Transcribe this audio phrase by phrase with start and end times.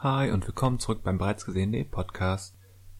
[0.00, 2.56] Hi und willkommen zurück beim bereits gesehenen Podcast.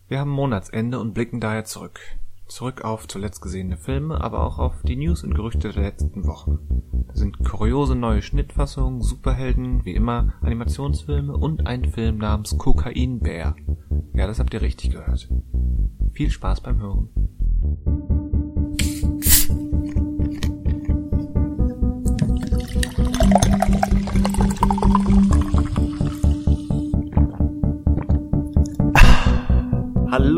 [0.08, 2.00] Wir haben Monatsende und blicken daher zurück.
[2.48, 6.58] Zurück auf zuletzt gesehene Filme, aber auch auf die News und Gerüchte der letzten Wochen.
[7.06, 13.54] Da sind kuriose neue Schnittfassungen, Superhelden, wie immer Animationsfilme und ein Film namens Kokainbär.
[14.14, 15.28] Ja, das habt ihr richtig gehört.
[16.14, 17.10] Viel Spaß beim Hören.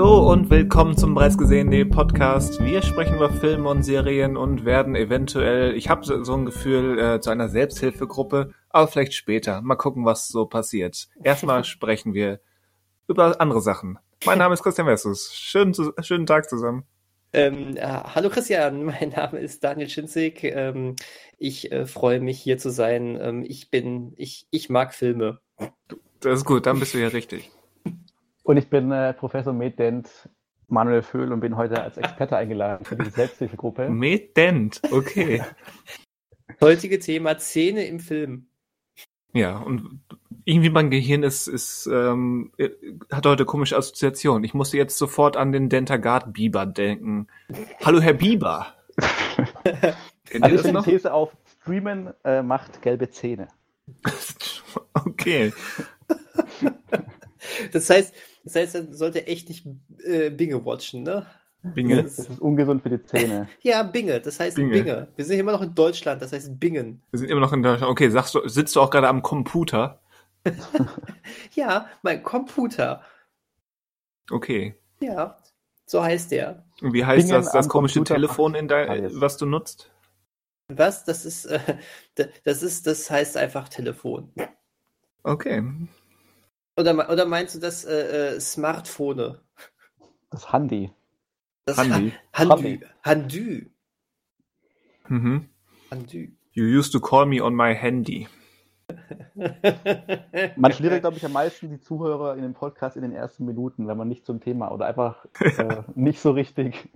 [0.00, 2.58] Hallo und willkommen zum bereits gesehenen Podcast.
[2.64, 7.20] Wir sprechen über Filme und Serien und werden eventuell, ich habe so ein Gefühl, äh,
[7.20, 9.60] zu einer Selbsthilfegruppe, aber vielleicht später.
[9.60, 11.10] Mal gucken, was so passiert.
[11.22, 12.40] Erstmal sprechen wir
[13.08, 13.98] über andere Sachen.
[14.24, 15.34] Mein Name ist Christian Versus.
[15.34, 16.84] Schönen, schönen Tag zusammen.
[17.34, 20.44] Ähm, äh, hallo Christian, mein Name ist Daniel Schinzig.
[20.44, 20.96] Ähm,
[21.36, 23.18] ich äh, freue mich hier zu sein.
[23.20, 25.40] Ähm, ich bin, ich, ich mag Filme.
[26.20, 27.50] Das ist gut, dann bist du ja richtig.
[28.42, 30.08] Und ich bin äh, Professor Medent
[30.68, 33.88] Manuel Föhl und bin heute als Experte eingeladen für die Selbsthilfegruppe.
[33.88, 35.42] Medent, okay.
[36.60, 38.46] Heutige Thema Szene im Film.
[39.32, 40.00] Ja, und
[40.44, 42.52] irgendwie mein Gehirn ist, ist ähm,
[43.10, 44.42] hat heute komische Assoziation.
[44.42, 47.28] Ich musste jetzt sofort an den Dentagard Biber denken.
[47.84, 48.74] Hallo Herr Biber.
[50.40, 53.48] also ich finde These auf Streamen äh, macht gelbe Zähne.
[54.94, 55.52] okay.
[57.72, 59.66] Das heißt, das heißt, er sollte echt nicht
[60.04, 61.26] äh, Binge watchen, ne?
[61.62, 62.02] Binge?
[62.02, 63.48] Das ist ungesund für die Zähne.
[63.60, 64.70] Ja, Binge, das heißt Binge.
[64.70, 65.08] Binge.
[65.16, 67.02] Wir sind immer noch in Deutschland, das heißt Bingen.
[67.10, 67.90] Wir sind immer noch in Deutschland.
[67.90, 70.00] Okay, sagst du, sitzt du auch gerade am Computer?
[71.54, 73.02] ja, mein Computer.
[74.30, 74.74] Okay.
[75.00, 75.36] Ja,
[75.84, 76.64] so heißt der.
[76.80, 79.90] Und wie heißt Bingen das, das komische Computer Telefon, in dein, was du nutzt?
[80.68, 81.04] Was?
[81.04, 81.60] Das ist, äh,
[82.44, 84.32] das ist, das heißt einfach Telefon.
[85.24, 85.62] Okay.
[86.80, 89.36] Oder, oder meinst du das äh, äh, Smartphone?
[90.30, 90.90] Das Handy.
[91.66, 92.12] Das Handy.
[92.32, 92.80] Ha Handü.
[93.02, 93.66] Handü.
[95.08, 95.50] Mhm.
[95.90, 96.32] Handü.
[96.52, 98.28] You used to call me on my handy.
[100.56, 103.86] man schlägt, glaube ich, am meisten die Zuhörer in dem Podcast in den ersten Minuten,
[103.86, 106.88] wenn man nicht zum Thema oder einfach äh, nicht so richtig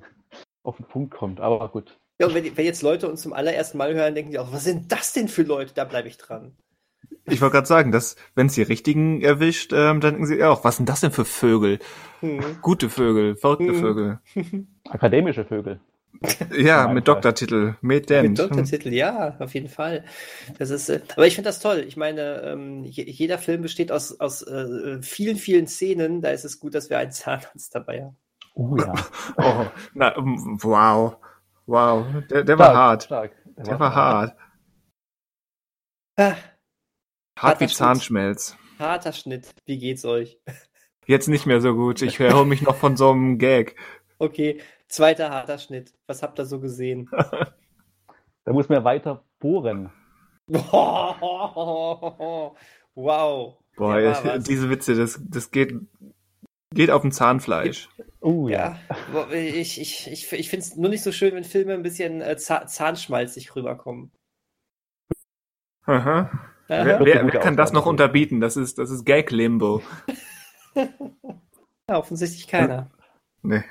[0.63, 1.41] auf den Punkt kommt.
[1.41, 1.99] Aber gut.
[2.19, 4.65] Ja, und wenn, wenn, jetzt Leute uns zum allerersten Mal hören, denken die auch, was
[4.65, 5.75] sind das denn für Leute?
[5.75, 6.57] Da bleibe ich dran.
[7.27, 10.65] Ich wollte gerade sagen, dass wenn es die richtigen erwischt, ähm, dann denken sie auch,
[10.65, 11.79] was sind das denn für Vögel?
[12.21, 12.41] Hm.
[12.61, 13.81] Gute Vögel, verrückte hm.
[13.81, 14.19] Vögel.
[14.89, 15.81] Akademische Vögel.
[16.57, 20.05] Ja, mit Doktortitel, mit Doktortitel, ja, auf jeden Fall.
[20.59, 21.85] Das ist, äh, aber ich finde das toll.
[21.87, 26.23] Ich meine, ähm, jeder Film besteht aus, aus äh, vielen, vielen Szenen.
[26.23, 28.17] Da ist es gut, dass wir einen Zahnarzt dabei haben.
[28.55, 28.95] Oh ja.
[29.37, 31.17] oh, na, wow.
[31.67, 32.07] Wow.
[32.31, 33.03] Der, der stark, war hart.
[33.03, 33.33] Stark.
[33.57, 34.37] Der, der war, war hart.
[36.17, 36.37] hart.
[36.37, 36.54] Ah.
[37.39, 38.57] Hart wie Zahnschmelz.
[38.79, 39.51] Harter Schnitt.
[39.67, 40.39] Wie geht's euch?
[41.07, 42.03] Jetzt nicht mehr so gut.
[42.03, 43.77] Ich erhole mich noch von so einem Gag.
[44.19, 45.93] Okay, zweiter harter Schnitt.
[46.07, 47.11] Was habt ihr so gesehen?
[48.45, 49.91] da muss man weiter bohren.
[50.47, 52.57] wow.
[53.77, 55.75] Boah, ja, diese Witze, das, das geht,
[56.71, 57.89] geht auf dem Zahnfleisch.
[58.21, 58.79] Oh ja.
[59.13, 59.31] ja.
[59.33, 62.37] Ich, ich, ich, ich finde es nur nicht so schön, wenn Filme ein bisschen äh,
[62.37, 64.13] zahnschmalzig rüberkommen.
[65.87, 66.54] Aha.
[66.67, 68.41] Wer, wer, wer kann das noch unterbieten?
[68.41, 69.83] Das ist, das ist Gag-Limbo.
[70.75, 72.91] ja, offensichtlich keiner.
[73.47, 73.63] Nee.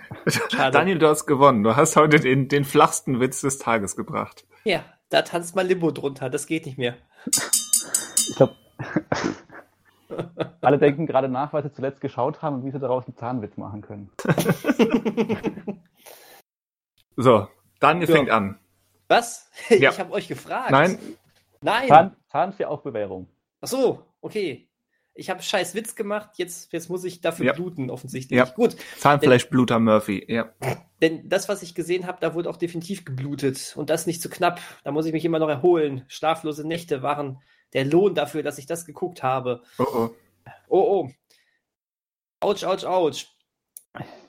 [0.52, 1.64] Daniel, du hast gewonnen.
[1.64, 4.46] Du hast heute den, den flachsten Witz des Tages gebracht.
[4.66, 6.30] Ja, da tanzt mal Limbo drunter.
[6.30, 6.96] Das geht nicht mehr.
[7.26, 8.54] Ich glaube,
[10.62, 13.58] alle denken gerade nach, was sie zuletzt geschaut haben und wie sie daraus einen Zahnwitz
[13.58, 14.12] machen können.
[17.16, 17.48] so,
[17.80, 18.16] Daniel ja.
[18.16, 18.60] fängt an.
[19.08, 19.50] Was?
[19.70, 19.90] Ja.
[19.90, 20.70] Ich habe euch gefragt.
[20.70, 21.00] Nein,
[21.64, 21.88] Nein.
[21.88, 23.30] Zahn, Zahn für Aufbewährung.
[23.62, 24.70] Ach so, okay.
[25.16, 27.54] Ich habe scheiß Witz gemacht, jetzt, jetzt muss ich dafür ja.
[27.54, 28.38] bluten, offensichtlich.
[28.38, 28.46] Ja.
[28.46, 28.76] Gut.
[28.98, 30.52] Zahnfleischbluter Murphy, ja.
[31.02, 33.74] Denn das, was ich gesehen habe, da wurde auch definitiv geblutet.
[33.78, 34.60] Und das nicht zu knapp.
[34.84, 36.04] Da muss ich mich immer noch erholen.
[36.08, 37.42] Schlaflose Nächte waren
[37.74, 39.62] der Lohn dafür, dass ich das geguckt habe.
[39.78, 40.10] Oh oh.
[40.68, 41.10] Oh oh.
[42.40, 43.28] Autsch, autsch, autsch.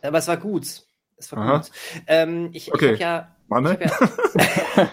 [0.03, 0.85] Aber es war gut.
[1.17, 1.57] Es war Aha.
[1.59, 1.71] gut.
[2.07, 2.95] Ähm, ich okay.
[2.95, 3.79] ich habe ja Manne?
[3.81, 3.91] Ja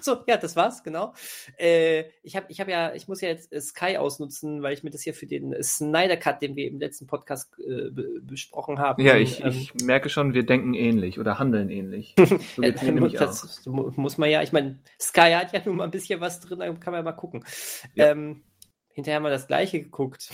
[0.00, 1.14] so, ja, das war's, genau.
[1.58, 4.90] Äh, ich habe ich hab ja, ich muss ja jetzt Sky ausnutzen, weil ich mir
[4.90, 7.90] das hier für den Snyder Cut, den wir im letzten Podcast äh,
[8.22, 9.02] besprochen haben.
[9.02, 12.14] Ja, ich, ähm, ich merke schon, wir denken ähnlich oder handeln ähnlich.
[12.56, 12.62] So
[13.18, 16.60] das muss man ja, ich meine, Sky hat ja nun mal ein bisschen was drin,
[16.60, 17.44] da kann man ja mal gugucken.
[17.94, 18.10] Ja.
[18.10, 18.42] Ähm,
[18.88, 20.30] hinterher haben wir das gleiche geguckt.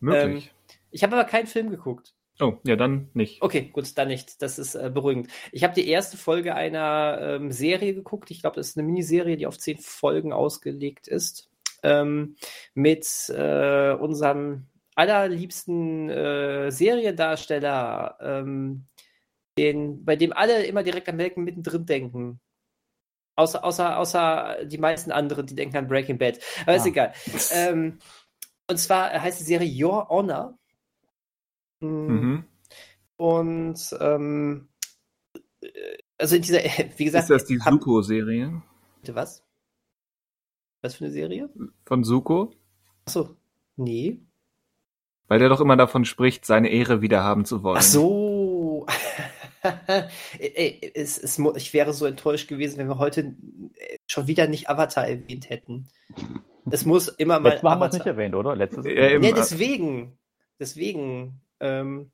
[0.00, 0.46] Möglich.
[0.46, 2.14] Ähm, ich habe aber keinen Film geguckt.
[2.40, 3.42] Oh, ja, dann nicht.
[3.42, 4.40] Okay, gut, dann nicht.
[4.42, 5.28] Das ist äh, beruhigend.
[5.52, 8.30] Ich habe die erste Folge einer ähm, Serie geguckt.
[8.30, 11.50] Ich glaube, das ist eine Miniserie, die auf zehn Folgen ausgelegt ist.
[11.82, 12.36] ähm,
[12.74, 18.86] mit äh, unserem allerliebsten äh, Seriendarsteller, ähm,
[19.58, 22.40] den, bei dem alle immer direkt an Melken mittendrin denken.
[23.36, 26.38] Außer, außer, außer die meisten anderen, die denken an Breaking Bad.
[26.62, 26.76] Aber ah.
[26.76, 27.12] ist egal.
[27.52, 27.98] Ähm,
[28.68, 30.58] und zwar heißt die Serie Your Honor.
[31.80, 31.86] Mm.
[31.86, 32.44] Mhm.
[33.16, 34.68] Und ähm,
[36.18, 36.58] also in dieser,
[36.96, 37.24] wie gesagt.
[37.24, 38.62] Ist das die Suko-Serie?
[39.00, 39.44] Bitte was?
[40.82, 41.50] Was für eine Serie?
[41.84, 42.52] Von Suko?
[43.04, 43.36] Achso,
[43.76, 44.20] nee.
[45.28, 47.78] Weil der doch immer davon spricht, seine Ehre wiederhaben zu wollen.
[47.78, 48.86] Ach so.
[50.38, 53.36] Es, es, ich wäre so enttäuscht gewesen, wenn wir heute
[54.06, 55.86] schon wieder nicht Avatar erwähnt hätten.
[56.70, 57.50] Es muss immer mal.
[57.50, 58.56] Letztes Mal haben wir es nicht erwähnt, oder?
[58.56, 58.94] Letztes Mal.
[58.94, 60.18] Ja, nee, deswegen.
[60.58, 61.42] Deswegen.
[61.60, 62.10] Ähm,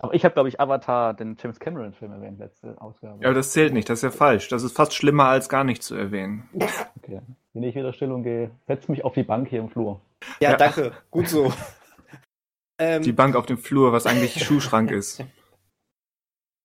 [0.00, 3.20] aber ich habe, glaube ich, Avatar, den James Cameron-Film erwähnt, letzte Ausgabe.
[3.20, 4.48] Ja, aber das zählt nicht, das ist ja falsch.
[4.48, 6.48] Das ist fast schlimmer, als gar nicht zu erwähnen.
[6.96, 7.20] Okay.
[7.52, 10.00] Wenn ich wieder still und gehe, setz mich auf die Bank hier im Flur.
[10.40, 10.56] Ja, ja.
[10.56, 10.92] danke.
[11.10, 11.52] Gut so.
[12.80, 15.24] Ähm, die Bank auf dem Flur, was eigentlich Schuhschrank ist.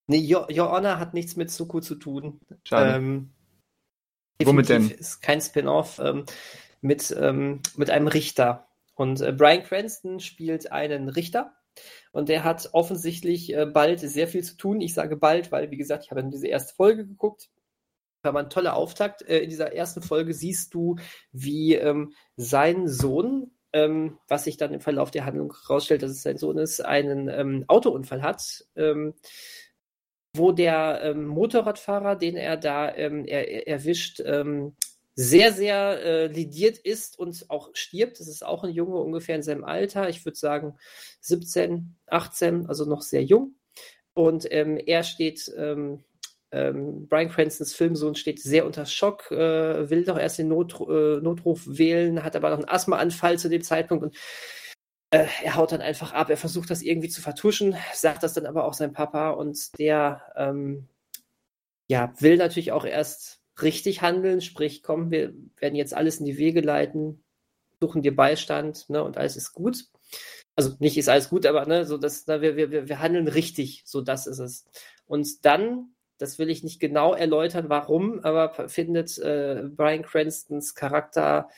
[0.08, 2.42] Nee, Your, Your, Honor hat nichts mit Suku zu tun.
[2.66, 2.98] Schade.
[2.98, 3.32] Ähm,
[4.44, 4.90] Womit denn?
[4.90, 6.26] Ist kein Spin-off ähm,
[6.82, 8.68] mit, ähm, mit einem Richter.
[8.96, 11.54] Und äh, Brian Cranston spielt einen Richter.
[12.14, 14.82] Und der hat offensichtlich äh, bald sehr viel zu tun.
[14.82, 17.50] Ich sage bald, weil, wie gesagt, ich habe diese erste Folge geguckt.
[18.22, 19.24] War mal ein toller Auftakt.
[19.24, 20.96] Äh, in dieser ersten Folge siehst du,
[21.32, 26.22] wie ähm, sein Sohn, ähm, was sich dann im Verlauf der Handlung herausstellt, dass es
[26.22, 29.16] sein Sohn ist, einen ähm, Autounfall hat, ähm,
[30.36, 34.22] wo der ähm, Motorradfahrer, den er da ähm, er, er erwischt,
[35.16, 38.20] sehr, sehr äh, lidiert ist und auch stirbt.
[38.20, 40.10] Das ist auch ein Junge ungefähr in seinem Alter.
[40.10, 40.76] Ich würde sagen
[41.22, 43.56] 17, 18, also noch sehr jung.
[44.14, 46.04] Und ähm, er steht, ähm,
[46.52, 51.20] ähm, Brian Cranstons Filmsohn steht sehr unter Schock, äh, will doch erst den Not, äh,
[51.22, 54.16] Notruf wählen, hat aber noch einen Asthmaanfall zu dem Zeitpunkt und
[55.12, 56.30] äh, er haut dann einfach ab.
[56.30, 60.22] Er versucht das irgendwie zu vertuschen, sagt das dann aber auch sein Papa und der
[60.36, 60.88] ähm,
[61.88, 66.38] ja, will natürlich auch erst richtig handeln, sprich, komm, wir werden jetzt alles in die
[66.38, 67.24] Wege leiten,
[67.82, 69.86] suchen dir Beistand, ne, und alles ist gut.
[70.56, 73.84] Also nicht ist alles gut, aber ne, so dass na, wir, wir, wir handeln richtig,
[73.86, 74.66] so das ist es.
[75.06, 81.50] Und dann, das will ich nicht genau erläutern, warum, aber findet äh, Brian Cranstons Charakter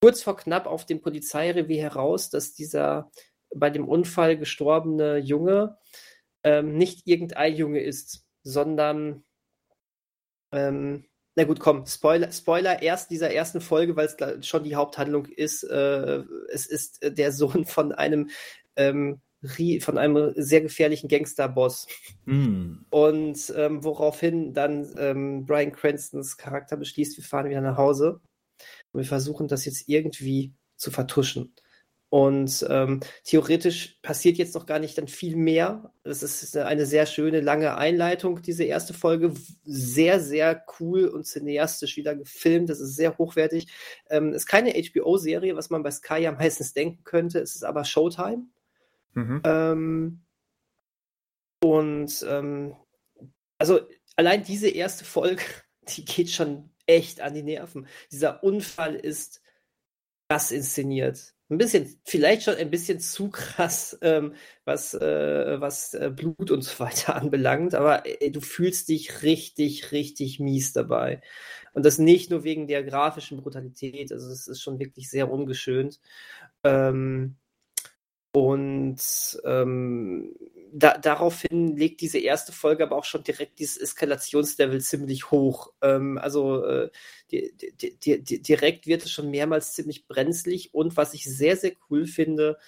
[0.00, 3.10] kurz vor knapp auf dem Polizeirevier heraus, dass dieser
[3.54, 5.78] bei dem Unfall gestorbene Junge
[6.44, 9.24] ähm, nicht irgendein Junge ist, sondern
[10.52, 11.06] ähm,
[11.36, 15.64] na gut, komm, Spoiler, Spoiler erst dieser ersten Folge, weil es schon die Haupthandlung ist.
[15.64, 18.30] Äh, es ist äh, der Sohn von einem
[18.76, 19.20] ähm,
[19.80, 21.86] von einem sehr gefährlichen Gangsterboss.
[22.24, 22.78] Mm.
[22.88, 28.20] Und ähm, woraufhin dann ähm, Brian Cranstons Charakter beschließt, wir fahren wieder nach Hause
[28.92, 31.54] und wir versuchen das jetzt irgendwie zu vertuschen.
[32.08, 35.92] Und ähm, theoretisch passiert jetzt noch gar nicht dann viel mehr.
[36.04, 39.34] Es ist eine sehr schöne, lange Einleitung, diese erste Folge.
[39.64, 42.70] Sehr, sehr cool und cineastisch wieder gefilmt.
[42.70, 43.66] Das ist sehr hochwertig.
[44.08, 47.40] Ähm, ist keine HBO-Serie, was man bei Sky ja meistens denken könnte.
[47.40, 48.46] Es ist aber Showtime.
[49.14, 49.42] Mhm.
[49.44, 50.20] Ähm,
[51.60, 52.76] und ähm,
[53.58, 53.80] also
[54.14, 55.42] allein diese erste Folge,
[55.88, 57.88] die geht schon echt an die Nerven.
[58.12, 59.42] Dieser Unfall ist
[60.28, 64.34] krass inszeniert ein bisschen, vielleicht schon ein bisschen zu krass, ähm,
[64.64, 69.92] was, äh, was äh, Blut und so weiter anbelangt, aber äh, du fühlst dich richtig,
[69.92, 71.20] richtig mies dabei.
[71.72, 76.00] Und das nicht nur wegen der grafischen Brutalität, also es ist schon wirklich sehr ungeschönt.
[76.64, 77.36] Ähm,
[78.32, 79.00] und
[79.44, 80.34] ähm,
[80.78, 85.72] da, daraufhin legt diese erste Folge aber auch schon direkt dieses Eskalationslevel ziemlich hoch.
[85.80, 86.90] Ähm, also äh,
[87.30, 91.72] die, die, die, direkt wird es schon mehrmals ziemlich brenzlig und was ich sehr, sehr
[91.88, 92.58] cool finde,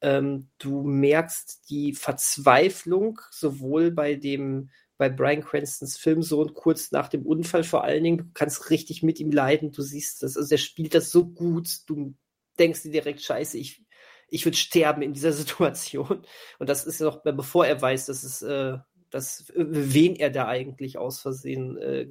[0.00, 7.24] ähm, du merkst die Verzweiflung sowohl bei dem bei Brian Cranstons Filmsohn kurz nach dem
[7.24, 8.18] Unfall vor allen Dingen.
[8.18, 9.70] Du kannst richtig mit ihm leiden.
[9.70, 11.68] Du siehst das, also er spielt das so gut.
[11.86, 12.14] Du
[12.58, 13.84] denkst dir direkt, scheiße, ich,
[14.28, 16.22] ich würde sterben in dieser Situation.
[16.58, 18.78] Und das ist noch, bevor er weiß, dass es, äh,
[19.10, 22.06] dass, wen er da eigentlich aus Versehen äh,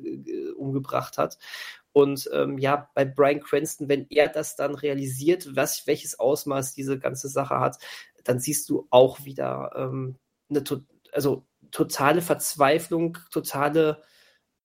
[0.58, 1.38] umgebracht hat.
[1.94, 7.00] Und ähm, ja, bei Brian Cranston, wenn er das dann realisiert, was, welches Ausmaß diese
[7.00, 7.78] ganze Sache hat,
[8.24, 10.18] dann siehst du auch wieder ähm,
[10.50, 10.82] eine to
[11.12, 14.04] also totale Verzweiflung, totale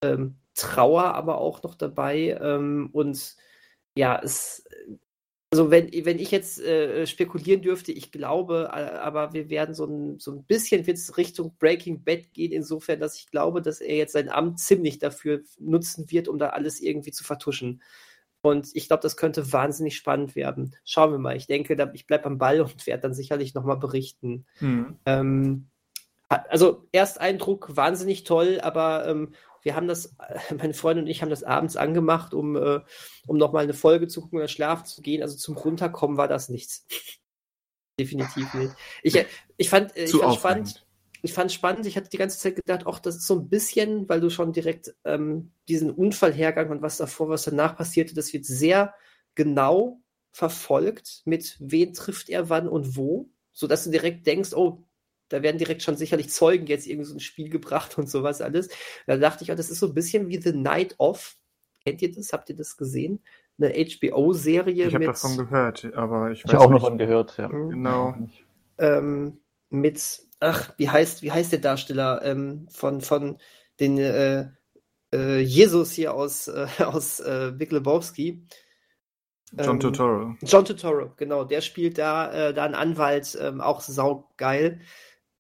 [0.03, 2.39] ähm, Trauer aber auch noch dabei.
[2.41, 3.37] Ähm, und
[3.97, 4.65] ja, es
[5.53, 9.85] also wenn, wenn ich jetzt äh, spekulieren dürfte, ich glaube, äh, aber wir werden so
[9.85, 13.97] ein, so ein bisschen jetzt Richtung Breaking Bad gehen, insofern, dass ich glaube, dass er
[13.97, 17.83] jetzt sein Amt ziemlich dafür nutzen wird, um da alles irgendwie zu vertuschen.
[18.41, 20.75] Und ich glaube, das könnte wahnsinnig spannend werden.
[20.87, 21.37] Schauen wir mal.
[21.37, 24.47] Ich denke, ich bleibe am Ball und werde dann sicherlich nochmal berichten.
[24.59, 24.97] Mhm.
[25.05, 25.67] Ähm,
[26.31, 30.15] also Ersteindruck wahnsinnig toll, aber ähm, wir haben das,
[30.57, 32.81] meine Freundin und ich haben das abends angemacht, um, äh,
[33.27, 35.23] um nochmal eine Folge zu gucken oder schlafen zu gehen.
[35.23, 36.87] Also zum Runterkommen war das nichts.
[37.99, 38.75] Definitiv nicht.
[39.03, 39.25] Ich,
[39.57, 40.87] ich fand, äh, ich fand spannend.
[41.25, 44.09] Ich fand spannend, ich hatte die ganze Zeit gedacht, ach, das ist so ein bisschen,
[44.09, 48.45] weil du schon direkt ähm, diesen Unfallhergang und was davor, was danach passierte, das wird
[48.45, 48.93] sehr
[49.37, 50.01] genau
[50.33, 54.83] verfolgt, mit wen trifft er wann und wo, sodass du direkt denkst, oh,
[55.33, 58.69] da werden direkt schon sicherlich Zeugen jetzt irgendwie so ein Spiel gebracht und sowas alles.
[59.07, 61.37] Da dachte ich, oh, das ist so ein bisschen wie The Night of.
[61.85, 62.33] Kennt ihr das?
[62.33, 63.21] Habt ihr das gesehen?
[63.59, 64.87] Eine HBO-Serie.
[64.87, 67.49] Ich habe davon gehört, aber ich weiß Ich auch noch davon gehört, ja.
[67.49, 67.71] Mhm.
[67.71, 68.15] Genau.
[68.79, 69.39] Ähm,
[69.71, 73.39] mit, ach, wie heißt, wie heißt der Darsteller ähm, von, von
[73.81, 74.49] den äh,
[75.13, 78.47] äh, Jesus hier aus, äh, aus äh, Big Lebowski?
[79.59, 80.37] John ähm, Turturro.
[80.43, 81.45] John Turturro, genau.
[81.45, 84.81] Der spielt da, äh, da einen Anwalt, ähm, auch saugeil.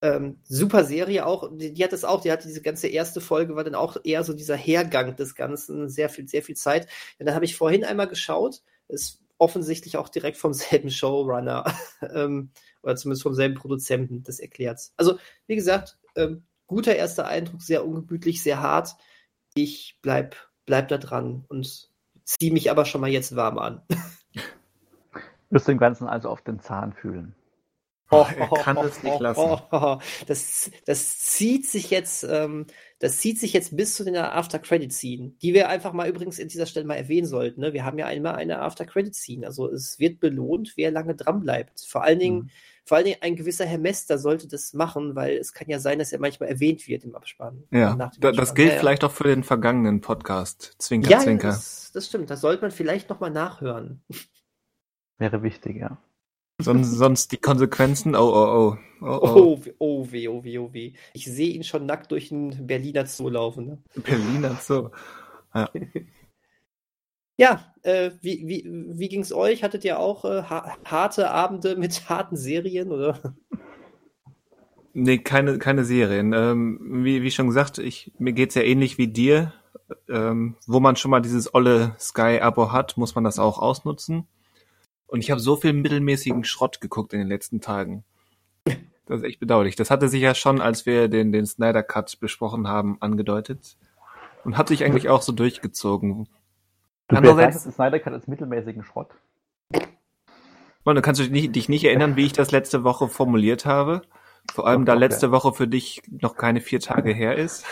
[0.03, 1.49] Ähm, super Serie auch.
[1.57, 4.25] Die, die, hat das auch, die hat diese ganze erste Folge, war dann auch eher
[4.25, 6.89] so dieser Hergang des Ganzen, sehr viel, sehr viel Zeit.
[7.19, 11.73] Und dann habe ich vorhin einmal geschaut, ist offensichtlich auch direkt vom selben Showrunner
[12.15, 12.51] ähm,
[12.83, 14.93] oder zumindest vom selben Produzenten, das erklärt's.
[14.97, 18.97] Also, wie gesagt, ähm, guter erster Eindruck, sehr ungemütlich, sehr hart.
[19.55, 20.35] Ich bleib,
[20.67, 21.91] bleib da dran und
[22.25, 23.83] ziehe mich aber schon mal jetzt warm an.
[25.51, 27.37] Wirst dem Ganzen also auf den Zahn fühlen.
[28.13, 29.41] Oh, er kann es nicht lassen.
[29.71, 32.67] Oh, das, das zieht sich jetzt, ähm,
[32.99, 36.39] das zieht sich jetzt bis zu den After Credit Scene, die wir einfach mal übrigens
[36.39, 37.63] in dieser Stelle mal erwähnen sollten.
[37.63, 37.73] Ne?
[37.73, 41.41] Wir haben ja einmal eine After Credit Scene, also es wird belohnt, wer lange dran
[41.41, 41.81] bleibt.
[41.81, 42.51] Vor allen Dingen, mhm.
[42.85, 45.99] vor allen Dingen ein gewisser Herr Mester sollte das machen, weil es kann ja sein,
[45.99, 47.65] dass er manchmal erwähnt wird im Abspann.
[47.71, 48.37] Ja, da, Abspann.
[48.37, 50.75] das gilt ja, vielleicht auch für den vergangenen Podcast.
[50.79, 51.49] Zwinker, ja, Zwinker.
[51.49, 52.29] Das, das stimmt.
[52.29, 54.05] Das sollte man vielleicht noch mal nachhören.
[55.17, 55.97] Wäre wichtig, ja.
[56.63, 58.79] Sonst, sonst die Konsequenzen, oh, oh, oh.
[59.05, 59.61] Oh, oh.
[59.79, 60.93] oh weh, oh weh, oh weh.
[61.13, 63.67] Ich sehe ihn schon nackt durch den Berliner Zoo laufen.
[63.67, 63.79] Ne?
[64.03, 64.91] Berliner Zoo.
[65.55, 65.69] Ja.
[67.37, 68.65] ja, äh, wie, wie,
[68.99, 69.65] wie ging es euch?
[69.65, 73.35] Hattet ihr auch äh, harte Abende mit harten Serien, oder?
[74.95, 76.33] Nee, keine, keine Serien.
[76.33, 79.53] Ähm, wie, wie schon gesagt, ich, mir geht's ja ähnlich wie dir.
[80.09, 84.27] Ähm, wo man schon mal dieses olle Sky-Abo hat, muss man das auch ausnutzen.
[85.13, 88.03] Und ich habe so viel mittelmäßigen Schrott geguckt in den letzten Tagen.
[88.65, 89.77] Das ist echt bedauerlich.
[89.77, 93.77] Das hatte sich ja schon, als wir den, den Snyder Cut besprochen haben, angedeutet.
[94.43, 96.31] Und hat sich eigentlich auch so durchgezogen.
[97.09, 99.11] Du Andererseits, den Snyder Cut als mittelmäßigen Schrott.
[100.83, 104.01] Man, du kannst dich nicht, dich nicht erinnern, wie ich das letzte Woche formuliert habe.
[104.55, 107.67] Vor allem, da letzte Woche für dich noch keine vier Tage her ist.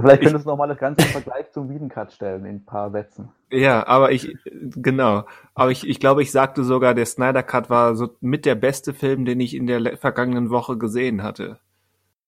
[0.00, 3.30] Vielleicht könntest du nochmal das Ganze im Vergleich zum Wiedencut stellen in ein paar Sätzen.
[3.50, 5.24] Ja, aber ich, genau.
[5.54, 8.94] Aber ich, ich glaube, ich sagte sogar, der Snyder Cut war so mit der beste
[8.94, 11.58] Film, den ich in der vergangenen Woche gesehen hatte.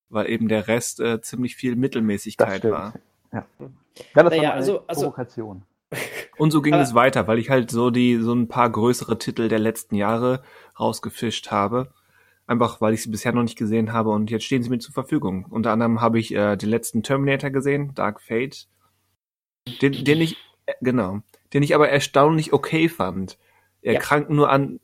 [0.09, 2.95] Weil eben der Rest äh, ziemlich viel Mittelmäßigkeit war.
[3.33, 3.45] Ja.
[3.61, 3.69] ja,
[4.15, 5.63] das naja, war eine also, also, Provokation.
[6.37, 9.49] Und so ging es weiter, weil ich halt so die, so ein paar größere Titel
[9.49, 10.43] der letzten Jahre
[10.79, 11.93] rausgefischt habe.
[12.51, 14.93] Einfach weil ich sie bisher noch nicht gesehen habe und jetzt stehen sie mir zur
[14.93, 15.47] Verfügung.
[15.51, 18.67] Unter anderem habe ich äh, den letzten Terminator gesehen, Dark Fate.
[19.81, 21.21] Den, den ich, äh, genau,
[21.55, 23.39] den ich aber erstaunlich okay fand.
[23.83, 24.01] Er ja.
[24.01, 24.81] krankt nur an,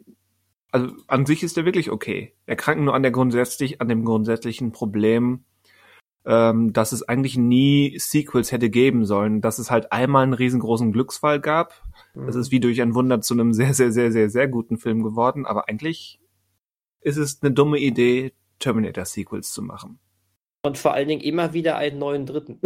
[0.70, 2.34] also an sich ist er wirklich okay.
[2.46, 5.42] Er krankt nur an der grundsätzlich, an dem grundsätzlichen Problem,
[6.24, 10.92] ähm, dass es eigentlich nie Sequels hätte geben sollen, dass es halt einmal einen riesengroßen
[10.92, 11.82] Glücksfall gab.
[12.14, 12.26] Mhm.
[12.26, 15.02] Das ist wie durch ein Wunder zu einem sehr, sehr, sehr, sehr, sehr guten Film
[15.02, 16.20] geworden, aber eigentlich
[17.06, 20.00] ist es eine dumme Idee, Terminator-Sequels zu machen.
[20.64, 22.60] Und vor allen Dingen immer wieder einen neuen dritten.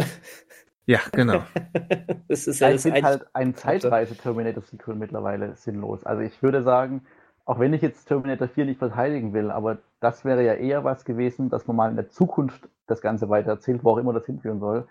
[0.87, 1.43] Ja, genau.
[2.27, 6.03] das ist ja, ich finde halt ein zeitweise Terminator-Sequel mittlerweile sinnlos.
[6.03, 7.05] Also ich würde sagen,
[7.45, 11.05] auch wenn ich jetzt Terminator 4 nicht verteidigen will, aber das wäre ja eher was
[11.05, 14.25] gewesen, dass man mal in der Zukunft das Ganze weiter erzählt, wo auch immer das
[14.25, 14.87] hinführen soll,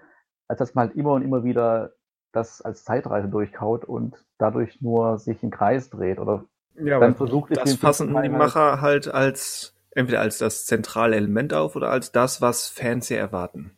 [0.47, 1.90] als dass man halt immer und immer wieder
[2.30, 6.45] das als Zeitreise durchkaut und dadurch nur sich im Kreis dreht oder
[6.84, 11.76] ja, dann versucht das fassen die Macher halt als entweder als das zentrale Element auf
[11.76, 13.76] oder als das, was Fans hier erwarten.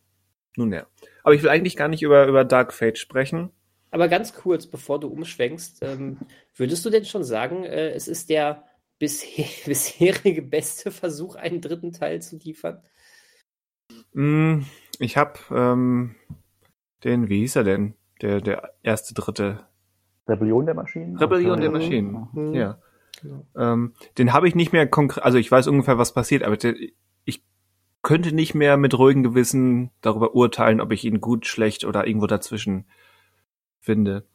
[0.55, 0.85] Nun ja.
[1.23, 3.51] Aber ich will eigentlich gar nicht über, über Dark Fate sprechen.
[3.91, 6.17] Aber ganz kurz, bevor du umschwenkst, ähm,
[6.55, 8.63] würdest du denn schon sagen, äh, es ist der
[8.99, 12.81] bisher, bisherige beste Versuch, einen dritten Teil zu liefern?
[14.13, 14.61] Mm,
[14.99, 16.15] ich habe ähm,
[17.03, 17.95] den, wie hieß er denn?
[18.21, 19.67] Der, der erste, dritte
[20.27, 21.17] Rebellion der Maschinen?
[21.17, 22.53] Rebellion der Maschinen, mhm.
[22.53, 22.79] ja.
[23.23, 23.45] Genau.
[23.55, 26.75] Ähm, den habe ich nicht mehr konkret, also ich weiß ungefähr, was passiert, aber der,
[27.23, 27.41] ich
[28.01, 32.27] könnte nicht mehr mit ruhigem Gewissen darüber urteilen, ob ich ihn gut, schlecht oder irgendwo
[32.27, 32.85] dazwischen
[33.79, 34.25] finde.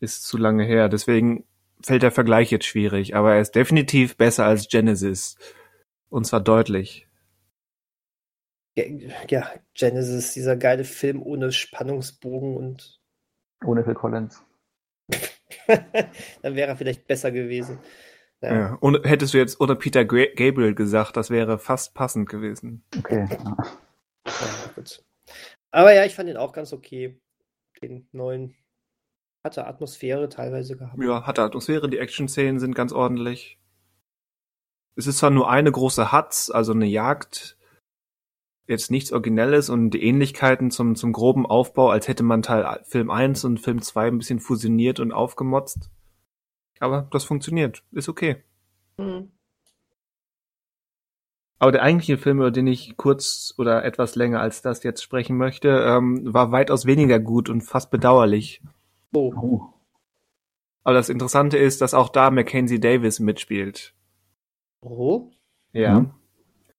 [0.00, 0.88] ist zu lange her.
[0.88, 1.44] Deswegen
[1.82, 5.36] fällt der Vergleich jetzt schwierig, aber er ist definitiv besser als Genesis.
[6.10, 7.08] Und zwar deutlich.
[8.76, 13.00] Ja, Genesis, dieser geile Film ohne Spannungsbogen und.
[13.64, 14.44] Ohne Phil Collins.
[16.42, 17.78] Dann wäre er vielleicht besser gewesen.
[18.40, 18.54] Ja.
[18.54, 18.74] ja.
[18.80, 22.84] Und hättest du jetzt oder Peter Gabriel gesagt, das wäre fast passend gewesen.
[22.98, 23.26] Okay.
[23.30, 23.56] Ja.
[24.26, 25.04] Ja, gut.
[25.70, 27.20] Aber ja, ich fand ihn auch ganz okay.
[27.82, 28.54] Den neuen.
[29.44, 31.02] Hatte Atmosphäre teilweise gehabt.
[31.02, 31.90] Ja, hatte Atmosphäre.
[31.90, 33.58] Die Action-Szenen sind ganz ordentlich.
[34.96, 37.58] Es ist zwar nur eine große Hatz, also eine Jagd.
[38.66, 43.10] Jetzt nichts Originelles und die Ähnlichkeiten zum, zum groben Aufbau, als hätte man Teil Film
[43.10, 45.90] 1 und Film 2 ein bisschen fusioniert und aufgemotzt.
[46.80, 47.82] Aber das funktioniert.
[47.92, 48.42] Ist okay.
[48.96, 49.30] Mhm.
[51.58, 55.36] Aber der eigentliche Film, über den ich kurz oder etwas länger als das jetzt sprechen
[55.36, 58.62] möchte, ähm, war weitaus weniger gut und fast bedauerlich.
[59.12, 59.62] Oh.
[60.82, 63.94] Aber das Interessante ist, dass auch da Mackenzie Davis mitspielt.
[64.80, 65.30] Oh.
[65.72, 66.00] Ja.
[66.00, 66.10] Mhm.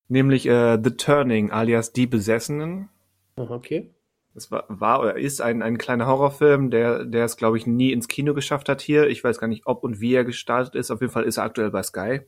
[0.07, 2.89] Nämlich äh, The Turning, alias Die Besessenen.
[3.35, 3.91] Okay.
[4.33, 7.93] Das war, war oder ist ein, ein kleiner Horrorfilm, der, der es, glaube ich, nie
[7.93, 9.07] ins Kino geschafft hat hier.
[9.07, 10.91] Ich weiß gar nicht, ob und wie er gestartet ist.
[10.91, 12.21] Auf jeden Fall ist er aktuell bei Sky.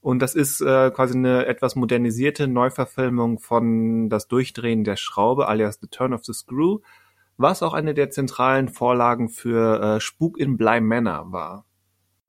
[0.00, 5.78] Und das ist äh, quasi eine etwas modernisierte Neuverfilmung von Das Durchdrehen der Schraube, alias
[5.80, 6.78] The Turn of the Screw,
[7.36, 11.66] was auch eine der zentralen Vorlagen für äh, Spuk in Bly Manor war.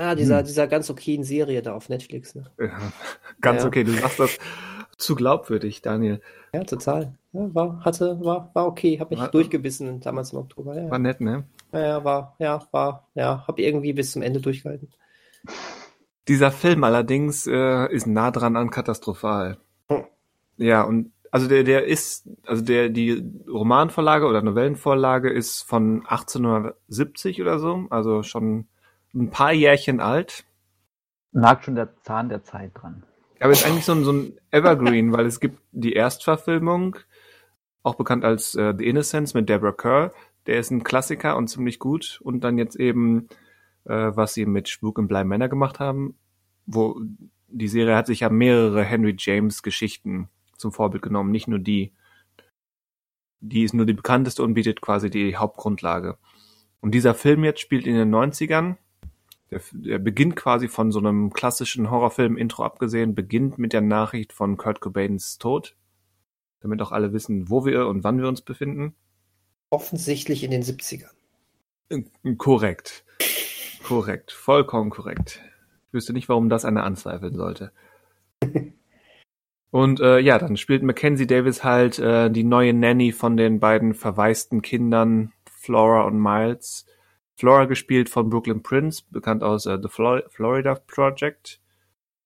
[0.02, 0.46] Ah, dieser, hm.
[0.46, 2.34] dieser ganz okayen Serie da auf Netflix.
[2.34, 2.46] Ne?
[2.60, 2.72] Ja,
[3.42, 3.68] ganz ja.
[3.68, 4.40] okay, du sagst das
[4.98, 6.22] zu glaubwürdig, Daniel.
[6.54, 7.14] Ja, total.
[7.34, 10.76] Ja, war, hatte, war, war okay, hab mich war, durchgebissen damals im Oktober.
[10.76, 11.44] Ja, war nett, ne?
[11.72, 14.90] Ja, war, ja, war, ja, hab irgendwie bis zum Ende durchgehalten.
[16.28, 19.60] Dieser Film allerdings äh, ist nah dran an katastrophal.
[19.88, 20.06] Hm.
[20.58, 27.40] Ja, und also der, der ist, also der, die Romanvorlage oder Novellenvorlage ist von 1870
[27.40, 28.68] oder so, also schon
[29.14, 30.46] ein paar Jährchen alt.
[31.32, 33.04] Nagt schon der Zahn der Zeit dran.
[33.40, 36.98] Aber ist eigentlich so ein, so ein Evergreen, weil es gibt die Erstverfilmung,
[37.84, 40.14] auch bekannt als äh, The Innocence mit Deborah Kerr.
[40.46, 42.20] Der ist ein Klassiker und ziemlich gut.
[42.24, 43.28] Und dann jetzt eben,
[43.86, 46.16] äh, was sie mit Spuk und Bly Männer gemacht haben,
[46.66, 47.02] wo
[47.48, 51.94] die Serie hat sich ja mehrere Henry James Geschichten zum Vorbild genommen, nicht nur die.
[53.40, 56.18] Die ist nur die bekannteste und bietet quasi die Hauptgrundlage.
[56.80, 58.76] Und dieser Film jetzt spielt in den 90ern
[59.52, 64.58] der, der beginnt quasi von so einem klassischen Horrorfilm-Intro abgesehen, beginnt mit der Nachricht von
[64.58, 65.76] Kurt Cobains Tod,
[66.62, 68.96] damit auch alle wissen, wo wir und wann wir uns befinden.
[69.70, 71.12] Offensichtlich in den 70ern.
[71.90, 72.04] Äh,
[72.38, 73.04] korrekt.
[73.84, 74.32] Korrekt.
[74.32, 75.42] Vollkommen korrekt.
[75.88, 77.72] Ich wüsste nicht, warum das einer anzweifeln sollte.
[79.72, 83.94] Und äh, ja, dann spielt Mackenzie Davis halt äh, die neue Nanny von den beiden
[83.94, 86.86] verwaisten Kindern Flora und Miles,
[87.36, 91.60] Flora gespielt von Brooklyn Prince, bekannt aus äh, The Flor Florida Project.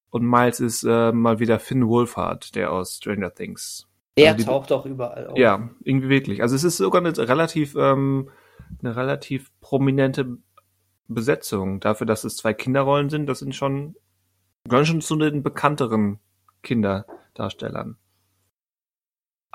[0.10, 3.88] Und Miles ist äh, mal wieder Finn Wolfhard, der aus Stranger Things.
[4.18, 5.38] Der also taucht doch überall auf.
[5.38, 6.42] Ja, irgendwie wirklich.
[6.42, 8.30] Also es ist sogar eine relativ, ähm,
[8.82, 10.38] eine relativ prominente
[11.08, 11.80] Besetzung.
[11.82, 13.96] Dafür, dass es zwei Kinderrollen sind, das sind schon,
[14.68, 16.20] gehören schon zu den bekannteren
[16.64, 17.98] Kinderdarstellern.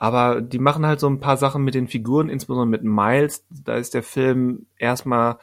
[0.01, 3.45] Aber die machen halt so ein paar Sachen mit den Figuren, insbesondere mit Miles.
[3.51, 5.37] Da ist der Film erstmal,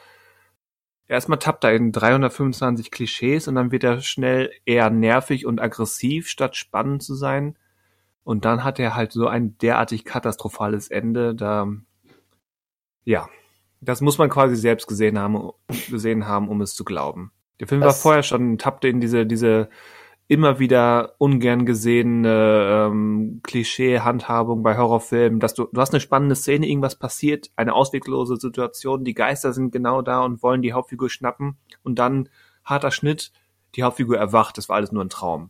[1.06, 6.26] erstmal tappt er in 325 Klischees und dann wird er schnell eher nervig und aggressiv,
[6.26, 7.56] statt spannend zu sein.
[8.24, 11.68] Und dann hat er halt so ein derartig katastrophales Ende, da,
[13.04, 13.28] ja,
[13.80, 15.52] das muss man quasi selbst gesehen haben,
[15.88, 17.30] gesehen haben, um es zu glauben.
[17.60, 19.68] Der Film das war vorher schon, tappte in diese, diese
[20.28, 26.68] immer wieder ungern gesehene ähm, Klischee-Handhabung bei Horrorfilmen, dass du, du hast eine spannende Szene,
[26.68, 31.56] irgendwas passiert, eine ausweglose Situation, die Geister sind genau da und wollen die Hauptfigur schnappen
[31.82, 32.28] und dann
[32.62, 33.32] harter Schnitt,
[33.74, 35.48] die Hauptfigur erwacht, das war alles nur ein Traum.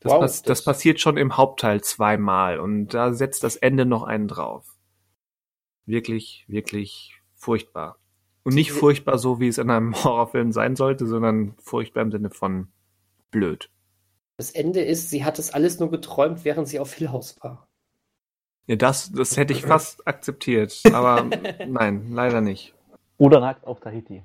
[0.00, 3.84] Das, wow, pass das, das passiert schon im Hauptteil zweimal und da setzt das Ende
[3.84, 4.66] noch einen drauf.
[5.84, 7.98] Wirklich, wirklich furchtbar.
[8.44, 12.30] Und nicht furchtbar so, wie es in einem Horrorfilm sein sollte, sondern furchtbar im Sinne
[12.30, 12.72] von
[13.32, 13.68] blöd.
[14.36, 17.66] Das Ende ist, sie hat es alles nur geträumt, während sie auf Hill House war.
[18.66, 21.28] Ja, das, das hätte ich fast akzeptiert, aber
[21.66, 22.74] nein, leider nicht.
[23.18, 24.22] Oder nackt auf Tahiti.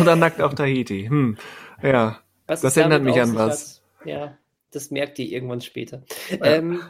[0.00, 1.06] Oder nackt auf Tahiti.
[1.08, 1.38] Hm.
[1.82, 2.20] Ja.
[2.46, 3.82] Was das erinnert mich an was.
[4.00, 4.38] Hat, ja,
[4.72, 6.02] das merkt ihr irgendwann später.
[6.30, 6.44] Ja.
[6.44, 6.82] Ähm,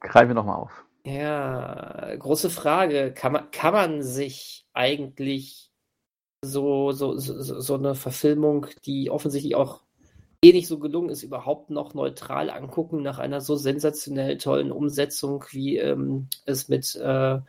[0.00, 0.84] Greifen wir nochmal auf.
[1.04, 3.12] Ja, große Frage.
[3.12, 5.70] Kann man, kann man sich eigentlich
[6.42, 9.82] so, so, so, so eine Verfilmung, die offensichtlich auch
[10.42, 15.44] eh nicht so gelungen ist, überhaupt noch neutral angucken nach einer so sensationell tollen Umsetzung,
[15.50, 17.40] wie ähm, es mit äh,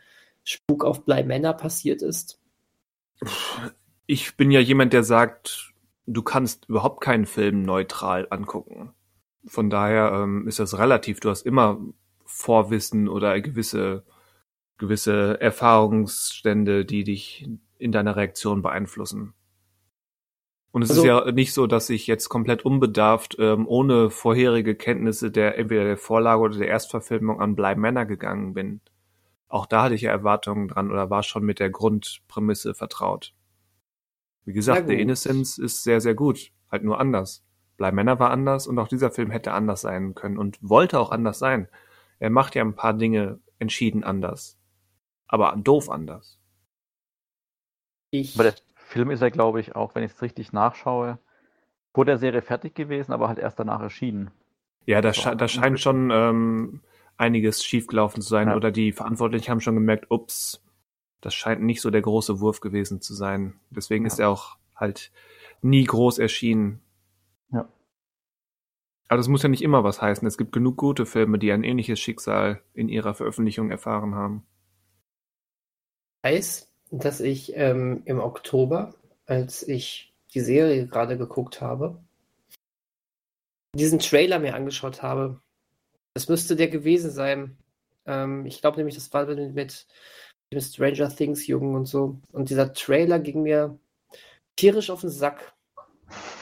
[0.44, 2.40] Spuk auf Bly Manor passiert ist.
[4.06, 5.72] Ich bin ja jemand, der sagt,
[6.06, 8.92] du kannst überhaupt keinen Film neutral angucken.
[9.46, 11.20] Von daher ähm, ist das relativ.
[11.20, 11.80] Du hast immer
[12.26, 14.04] Vorwissen oder gewisse
[14.78, 19.34] gewisse Erfahrungsstände, die dich in deiner Reaktion beeinflussen.
[20.74, 24.74] Und es also, ist ja nicht so, dass ich jetzt komplett unbedarft, ähm, ohne vorherige
[24.74, 28.80] Kenntnisse der entweder der Vorlage oder der Erstverfilmung an Bleib Männer gegangen bin.
[29.46, 33.34] Auch da hatte ich ja Erwartungen dran oder war schon mit der Grundprämisse vertraut.
[34.44, 36.50] Wie gesagt, The Innocence ist sehr, sehr gut.
[36.72, 37.44] Halt nur anders.
[37.76, 41.12] Bleib Männer war anders und auch dieser Film hätte anders sein können und wollte auch
[41.12, 41.68] anders sein.
[42.18, 44.58] Er macht ja ein paar Dinge entschieden anders.
[45.28, 46.40] Aber doof anders.
[48.10, 48.34] Ich.
[48.34, 48.54] Aber der
[48.94, 51.18] Film ist ja, glaube ich, auch, wenn ich es richtig nachschaue,
[51.92, 54.30] vor der Serie fertig gewesen, aber halt erst danach erschienen.
[54.86, 56.80] Ja, da, sche da scheint schon ähm,
[57.16, 58.54] einiges schiefgelaufen zu sein ja.
[58.54, 60.62] oder die Verantwortlichen haben schon gemerkt, ups,
[61.20, 63.54] das scheint nicht so der große Wurf gewesen zu sein.
[63.70, 64.12] Deswegen ja.
[64.12, 65.10] ist er auch halt
[65.60, 66.80] nie groß erschienen.
[67.50, 67.68] Ja.
[69.08, 70.28] Aber das muss ja nicht immer was heißen.
[70.28, 74.46] Es gibt genug gute Filme, die ein ähnliches Schicksal in ihrer Veröffentlichung erfahren haben.
[76.22, 78.94] Weiß, dass ich ähm, im Oktober,
[79.26, 81.98] als ich die Serie gerade geguckt habe,
[83.74, 85.40] diesen Trailer mir angeschaut habe.
[86.14, 87.56] Das müsste der gewesen sein.
[88.06, 89.86] Ähm, ich glaube nämlich, das war mit, mit
[90.52, 92.18] dem Stranger Things Jungen und so.
[92.32, 93.78] Und dieser Trailer ging mir
[94.56, 95.52] tierisch auf den Sack.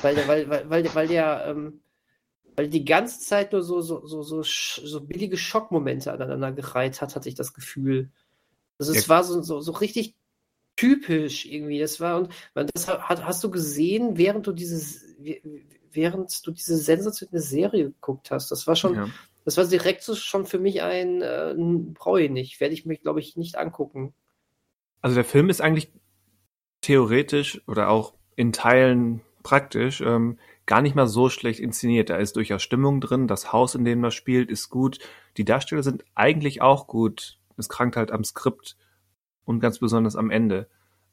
[0.03, 1.81] Weil der, weil, weil, weil, weil der, ähm,
[2.57, 7.17] weil die ganze Zeit nur so, so, so, so, so billige Schockmomente aneinander gereiht hat,
[7.17, 8.11] hatte ich das Gefühl.
[8.79, 9.09] Also es ja.
[9.09, 10.17] war so, so, so richtig
[10.83, 11.79] typisch irgendwie.
[11.79, 12.31] Das war und
[12.75, 15.05] das hat, hast du gesehen, während du dieses,
[15.93, 18.51] während du diese sensationelle Serie geguckt hast.
[18.51, 19.09] Das war schon, ja.
[19.45, 21.55] das war direkt so schon für mich ein, äh,
[21.95, 22.61] brauche ich nicht.
[22.61, 24.13] Werde ich mich, glaube ich, nicht angucken.
[25.01, 25.93] Also der Film ist eigentlich
[26.81, 32.11] theoretisch oder auch in Teilen praktisch ähm, gar nicht mal so schlecht inszeniert.
[32.11, 34.99] Da ist durchaus Stimmung drin, das Haus, in dem man spielt, ist gut.
[35.37, 37.39] Die Darsteller sind eigentlich auch gut.
[37.57, 38.77] Es krankt halt am Skript
[39.45, 40.69] und ganz besonders am Ende.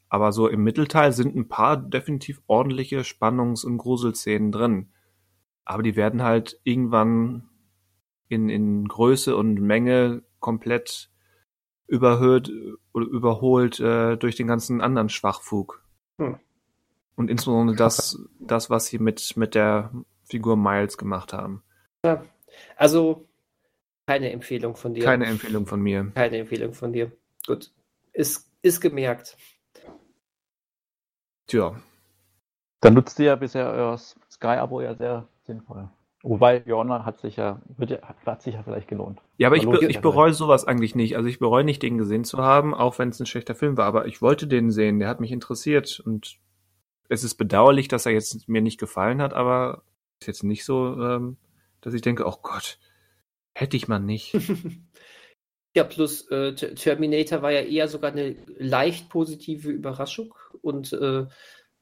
[0.08, 4.90] Aber so im Mittelteil sind ein paar definitiv ordentliche Spannungs- und Gruselszenen drin.
[5.64, 7.48] Aber die werden halt irgendwann
[8.28, 11.10] in, in Größe und Menge komplett
[11.86, 12.50] überhöht
[12.92, 15.84] oder überholt äh, durch den ganzen anderen Schwachfug.
[16.18, 16.38] Hm.
[17.16, 19.92] Und insbesondere das, das, was sie mit, mit der
[20.24, 21.62] Figur Miles gemacht haben.
[22.04, 22.24] Ja,
[22.76, 23.28] also
[24.06, 25.04] keine Empfehlung von dir.
[25.04, 26.10] Keine Empfehlung von mir.
[26.14, 27.12] Keine Empfehlung von dir.
[27.46, 27.70] Gut.
[28.20, 29.38] Ist, ist gemerkt.
[31.46, 31.80] Tja.
[32.82, 35.88] Dann nutzt ihr ja bisher euer Sky-Abo ja sehr sinnvoll.
[36.22, 39.22] Wobei, Jorna hat sich ja, wird ja, hat sich ja vielleicht gelohnt.
[39.38, 41.16] Ja, aber ich, be ich bereue sowas eigentlich nicht.
[41.16, 43.86] Also ich bereue nicht, den gesehen zu haben, auch wenn es ein schlechter Film war.
[43.86, 45.98] Aber ich wollte den sehen, der hat mich interessiert.
[46.04, 46.36] Und
[47.08, 49.82] es ist bedauerlich, dass er jetzt mir nicht gefallen hat, aber
[50.20, 51.38] ist jetzt nicht so, ähm,
[51.80, 52.78] dass ich denke, oh Gott,
[53.54, 54.36] hätte ich mal nicht.
[55.74, 61.26] Ja, plus äh, Terminator war ja eher sogar eine leicht positive Überraschung und, äh,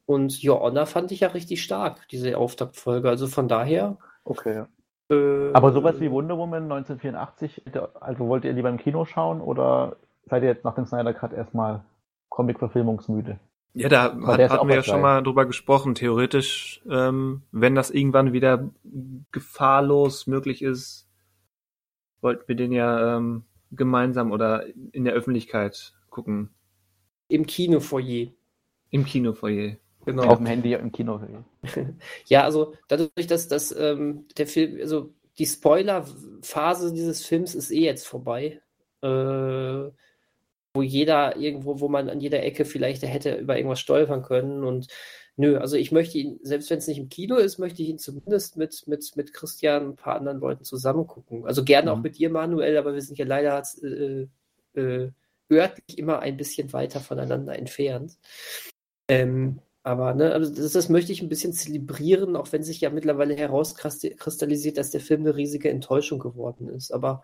[0.05, 3.09] und Your Honor fand ich ja richtig stark, diese Auftaktfolge.
[3.09, 3.97] Also von daher.
[4.23, 4.65] Okay.
[5.09, 7.63] Äh, Aber sowas wie Wonder Woman 1984,
[7.99, 11.33] also wollt ihr lieber im Kino schauen oder seid ihr jetzt nach dem Snyder Cut
[11.33, 11.83] erstmal
[12.29, 13.39] Comic-Verfilmungsmüde?
[13.73, 15.95] Ja, da hat, hatten wir ja schon mal drüber gesprochen.
[15.95, 18.69] Theoretisch, ähm, wenn das irgendwann wieder
[19.31, 21.07] gefahrlos möglich ist,
[22.21, 26.49] wollten wir den ja ähm, gemeinsam oder in der Öffentlichkeit gucken?
[27.27, 28.27] Im Kinofoyer.
[28.89, 29.77] Im Kinofoyer.
[30.05, 30.23] Genau.
[30.23, 31.43] Auf dem Handy im Kinofoyer.
[32.25, 37.85] ja, also dadurch, dass, dass ähm, der Film, also die Spoiler-Phase dieses Films ist eh
[37.85, 38.61] jetzt vorbei.
[39.01, 39.89] Äh,
[40.73, 44.87] wo jeder irgendwo, wo man an jeder Ecke vielleicht hätte über irgendwas stolpern können und
[45.39, 47.97] Nö, also ich möchte ihn, selbst wenn es nicht im Kino ist, möchte ich ihn
[47.97, 51.45] zumindest mit, mit, mit Christian und ein paar anderen Leuten zusammen gucken.
[51.45, 51.97] Also gerne mhm.
[51.97, 54.27] auch mit dir, Manuel, aber wir sind ja leider äh,
[54.77, 55.11] äh,
[55.49, 58.17] örtlich immer ein bisschen weiter voneinander entfernt.
[59.07, 62.89] Ähm, aber ne, also das, das, möchte ich ein bisschen zelebrieren, auch wenn sich ja
[62.89, 66.91] mittlerweile herauskristallisiert, dass der Film eine riesige Enttäuschung geworden ist.
[66.91, 67.23] Aber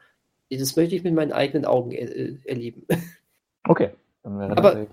[0.49, 2.09] das möchte ich mit meinen eigenen Augen er
[2.47, 2.87] erleben.
[3.67, 3.89] Okay.
[4.23, 4.87] Aber,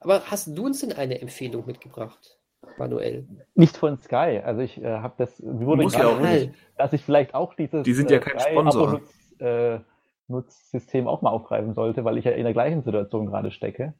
[0.00, 2.38] aber hast du uns denn eine Empfehlung mitgebracht?
[2.78, 3.26] Manuell.
[3.54, 4.40] Nicht von Sky.
[4.44, 6.52] Also ich äh, habe das, wie wurde Muss ja auch nicht.
[6.76, 9.00] dass ich vielleicht auch dieses Die sind ja kein Sponsor.
[9.38, 9.80] Äh,
[10.28, 13.94] Nutzsystem auch mal aufgreifen sollte, weil ich ja in der gleichen Situation gerade stecke,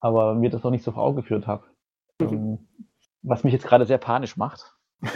[0.00, 1.64] aber mir das noch nicht so vor Augen geführt habe.
[2.20, 2.28] Mhm.
[2.28, 2.68] Ähm,
[3.22, 4.74] was mich jetzt gerade sehr panisch macht.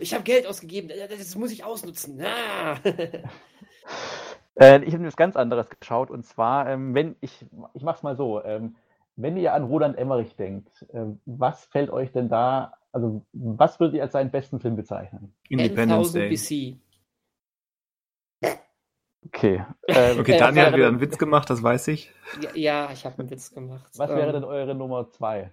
[0.00, 2.20] ich habe Geld ausgegeben, das muss ich ausnutzen.
[2.22, 2.76] Ah.
[4.54, 8.02] äh, ich habe etwas ganz anderes geschaut und zwar, ähm, wenn ich, ich mache es
[8.02, 8.76] mal so, ähm,
[9.16, 13.96] wenn ihr an Roland Emmerich denkt, äh, was fällt euch denn da, also was würdet
[13.96, 15.34] ihr als seinen besten Film bezeichnen?
[15.48, 16.28] Independence Day.
[16.28, 16.78] BC.
[19.26, 19.64] Okay.
[19.88, 22.10] Ähm, okay, Daniel hat wieder einen Witz gemacht, das weiß ich.
[22.54, 23.84] Ja, ich habe einen Witz gemacht.
[23.96, 25.52] Was wäre ähm, denn eure Nummer zwei?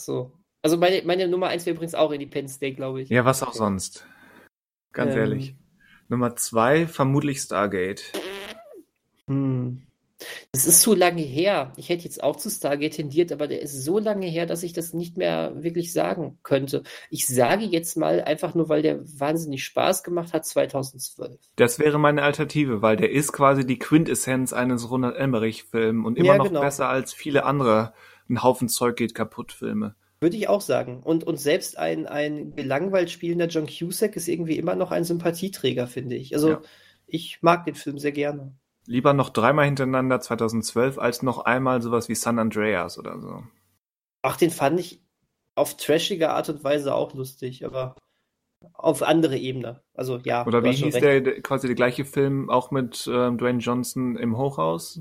[0.00, 0.32] So.
[0.62, 3.10] Also meine, meine Nummer eins wäre übrigens auch Independence Day, glaube ich.
[3.10, 4.06] Ja, was auch sonst.
[4.92, 5.56] Ganz ähm, ehrlich.
[6.08, 8.12] Nummer zwei, vermutlich Stargate.
[9.28, 9.85] Hm.
[10.52, 11.72] Das ist so lange her.
[11.76, 14.72] Ich hätte jetzt auch zu Stargate tendiert, aber der ist so lange her, dass ich
[14.72, 16.82] das nicht mehr wirklich sagen könnte.
[17.10, 21.38] Ich sage jetzt mal einfach nur, weil der wahnsinnig Spaß gemacht hat, 2012.
[21.56, 26.28] Das wäre meine Alternative, weil der ist quasi die Quintessenz eines Ronald Emmerich-Films und immer
[26.28, 26.60] ja, noch genau.
[26.60, 27.92] besser als viele andere
[28.28, 29.94] ein Haufen Zeug geht kaputt Filme.
[30.20, 31.02] Würde ich auch sagen.
[31.02, 35.86] Und, und selbst ein, ein gelangweilt spielender John Cusack ist irgendwie immer noch ein Sympathieträger,
[35.86, 36.34] finde ich.
[36.34, 36.62] Also ja.
[37.06, 38.54] ich mag den Film sehr gerne.
[38.86, 43.42] Lieber noch dreimal hintereinander 2012 als noch einmal sowas wie San Andreas oder so.
[44.22, 45.02] Ach, den fand ich
[45.54, 47.96] auf trashige Art und Weise auch lustig, aber
[48.72, 49.82] auf andere Ebene.
[49.94, 50.46] Also ja.
[50.46, 54.36] Oder wie hieß der, der, quasi der gleiche Film auch mit ähm, Dwayne Johnson im
[54.36, 55.00] Hochhaus?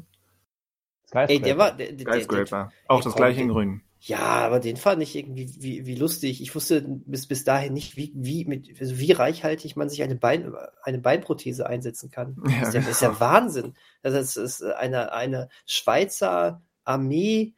[1.06, 1.32] Skyscraper.
[1.32, 2.72] Ey, der war der, der, Skyscraper.
[2.88, 3.82] auch das gleiche in Grün.
[4.08, 6.40] Ja, aber den fand ich irgendwie wie, wie lustig.
[6.40, 10.16] Ich wusste bis, bis dahin nicht, wie, wie, mit, also wie reichhaltig man sich eine,
[10.16, 12.38] Bein, eine Beinprothese einsetzen kann.
[12.48, 13.20] Ja, das, ist ja, das ist ja genau.
[13.20, 13.74] Wahnsinn.
[14.04, 17.56] Das ist eine, eine Schweizer Armee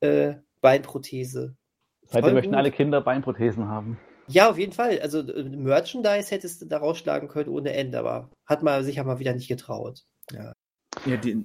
[0.00, 1.56] äh, Beinprothese.
[2.02, 3.98] Seitdem möchten alle Kinder Beinprothesen haben.
[4.28, 5.00] Ja, auf jeden Fall.
[5.00, 9.04] Also äh, Merchandise hättest du da rausschlagen können ohne Ende, aber hat man sich ja
[9.04, 10.04] mal wieder nicht getraut.
[10.30, 10.52] Ja,
[11.06, 11.42] ja die,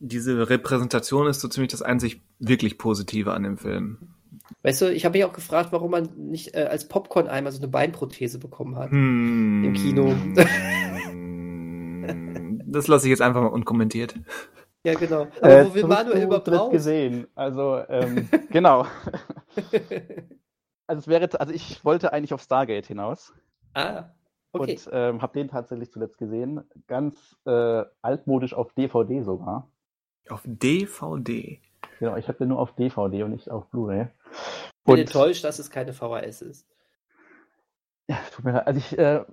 [0.00, 3.98] diese Repräsentation ist so ziemlich das einzig wirklich Positive an dem Film.
[4.62, 7.68] Weißt du, ich habe mich auch gefragt, warum man nicht äh, als Popcorn-Eimer so eine
[7.68, 10.14] Beinprothese bekommen hat hm, im Kino.
[12.72, 14.14] das lasse ich jetzt einfach mal unkommentiert.
[14.84, 15.28] Ja, genau.
[15.40, 16.72] Aber äh, wo will Manuel überhaupt raus?
[16.72, 17.26] gesehen.
[17.34, 18.86] Also, ähm, genau.
[20.86, 23.34] also es wäre, also ich wollte eigentlich auf Stargate hinaus.
[23.74, 24.14] Ah,
[24.52, 24.72] okay.
[24.72, 26.62] Und ähm, habe den tatsächlich zuletzt gesehen.
[26.86, 29.70] Ganz äh, altmodisch auf DVD sogar.
[30.30, 31.60] Auf DVD.
[31.98, 34.06] Genau, ich habe den nur auf DVD und nicht auf Blu-ray.
[34.32, 36.66] Ich bin enttäuscht, dass es keine VHS ist.
[38.08, 38.66] Ja, tut mir leid.
[38.66, 39.24] Also ich, äh,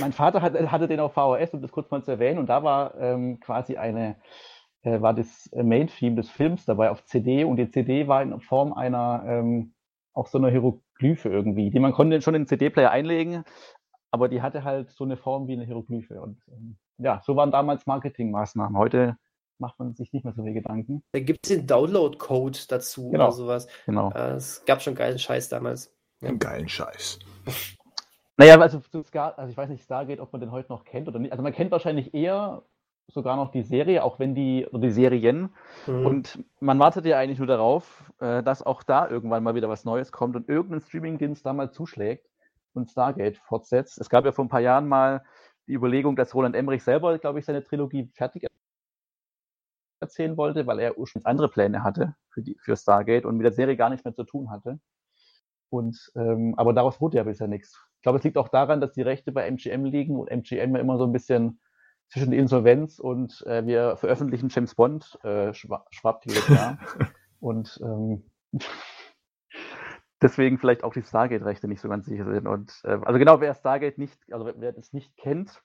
[0.00, 2.62] mein Vater hat, hatte den auf VHS, um das kurz mal zu erwähnen, und da
[2.62, 4.16] war ähm, quasi eine,
[4.82, 8.72] äh, war das Main-Theme des Films dabei auf CD und die CD war in Form
[8.72, 9.74] einer, ähm,
[10.14, 13.44] auch so einer Hieroglyphe irgendwie, die man konnte schon in den CD-Player einlegen,
[14.10, 16.20] aber die hatte halt so eine Form wie eine Hieroglyphe.
[16.20, 18.78] Und ähm, ja, so waren damals Marketingmaßnahmen.
[18.78, 19.16] Heute
[19.58, 21.02] macht man sich nicht mehr so viel Gedanken.
[21.12, 23.24] Da gibt es den Download-Code dazu genau.
[23.24, 23.68] oder sowas.
[23.86, 24.10] Genau.
[24.12, 25.92] Äh, es gab schon geilen Scheiß damals.
[26.20, 26.32] Ja.
[26.32, 27.18] Geilen Scheiß.
[28.36, 31.32] Naja, also, also ich weiß nicht, Stargate, ob man den heute noch kennt oder nicht.
[31.32, 32.62] Also man kennt wahrscheinlich eher
[33.08, 35.50] sogar noch die Serie, auch wenn die, oder die Serien.
[35.86, 36.06] Mhm.
[36.06, 39.84] Und man wartet ja eigentlich nur darauf, äh, dass auch da irgendwann mal wieder was
[39.84, 42.26] Neues kommt und irgendein Streamingdienst da mal zuschlägt
[42.72, 43.98] und Stargate fortsetzt.
[43.98, 45.22] Es gab ja vor ein paar Jahren mal
[45.66, 48.46] die Überlegung, dass Roland Emmerich selber, glaube ich, seine Trilogie fertig
[50.04, 53.52] erzählen wollte, weil er ursprünglich andere Pläne hatte für, die, für Stargate und mit der
[53.52, 54.78] Serie gar nichts mehr zu tun hatte.
[55.70, 57.80] Und, ähm, aber daraus wurde ja bisher nichts.
[57.96, 60.80] Ich glaube, es liegt auch daran, dass die Rechte bei MGM liegen und MGM ja
[60.80, 61.60] immer so ein bisschen
[62.08, 66.78] zwischen Insolvenz und äh, wir veröffentlichen James Bond äh, schwappt jedes Jahr.
[67.40, 68.30] und ähm,
[70.22, 72.46] deswegen vielleicht auch die Stargate-Rechte nicht so ganz sicher sind.
[72.46, 75.62] Und äh, also genau, wer Stargate nicht, also wer das nicht kennt,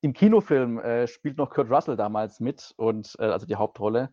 [0.00, 4.10] im Kinofilm äh, spielt noch Kurt Russell damals mit und äh, also die Hauptrolle.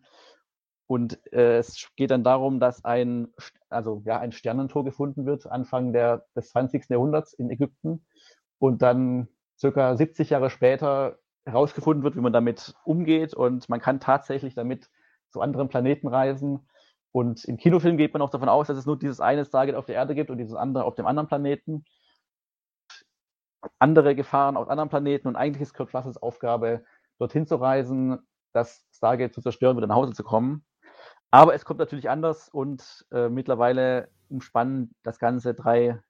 [0.86, 3.28] Und äh, es geht dann darum, dass ein,
[3.68, 6.88] also, ja, ein Sternentor gefunden wird, Anfang der, des 20.
[6.88, 8.06] Jahrhunderts in Ägypten.
[8.58, 13.34] Und dann circa 70 Jahre später herausgefunden wird, wie man damit umgeht.
[13.34, 14.88] Und man kann tatsächlich damit
[15.30, 16.66] zu anderen Planeten reisen.
[17.12, 19.86] Und im Kinofilm geht man auch davon aus, dass es nur dieses eine Stargate auf
[19.86, 21.84] der Erde gibt und dieses andere auf dem anderen Planeten
[23.78, 26.84] andere Gefahren auf anderen Planeten und eigentlich ist Kurt Russells Aufgabe,
[27.18, 28.18] dorthin zu reisen,
[28.52, 30.64] das Stargate zu zerstören, wieder nach Hause zu kommen.
[31.30, 36.00] Aber es kommt natürlich anders und äh, mittlerweile umspannen das Ganze drei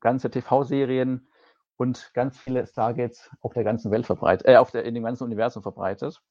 [0.00, 1.28] ganze TV-Serien
[1.76, 5.24] und ganz viele Stargates auf der ganzen Welt verbreitet, äh, auf der, in dem ganzen
[5.24, 6.22] Universum verbreitet.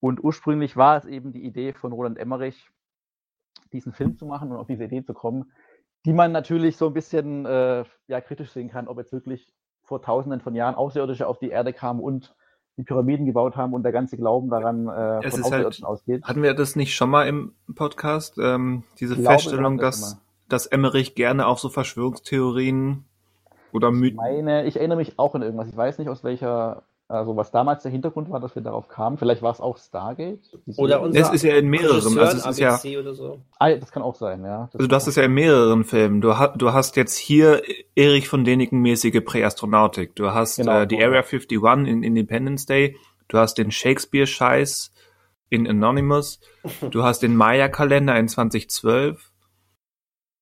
[0.00, 2.70] Und ursprünglich war es eben die Idee von Roland Emmerich,
[3.72, 5.52] diesen Film zu machen und auf diese Idee zu kommen,
[6.06, 9.52] die man natürlich so ein bisschen äh, ja, kritisch sehen kann, ob jetzt wirklich
[9.94, 12.34] vor tausenden von Jahren Außerirdische auf die Erde kamen und
[12.76, 16.24] die Pyramiden gebaut haben und der ganze Glauben daran äh, es von Außerirdischen halt, ausgeht.
[16.24, 18.36] Hatten wir das nicht schon mal im Podcast?
[18.42, 23.04] Ähm, diese glaube, Feststellung, dass, dass Emmerich gerne auch so Verschwörungstheorien
[23.72, 24.16] oder Mythen.
[24.16, 25.68] Ich meine, ich erinnere mich auch an irgendwas.
[25.68, 29.18] Ich weiß nicht aus welcher also was damals der Hintergrund war, dass wir darauf kamen.
[29.18, 30.40] Vielleicht war es auch Stargate.
[30.76, 32.18] Oder unser Es ist ja in mehreren.
[32.18, 33.42] Also es ist ja, so.
[33.58, 34.68] ah, das kann auch sein, ja.
[34.72, 36.22] Das also du hast es ja in mehreren Filmen.
[36.22, 37.62] Du, ha du hast jetzt hier
[37.94, 40.16] Erich von Däniken mäßige Präastronautik.
[40.16, 42.96] Du hast genau, äh, die Area 51 in Independence Day.
[43.28, 44.90] Du hast den Shakespeare-Scheiß
[45.50, 46.40] in Anonymous.
[46.90, 49.30] Du hast den Maya-Kalender in 2012.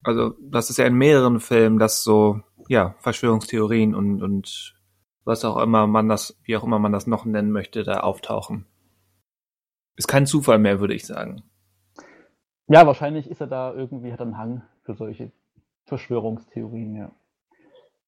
[0.05, 4.75] Also das ist ja in mehreren Filmen, dass so ja Verschwörungstheorien und und
[5.25, 8.67] was auch immer man das, wie auch immer man das noch nennen möchte, da auftauchen.
[9.97, 11.43] Ist kein Zufall mehr, würde ich sagen.
[12.69, 15.33] Ja, wahrscheinlich ist er da irgendwie, hat er einen Hang für solche
[15.85, 17.13] Verschwörungstheorien, ja.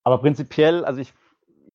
[0.03, 1.13] Aber prinzipiell, also ich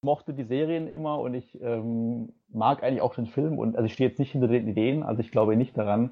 [0.01, 3.93] mochte die Serien immer und ich ähm, mag eigentlich auch den Film und also ich
[3.93, 6.11] stehe jetzt nicht hinter den Ideen, also ich glaube nicht daran,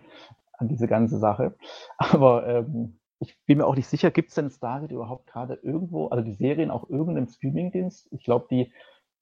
[0.53, 1.55] an diese ganze Sache.
[1.97, 6.07] Aber ähm, ich bin mir auch nicht sicher, gibt es denn Stargate überhaupt gerade irgendwo,
[6.07, 8.07] also die Serien auch irgendeinem Streamingdienst?
[8.11, 8.71] Ich glaube, die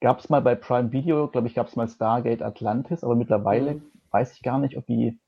[0.02, 3.76] gab es mal bei Prime Video, glaube ich, gab es mal Stargate Atlantis, aber mittlerweile
[3.76, 3.92] mhm.
[4.12, 5.20] weiß ich gar nicht, ob die.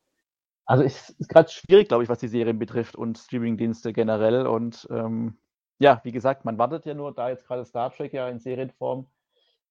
[0.65, 4.45] Also es ist gerade schwierig, glaube ich, was die Serien betrifft und Streamingdienste generell.
[4.45, 5.37] Und ähm,
[5.79, 9.07] ja, wie gesagt, man wartet ja nur, da jetzt gerade Star Trek ja in Serienform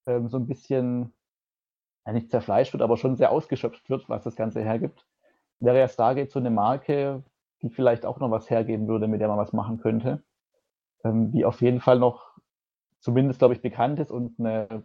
[0.06, 1.12] ähm, so ein bisschen,
[2.06, 5.06] ja, nicht zerfleischt wird, aber schon sehr ausgeschöpft wird, was das Ganze hergibt.
[5.60, 7.22] Wäre ja Stargate so eine Marke,
[7.62, 10.22] die vielleicht auch noch was hergeben würde, mit der man was machen könnte.
[11.04, 12.36] Ähm, die auf jeden Fall noch
[13.06, 14.82] zumindest, glaube ich, bekannt ist und eine,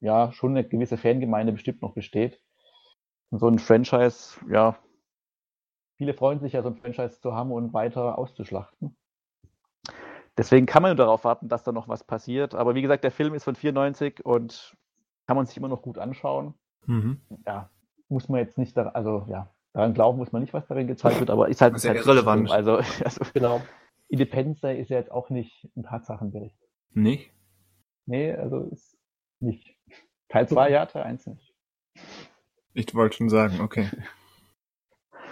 [0.00, 2.40] ja, schon eine gewisse Fangemeinde bestimmt noch besteht.
[3.28, 4.78] Und so ein Franchise, ja,
[5.98, 8.96] viele freuen sich ja, so ein Franchise zu haben und weiter auszuschlachten.
[10.38, 12.54] Deswegen kann man nur darauf warten, dass da noch was passiert.
[12.54, 14.74] Aber wie gesagt, der Film ist von 94 und
[15.26, 16.54] kann man sich immer noch gut anschauen.
[16.86, 17.20] Mhm.
[17.46, 17.68] Ja,
[18.08, 21.20] muss man jetzt nicht, da, also ja, daran glauben muss man nicht, was darin gezeigt
[21.20, 22.50] wird, aber ist halt, ist halt irrelevant.
[22.50, 23.60] Also, also, genau.
[24.08, 26.56] Independence Day ist ja jetzt auch nicht ein Tatsachenbericht.
[26.94, 27.34] Nicht?
[28.10, 28.96] Nee, also ist
[29.38, 29.76] nicht.
[30.28, 31.54] Teil 2 ja, Teil 1 nicht.
[32.74, 33.88] Ich wollte schon sagen, okay.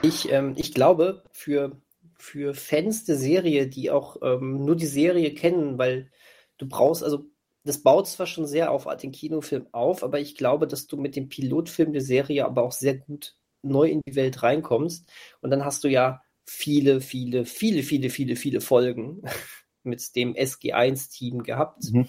[0.00, 1.76] Ich, ähm, ich glaube, für,
[2.16, 6.12] für Fans der Serie, die auch ähm, nur die Serie kennen, weil
[6.56, 7.24] du brauchst, also
[7.64, 11.16] das baut zwar schon sehr auf den Kinofilm auf, aber ich glaube, dass du mit
[11.16, 15.10] dem Pilotfilm der Serie aber auch sehr gut neu in die Welt reinkommst.
[15.40, 19.22] Und dann hast du ja viele, viele, viele, viele, viele, viele Folgen
[19.82, 21.92] mit dem SG1-Team gehabt.
[21.92, 22.06] Mhm.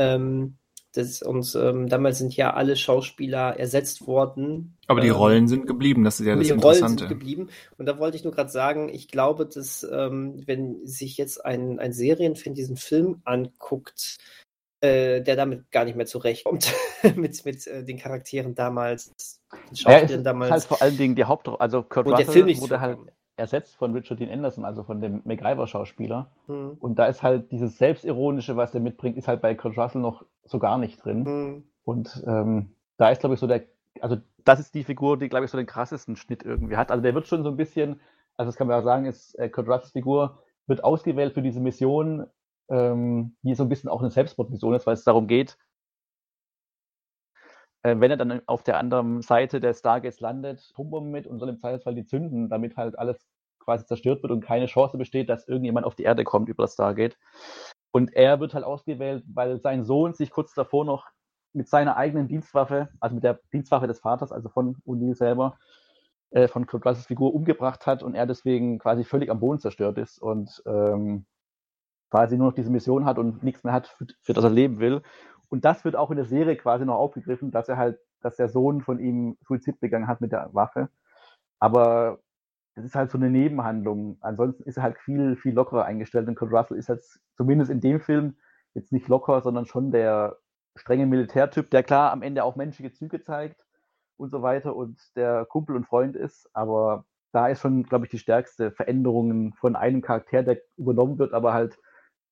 [0.00, 0.56] Ähm,
[0.92, 4.76] das, und ähm, damals sind ja alle Schauspieler ersetzt worden.
[4.88, 6.84] Aber die ähm, Rollen sind geblieben, das ist ja das die Interessante.
[6.84, 7.48] Rollen sind geblieben.
[7.78, 11.78] Und da wollte ich nur gerade sagen, ich glaube, dass ähm, wenn sich jetzt ein,
[11.78, 14.18] ein Serienfan diesen Film anguckt,
[14.80, 16.74] äh, der damit gar nicht mehr zurechtkommt
[17.14, 19.12] mit, mit äh, den Charakteren damals,
[19.68, 20.50] den Schauspielern ja, damals.
[20.50, 22.98] Halt vor allen Dingen die Hauptrolle, also Kurt und Russell der Film nicht wurde halt
[23.40, 26.30] ersetzt von Richard Dean Anderson, also von dem MacGyver-Schauspieler.
[26.46, 26.76] Mhm.
[26.78, 30.24] Und da ist halt dieses Selbstironische, was er mitbringt, ist halt bei Kurt Russell noch
[30.44, 31.22] so gar nicht drin.
[31.22, 31.64] Mhm.
[31.84, 33.64] Und ähm, da ist, glaube ich, so der,
[34.00, 36.90] also das ist die Figur, die, glaube ich, so den krassesten Schnitt irgendwie hat.
[36.90, 38.00] Also der wird schon so ein bisschen,
[38.36, 41.60] also das kann man ja sagen, ist äh, Kurt Russells Figur wird ausgewählt für diese
[41.60, 42.26] Mission,
[42.68, 45.58] ähm, die so ein bisschen auch eine Selbstmordmission ist, weil es darum geht,
[47.82, 51.58] wenn er dann auf der anderen Seite der Stargates landet, Atombomben mit und soll im
[51.58, 53.26] Zweifelsfall die zünden, damit halt alles
[53.58, 56.74] quasi zerstört wird und keine Chance besteht, dass irgendjemand auf die Erde kommt über das
[56.74, 57.16] Stargate.
[57.92, 61.06] Und er wird halt ausgewählt, weil sein Sohn sich kurz davor noch
[61.52, 65.58] mit seiner eigenen Dienstwaffe, also mit der Dienstwaffe des Vaters, also von O'Neill selber,
[66.30, 69.98] äh, von Kurt Russells Figur umgebracht hat und er deswegen quasi völlig am Boden zerstört
[69.98, 71.26] ist und ähm,
[72.10, 74.78] quasi nur noch diese Mission hat und nichts mehr hat, für, für das er leben
[74.78, 75.02] will.
[75.50, 78.48] Und das wird auch in der Serie quasi noch aufgegriffen, dass er halt, dass der
[78.48, 80.88] Sohn von ihm Suizid begangen hat mit der Waffe.
[81.58, 82.20] Aber
[82.76, 84.16] das ist halt so eine Nebenhandlung.
[84.20, 86.28] Ansonsten ist er halt viel, viel lockerer eingestellt.
[86.28, 88.36] Und Kurt Russell ist jetzt zumindest in dem Film
[88.74, 90.38] jetzt nicht locker, sondern schon der
[90.76, 93.60] strenge Militärtyp, der klar am Ende auch menschliche Züge zeigt
[94.16, 96.48] und so weiter und der Kumpel und Freund ist.
[96.52, 101.32] Aber da ist schon, glaube ich, die stärkste Veränderung von einem Charakter, der übernommen wird,
[101.32, 101.78] aber halt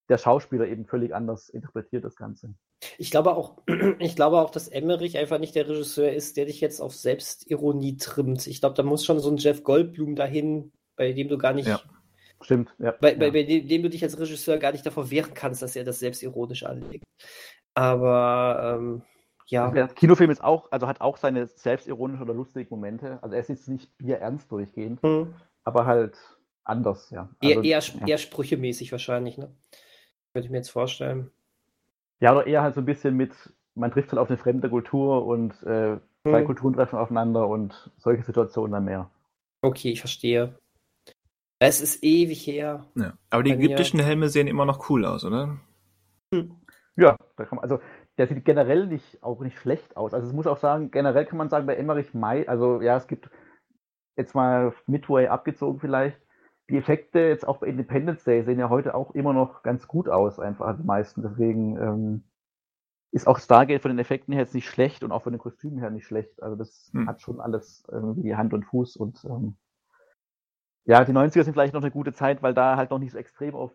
[0.09, 2.55] der Schauspieler eben völlig anders interpretiert das Ganze.
[2.97, 3.59] Ich glaube auch,
[3.99, 7.97] ich glaube auch, dass Emmerich einfach nicht der Regisseur ist, der dich jetzt auf Selbstironie
[7.97, 8.47] trimmt.
[8.47, 11.68] Ich glaube, da muss schon so ein Jeff Goldblum dahin, bei dem du gar nicht.
[11.68, 11.80] Ja.
[12.41, 12.93] Stimmt, ja.
[12.93, 15.74] Bei, bei, bei dem, dem, du dich als Regisseur gar nicht davor wehren kannst, dass
[15.74, 17.05] er das selbstironisch anlegt.
[17.74, 19.03] Aber ähm,
[19.49, 19.70] ja.
[19.70, 23.18] Der Kinofilm ist auch, also hat auch seine selbstironischen oder lustigen Momente.
[23.22, 25.35] Also er ist jetzt nicht ernst durchgehend, hm.
[25.64, 26.16] aber halt
[26.64, 27.30] anders, ja.
[27.41, 28.07] Also, eher, eher, ja.
[28.07, 29.51] eher sprüchemäßig wahrscheinlich, ne?
[30.33, 31.31] Könnte ich mir jetzt vorstellen.
[32.20, 33.33] Ja, oder eher halt so ein bisschen mit,
[33.74, 36.47] man trifft halt auf eine fremde Kultur und äh, zwei hm.
[36.47, 39.11] Kulturen treffen aufeinander und solche Situationen dann mehr.
[39.62, 40.59] Okay, ich verstehe.
[41.61, 42.87] Es ist ewig her.
[42.95, 43.14] Ja.
[43.31, 45.59] Aber die ägyptischen Helme sehen immer noch cool aus, oder?
[46.33, 46.57] Hm.
[46.97, 47.81] Ja, da kann man, also
[48.16, 50.14] der sieht generell nicht, auch nicht schlecht aus.
[50.14, 53.07] Also es muss auch sagen, generell kann man sagen, bei Emmerich Mai, also ja, es
[53.07, 53.31] gibt
[54.16, 56.20] jetzt mal Midway abgezogen vielleicht,
[56.71, 60.09] die Effekte jetzt auch bei Independence Day sehen ja heute auch immer noch ganz gut
[60.09, 61.23] aus, einfach die meisten.
[61.23, 62.25] Deswegen ähm,
[63.11, 65.79] ist auch Stargate von den Effekten her jetzt nicht schlecht und auch von den Kostümen
[65.79, 66.43] her nicht schlecht.
[66.43, 67.09] Also das hm.
[67.09, 69.57] hat schon alles irgendwie Hand und Fuß und ähm,
[70.85, 73.19] ja, die 90er sind vielleicht noch eine gute Zeit, weil da halt noch nicht so
[73.19, 73.73] extrem auf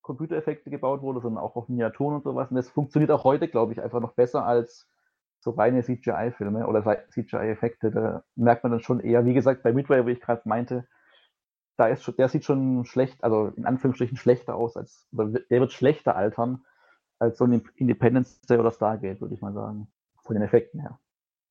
[0.00, 2.50] Computereffekte gebaut wurde, sondern auch auf Miniaturen und sowas.
[2.50, 4.88] Und das funktioniert auch heute, glaube ich, einfach noch besser als
[5.40, 7.90] so reine CGI-Filme oder CGI-Effekte.
[7.90, 10.86] Da merkt man dann schon eher, wie gesagt, bei Midway, wie ich gerade meinte,
[11.76, 15.72] da ist schon, der sieht schon schlecht, also in Anführungsstrichen schlechter aus, als der wird
[15.72, 16.64] schlechter altern
[17.18, 19.86] als so ein Independence Day oder Stargate, würde ich mal sagen.
[20.22, 20.98] Von den Effekten her.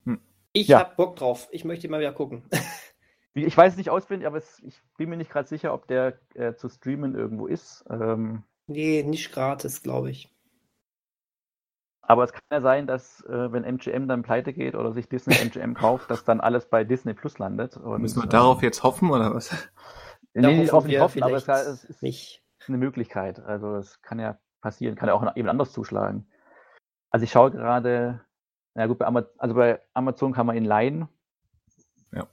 [0.05, 0.19] Hm.
[0.53, 0.80] Ich ja.
[0.80, 1.47] habe Bock drauf.
[1.51, 2.43] Ich möchte mal wieder gucken.
[3.34, 6.19] Ich weiß es nicht auswendig, aber es, ich bin mir nicht gerade sicher, ob der
[6.34, 7.86] äh, zu streamen irgendwo ist.
[7.89, 10.30] Ähm, nee, nicht gratis, glaube ich.
[12.01, 15.36] Aber es kann ja sein, dass äh, wenn MGM dann pleite geht oder sich Disney
[15.36, 17.78] MGM kauft, dass dann alles bei Disney Plus landet.
[17.78, 19.55] Und, Müssen wir darauf äh, jetzt hoffen oder was?
[20.34, 22.43] Nee, nicht hoffen, hoffen aber es, es ist nicht.
[22.67, 23.39] eine Möglichkeit.
[23.39, 26.27] Also es kann ja passieren, kann ja auch jemand anders zuschlagen.
[27.09, 28.21] Also ich schaue gerade,
[28.73, 31.09] na gut, bei Amazon, also bei Amazon kann man ihn leihen.
[32.13, 32.27] Ja.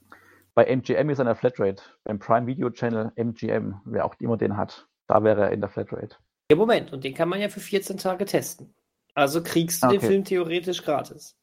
[0.55, 1.83] Bei MGM ist er in der Flatrate.
[2.05, 5.71] Beim Prime Video Channel MGM, wer auch immer den hat, da wäre er in der
[5.71, 6.17] Flatrate.
[6.51, 8.75] Ja, Moment, und den kann man ja für 14 Tage testen.
[9.15, 9.99] Also kriegst du okay.
[9.99, 11.37] den Film theoretisch gratis.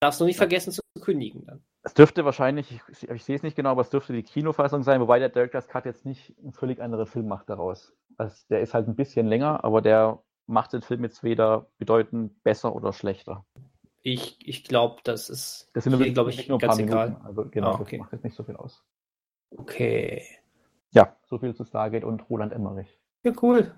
[0.00, 1.64] Darfst du nicht vergessen zu kündigen dann.
[1.86, 5.00] Es dürfte wahrscheinlich, ich, ich, sehe es nicht genau, aber es dürfte die Kinofassung sein,
[5.00, 7.94] wobei der Director's Cut jetzt nicht einen völlig anderen Film macht daraus.
[8.16, 12.42] Also der ist halt ein bisschen länger, aber der macht den Film jetzt weder bedeutend
[12.42, 13.46] besser oder schlechter.
[14.02, 17.10] Ich, ich glaube, das ist, das sind glaube ich, nur ganz egal.
[17.10, 17.24] Minuten.
[17.24, 17.98] Also genau, ah, okay.
[17.98, 18.82] das macht jetzt nicht so viel aus.
[19.50, 20.24] Okay.
[20.90, 22.98] Ja, so viel zu Stargate und Roland Emmerich.
[23.22, 23.72] Ja, cool.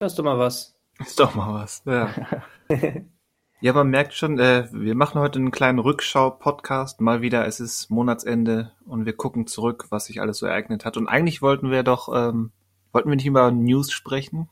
[0.00, 0.76] Das ist doch mal was.
[0.98, 2.10] Ist doch mal was, ja.
[3.60, 7.00] Ja, man merkt schon, äh, wir machen heute einen kleinen Rückschau-Podcast.
[7.00, 10.96] Mal wieder, es ist Monatsende und wir gucken zurück, was sich alles so ereignet hat.
[10.96, 12.52] Und eigentlich wollten wir doch, ähm,
[12.92, 14.50] wollten wir nicht über News sprechen?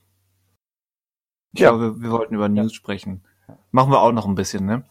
[1.52, 1.70] Ich ja.
[1.70, 3.22] glaube, wir, wir wollten über News sprechen.
[3.70, 4.84] Machen wir auch noch ein bisschen, ne?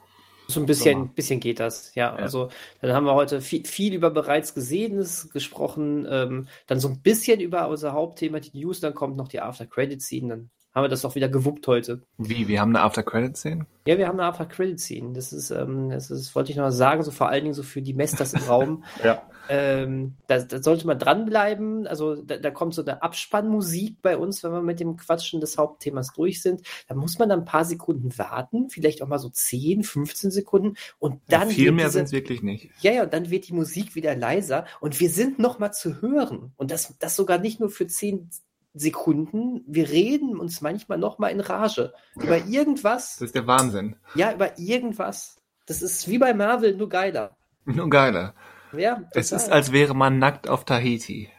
[0.47, 2.09] So ein bisschen, bisschen geht das, ja.
[2.09, 2.15] ja.
[2.15, 2.49] Also
[2.81, 7.39] dann haben wir heute viel, viel über bereits Gesehenes gesprochen, ähm, dann so ein bisschen
[7.39, 11.15] über unser Hauptthema, die News, dann kommt noch die After-Credit-Scene, dann haben wir das doch
[11.15, 12.01] wieder gewuppt heute.
[12.17, 12.47] Wie?
[12.47, 13.65] Wir haben eine After-Credit-Szene?
[13.85, 15.11] Ja, wir haben eine After-Credit-Szene.
[15.13, 17.63] Das ist, ähm, das ist, wollte ich noch mal sagen, so vor allen Dingen so
[17.63, 18.83] für die Mesters im Raum.
[19.03, 19.21] ja.
[19.49, 21.87] Ähm, da, da, sollte man dranbleiben.
[21.87, 25.57] Also da, da, kommt so eine Abspannmusik bei uns, wenn wir mit dem Quatschen des
[25.57, 26.61] Hauptthemas durch sind.
[26.87, 30.77] Da muss man dann ein paar Sekunden warten, vielleicht auch mal so 10, 15 Sekunden
[30.99, 31.49] und dann.
[31.49, 32.69] Ja, viel mehr sind es wirklich nicht.
[32.79, 36.01] Ja, ja, und dann wird die Musik wieder leiser und wir sind noch mal zu
[36.01, 36.53] hören.
[36.55, 38.29] Und das, das sogar nicht nur für 10,
[38.73, 39.63] Sekunden.
[39.67, 43.17] Wir reden uns manchmal noch mal in Rage über irgendwas.
[43.17, 43.95] Das ist der Wahnsinn.
[44.15, 45.41] Ja, über irgendwas.
[45.65, 47.37] Das ist wie bei Marvel, nur geiler.
[47.65, 48.33] Nur geiler.
[48.73, 48.95] Ja.
[48.95, 49.09] Total.
[49.13, 51.29] Es ist, als wäre man nackt auf Tahiti.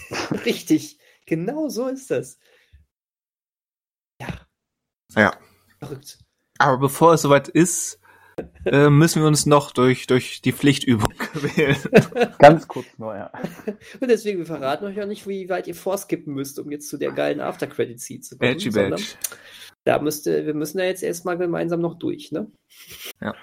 [0.44, 0.98] Richtig.
[1.26, 2.38] Genau so ist das.
[4.20, 4.28] Ja.
[5.16, 5.32] Ja.
[5.78, 6.18] Verrückt.
[6.58, 8.00] Aber bevor es soweit ist,
[8.64, 11.76] äh, müssen wir uns noch durch, durch die Pflichtübung wählen.
[12.38, 13.30] Ganz kurz nur, ja.
[14.00, 16.96] Und deswegen, wir verraten euch auch nicht, wie weit ihr vorskippen müsst, um jetzt zu
[16.96, 18.52] der geilen After-Credit-Seat zu kommen.
[18.52, 19.04] Badgy Badge.
[19.84, 22.50] Da müsste, wir müssen ja jetzt erstmal gemeinsam noch durch, ne?
[23.20, 23.34] Ja.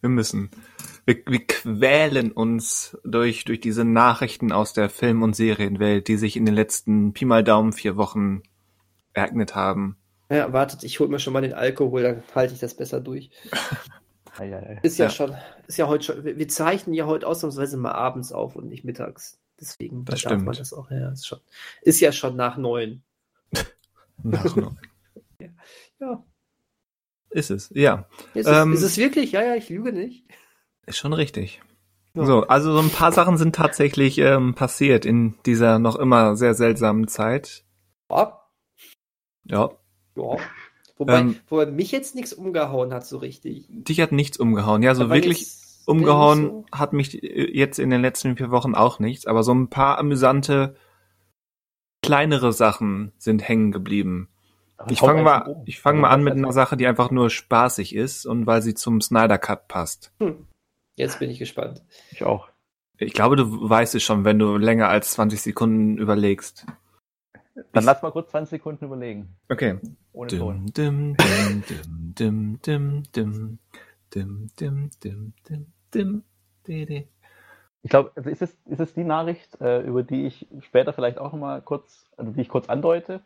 [0.00, 0.50] Wir müssen.
[1.04, 6.36] Wir, wir quälen uns durch, durch diese Nachrichten aus der Film- und Serienwelt, die sich
[6.36, 8.42] in den letzten Pi mal Daumen vier Wochen
[9.12, 9.96] ereignet haben.
[10.30, 13.30] Ja, wartet, ich hole mir schon mal den Alkohol, dann halte ich das besser durch.
[14.82, 18.32] ist ja, ja, schon, ist ja heute schon, wir zeichnen ja heute ausnahmsweise mal abends
[18.32, 19.38] auf und nicht mittags.
[19.60, 20.44] Deswegen das darf stimmt.
[20.44, 21.40] man das auch, ja, ist schon,
[21.82, 23.02] ist ja schon nach neun.
[24.22, 24.78] nach neun.
[25.40, 25.48] ja.
[26.00, 26.24] ja.
[27.30, 28.08] Ist es, ja.
[28.34, 29.32] Ist, ähm, es, ist es wirklich?
[29.32, 30.24] Ja, ja, ich lüge nicht.
[30.86, 31.60] Ist schon richtig.
[32.14, 32.24] Ja.
[32.24, 36.54] So, also so ein paar Sachen sind tatsächlich ähm, passiert in dieser noch immer sehr
[36.54, 37.64] seltsamen Zeit.
[38.10, 38.40] Ja.
[39.44, 39.70] Ja.
[40.16, 40.36] Ja.
[40.96, 43.66] Wobei, ähm, wobei mich jetzt nichts umgehauen hat, so richtig.
[43.68, 44.82] Dich hat nichts umgehauen.
[44.82, 45.46] Ja, so aber wirklich
[45.84, 46.64] umgehauen so.
[46.72, 50.74] hat mich jetzt in den letzten vier Wochen auch nichts, aber so ein paar amüsante
[52.02, 54.28] kleinere Sachen sind hängen geblieben.
[54.88, 55.62] ich fange mal, um.
[55.66, 58.74] ich fange mal an mit einer Sache, die einfach nur spaßig ist und weil sie
[58.74, 60.12] zum Snyder Cut passt.
[60.20, 60.46] Hm.
[60.96, 61.82] Jetzt bin ich gespannt.
[62.10, 62.48] Ich auch.
[62.98, 66.64] Ich glaube, du weißt es schon, wenn du länger als 20 Sekunden überlegst.
[67.72, 69.36] Dann lass mal kurz 20 Sekunden überlegen.
[69.48, 69.78] Okay.
[70.16, 70.66] Ohne Ton.
[70.74, 71.62] Dim, dim,
[72.18, 76.22] dim, dim, dim, dim, dim, dim, dim, dim,
[76.66, 77.04] dim,
[77.82, 81.18] ich glaube, also ist, es, ist es die Nachricht, äh, über die ich später vielleicht
[81.18, 83.20] auch nochmal kurz, also die ich kurz andeute?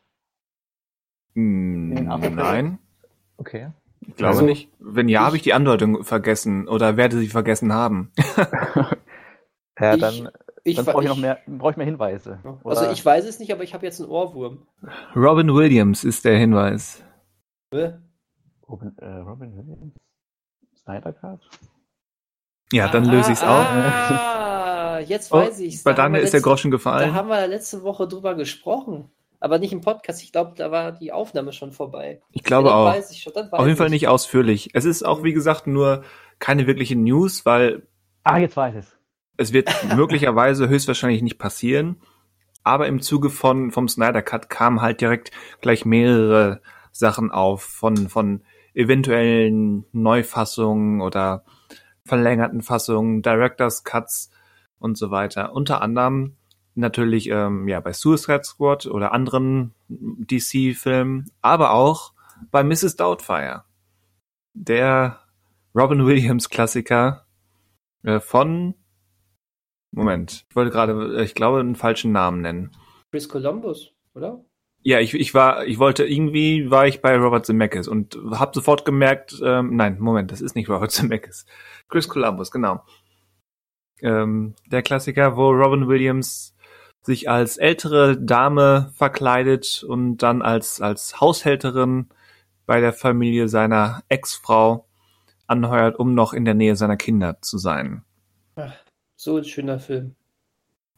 [1.34, 2.78] Mm, nein.
[3.36, 3.70] Okay.
[4.00, 4.68] Ich glaube also, nicht.
[4.80, 8.10] Wenn ja, habe ich die Andeutung vergessen oder werde sie vergessen haben.
[9.78, 10.28] ja, dann,
[10.64, 12.38] ich, dann brauche ich, noch mehr, brauche ich mehr Hinweise.
[12.44, 12.58] Oder?
[12.64, 14.66] Also ich weiß es nicht, aber ich habe jetzt einen Ohrwurm.
[15.16, 17.02] Robin Williams ist der Hinweis.
[17.72, 19.94] Robin, äh, Robin Williams?
[20.76, 21.40] Snyder Cut?
[22.72, 23.48] Ja, dann ah, löse ich es auch.
[23.48, 25.82] Ah, jetzt weiß oh, ich's.
[25.82, 27.08] Bei Daniel ist der Groschen gefallen.
[27.08, 29.10] Da haben wir letzte Woche drüber gesprochen.
[29.40, 30.22] Aber nicht im Podcast.
[30.22, 32.20] Ich glaube, da war die Aufnahme schon vorbei.
[32.30, 32.94] Ich glaube ja, auch.
[33.10, 34.70] Ich schon, Auf jeden Fall nicht ausführlich.
[34.74, 36.04] Es ist auch, wie gesagt, nur
[36.38, 37.86] keine wirkliche News, weil.
[38.22, 38.99] Ah, jetzt weiß ich es.
[39.40, 41.96] Es wird möglicherweise höchstwahrscheinlich nicht passieren.
[42.62, 45.30] Aber im Zuge von, vom Snyder Cut kamen halt direkt
[45.62, 46.60] gleich mehrere
[46.92, 48.42] Sachen auf von, von
[48.74, 51.44] eventuellen Neufassungen oder
[52.04, 54.30] verlängerten Fassungen, Director's Cuts
[54.78, 55.54] und so weiter.
[55.54, 56.36] Unter anderem
[56.74, 62.12] natürlich ähm, ja bei Suicide Squad oder anderen DC-Filmen, aber auch
[62.50, 62.96] bei Mrs.
[62.96, 63.64] Doubtfire,
[64.52, 65.20] der
[65.74, 67.24] Robin Williams Klassiker
[68.02, 68.74] äh, von
[69.92, 72.70] Moment, ich wollte gerade, äh, ich glaube, einen falschen Namen nennen.
[73.10, 74.44] Chris Columbus, oder?
[74.82, 78.84] Ja, ich, ich war, ich wollte irgendwie war ich bei Robert Zemeckis und habe sofort
[78.84, 81.44] gemerkt, ähm, nein, Moment, das ist nicht Robert Zemeckis,
[81.88, 82.82] Chris Columbus, genau.
[84.00, 86.56] Ähm, der Klassiker, wo Robin Williams
[87.02, 92.08] sich als ältere Dame verkleidet und dann als als Haushälterin
[92.66, 94.86] bei der Familie seiner Ex-Frau
[95.46, 98.04] anheuert, um noch in der Nähe seiner Kinder zu sein.
[99.22, 100.14] So ein schöner Film.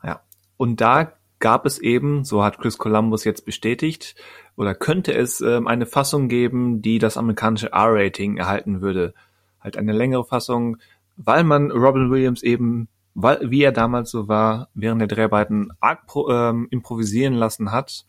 [0.04, 0.22] Ja,
[0.56, 4.14] und da gab es eben, so hat Chris Columbus jetzt bestätigt,
[4.54, 9.12] oder könnte es ähm, eine Fassung geben, die das amerikanische R-Rating erhalten würde.
[9.58, 10.76] Halt eine längere Fassung,
[11.16, 16.06] weil man Robin Williams eben, weil, wie er damals so war, während der Dreharbeiten arg
[16.06, 18.06] pro, ähm, improvisieren lassen hat.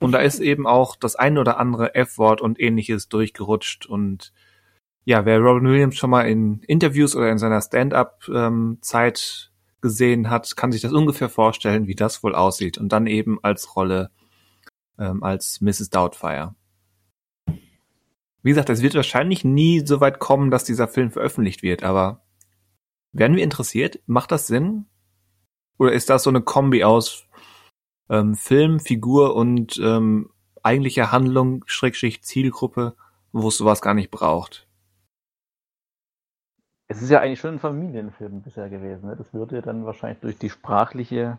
[0.00, 3.86] Und da ist eben auch das ein oder andere F-Wort und ähnliches durchgerutscht.
[3.86, 4.32] Und
[5.04, 9.51] ja, wer Robin Williams schon mal in Interviews oder in seiner Stand-up-Zeit ähm,
[9.82, 12.78] gesehen hat, kann sich das ungefähr vorstellen, wie das wohl aussieht.
[12.78, 14.10] Und dann eben als Rolle
[14.98, 15.90] ähm, als Mrs.
[15.90, 16.54] Doubtfire.
[18.42, 22.22] Wie gesagt, es wird wahrscheinlich nie so weit kommen, dass dieser Film veröffentlicht wird, aber
[23.12, 24.00] werden wir interessiert?
[24.06, 24.86] Macht das Sinn?
[25.78, 27.26] Oder ist das so eine Kombi aus
[28.08, 30.30] ähm, Film, Figur und ähm,
[30.62, 32.96] eigentlicher Handlung, Schrägschicht, Zielgruppe,
[33.32, 34.66] wo es sowas gar nicht braucht?
[36.92, 39.08] Es ist ja eigentlich schon ein Familienfilm bisher gewesen.
[39.08, 39.16] Ne?
[39.16, 41.38] Das würde dann wahrscheinlich durch die sprachliche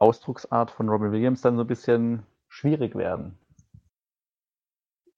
[0.00, 3.38] Ausdrucksart von Robin Williams dann so ein bisschen schwierig werden.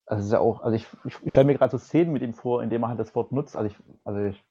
[0.04, 2.34] Also ist ja auch, also ich, ich, ich stelle mir gerade so Szenen mit ihm
[2.34, 3.56] vor, in denen er halt das Wort nutzt.
[3.56, 4.44] Also ich, also ich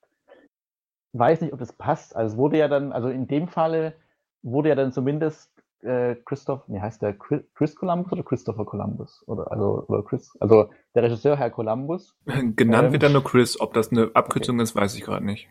[1.13, 2.15] weiß nicht, ob das passt.
[2.15, 3.93] Also es wurde ja dann, also in dem Falle
[4.41, 5.54] wurde ja dann zumindest
[5.85, 9.23] äh, Christoph, wie heißt der, Chris Columbus oder Christopher Columbus?
[9.27, 12.17] Oder, also, oder Chris, also der Regisseur Herr Columbus.
[12.25, 14.63] Genannt ähm, wird er nur Chris, ob das eine Abkürzung okay.
[14.63, 15.49] ist, weiß ich gerade nicht.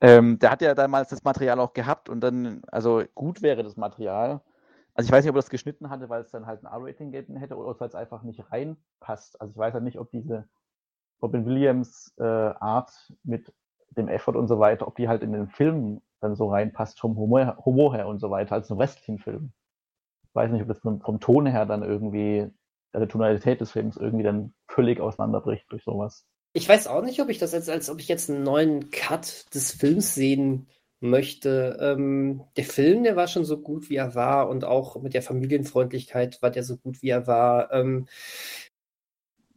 [0.00, 3.76] Ähm, der hat ja damals das Material auch gehabt und dann, also gut wäre das
[3.76, 4.42] Material.
[4.94, 7.10] Also ich weiß nicht, ob er das geschnitten hatte, weil es dann halt ein R-Rating
[7.10, 9.40] gegeben hätte oder weil es einfach nicht reinpasst.
[9.40, 10.46] Also ich weiß ja nicht, ob diese
[11.22, 13.52] Robin Williams äh, Art mit
[13.96, 17.16] dem Effort und so weiter, ob die halt in den Film dann so reinpasst vom
[17.16, 19.52] Humor, Humor her und so weiter, als ein Wrestling-Film.
[20.24, 22.50] Ich weiß nicht, ob das vom, vom Ton her dann irgendwie,
[22.92, 26.26] der Tonalität des Films irgendwie dann völlig auseinanderbricht durch sowas.
[26.52, 29.52] Ich weiß auch nicht, ob ich das jetzt, als ob ich jetzt einen neuen Cut
[29.54, 30.68] des Films sehen
[31.00, 31.78] möchte.
[31.80, 35.22] Ähm, der Film, der war schon so gut, wie er war und auch mit der
[35.22, 37.72] Familienfreundlichkeit war der so gut, wie er war.
[37.72, 38.06] Ähm,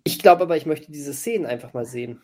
[0.04, 2.22] ich glaube aber, ich möchte diese Szenen einfach mal sehen.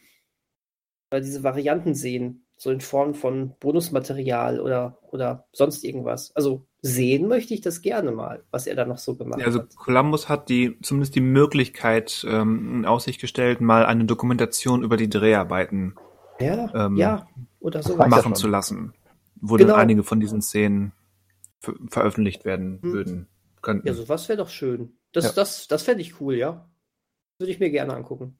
[1.11, 2.45] Oder diese Varianten sehen.
[2.63, 6.33] So in Form von Bonusmaterial oder, oder sonst irgendwas.
[6.33, 9.65] Also sehen möchte ich das gerne mal, was er da noch so gemacht also, hat.
[9.65, 14.95] Also Columbus hat die zumindest die Möglichkeit ähm, in Aussicht gestellt, mal eine Dokumentation über
[14.95, 15.95] die Dreharbeiten
[16.39, 17.27] ja, ähm, ja,
[17.59, 18.93] oder so machen zu lassen,
[19.41, 19.71] wo genau.
[19.71, 20.93] dann einige von diesen Szenen
[21.89, 22.93] veröffentlicht werden hm.
[22.93, 23.27] würden
[23.61, 23.85] könnten.
[23.85, 24.97] Ja, sowas wäre doch schön.
[25.11, 25.31] Das, ja.
[25.33, 26.69] das, das fände ich cool, ja.
[27.39, 28.39] Würde ich mir gerne angucken.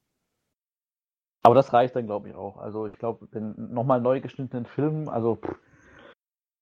[1.44, 2.58] Aber das reicht dann, glaube ich, auch.
[2.58, 5.56] Also ich glaube, den nochmal neu geschnittenen Film, also pff,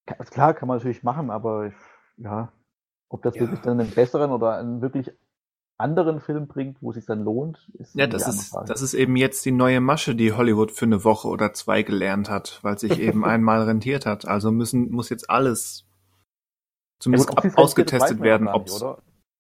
[0.06, 1.74] Klar, kann man natürlich machen, aber ich,
[2.18, 2.52] ja,
[3.10, 3.42] ob das ja.
[3.42, 5.12] wirklich dann einen besseren oder einen wirklich
[5.78, 9.16] anderen Film bringt, wo es sich dann lohnt, ist Ja, das ist, das ist eben
[9.16, 13.00] jetzt die neue Masche, die Hollywood für eine Woche oder zwei gelernt hat, weil sich
[13.00, 14.28] eben einmal rentiert hat.
[14.28, 15.86] Also müssen, muss jetzt alles
[17.00, 18.70] zumindest ja, gut, ausgetestet werden, ob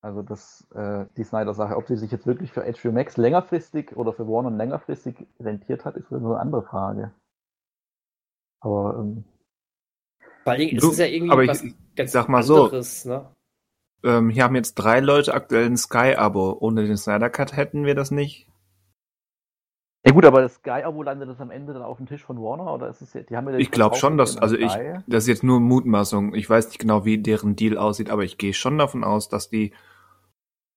[0.03, 4.13] Also das, äh, die Snyder-Sache, ob sie sich jetzt wirklich für HBO Max längerfristig oder
[4.13, 7.11] für Warner längerfristig rentiert hat, ist so eine andere Frage.
[8.61, 9.25] Aber ähm,
[10.43, 13.35] vor allem ist es ja irgendwie aber was ich, ganz sag mal anderes, so, ne?
[14.03, 16.57] Ähm, hier haben jetzt drei Leute aktuell ein Sky-Abo.
[16.59, 18.47] Ohne den Snyder Cut hätten wir das nicht.
[20.03, 22.89] Ja gut, aber Sky-Abo landet das am Ende dann auf dem Tisch von Warner oder
[22.89, 24.75] ist es die haben ja Ich glaube schon, dass also ich
[25.05, 26.33] das ist jetzt nur Mutmaßung.
[26.33, 29.49] Ich weiß nicht genau, wie deren Deal aussieht, aber ich gehe schon davon aus, dass
[29.49, 29.73] die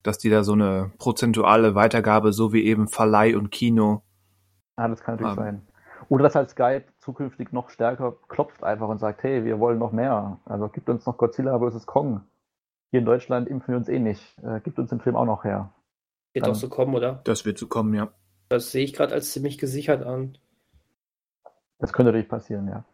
[0.05, 4.03] dass die da so eine prozentuale Weitergabe so wie eben Verleih und Kino.
[4.77, 5.45] Ah, das kann natürlich haben.
[5.45, 5.67] sein.
[6.09, 9.93] Oder dass halt Sky zukünftig noch stärker klopft einfach und sagt, hey, wir wollen noch
[9.93, 10.39] mehr.
[10.45, 11.87] Also gibt uns noch Godzilla vs.
[11.87, 12.21] Kong.
[12.91, 14.23] Hier in Deutschland impfen wir uns eh nicht.
[14.43, 15.73] Äh, gibt uns den Film auch noch her.
[16.35, 17.21] Wird auch so kommen, oder?
[17.25, 18.13] Das wird so kommen, ja.
[18.51, 20.37] Das sehe ich gerade als ziemlich gesichert an.
[21.79, 22.85] Das könnte natürlich passieren, ja.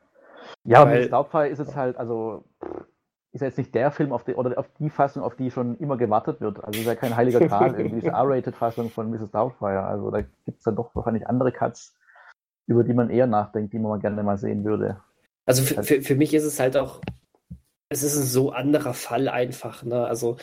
[0.64, 2.44] Ja, Weil, mit Doubtfire ist es halt, also
[3.32, 5.76] ist ja jetzt nicht der Film auf die, oder auf die Fassung, auf die schon
[5.78, 6.62] immer gewartet wird.
[6.64, 9.30] Also ist ja kein heiliger Kral, irgendwie diese R-Rated-Fassung von Mrs.
[9.30, 9.84] Doubtfire.
[9.84, 11.94] Also da gibt es dann doch wahrscheinlich andere Cuts,
[12.66, 15.00] über die man eher nachdenkt, die man gerne mal sehen würde.
[15.46, 17.00] Also für, für, für mich ist es halt auch,
[17.88, 19.84] es ist ein so anderer Fall einfach.
[19.84, 20.04] Ne?
[20.04, 20.36] Also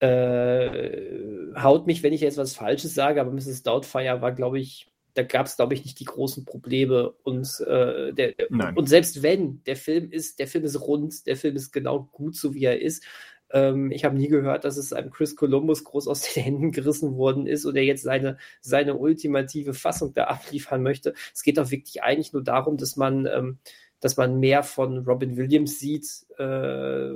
[0.00, 3.64] äh, haut mich, wenn ich jetzt was Falsches sage, aber Mrs.
[3.64, 7.10] Doubtfire war, glaube ich, da gab es, glaube ich, nicht die großen Probleme.
[7.22, 8.34] Und, äh, der,
[8.74, 12.36] und selbst wenn, der Film ist, der Film ist rund, der Film ist genau gut,
[12.36, 13.04] so wie er ist.
[13.52, 17.16] Ähm, ich habe nie gehört, dass es einem Chris Columbus groß aus den Händen gerissen
[17.16, 21.14] worden ist und er jetzt seine, seine ultimative Fassung da abliefern möchte.
[21.34, 23.58] Es geht doch wirklich eigentlich nur darum, dass man, ähm,
[24.00, 26.06] dass man mehr von Robin Williams sieht,
[26.38, 27.10] äh,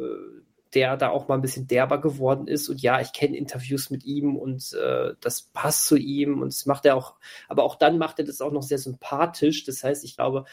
[0.75, 2.69] der da auch mal ein bisschen derber geworden ist.
[2.69, 6.67] Und ja, ich kenne Interviews mit ihm und äh, das passt zu ihm und das
[6.67, 7.15] macht er auch,
[7.49, 9.65] aber auch dann macht er das auch noch sehr sympathisch.
[9.65, 10.45] Das heißt, ich glaube,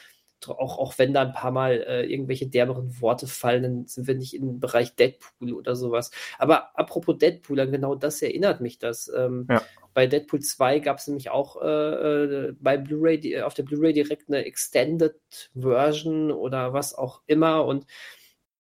[0.48, 4.16] auch, auch wenn da ein paar Mal äh, irgendwelche derberen Worte fallen, dann sind wir
[4.16, 6.12] nicht im Bereich Deadpool oder sowas.
[6.40, 9.12] Aber apropos Deadpool, an genau das erinnert mich das.
[9.16, 9.62] Ähm, ja.
[9.94, 14.30] Bei Deadpool 2 gab es nämlich auch äh, äh, bei Blu-ray, auf der Blu-ray direkt
[14.30, 15.16] eine Extended
[15.54, 17.86] Version oder was auch immer und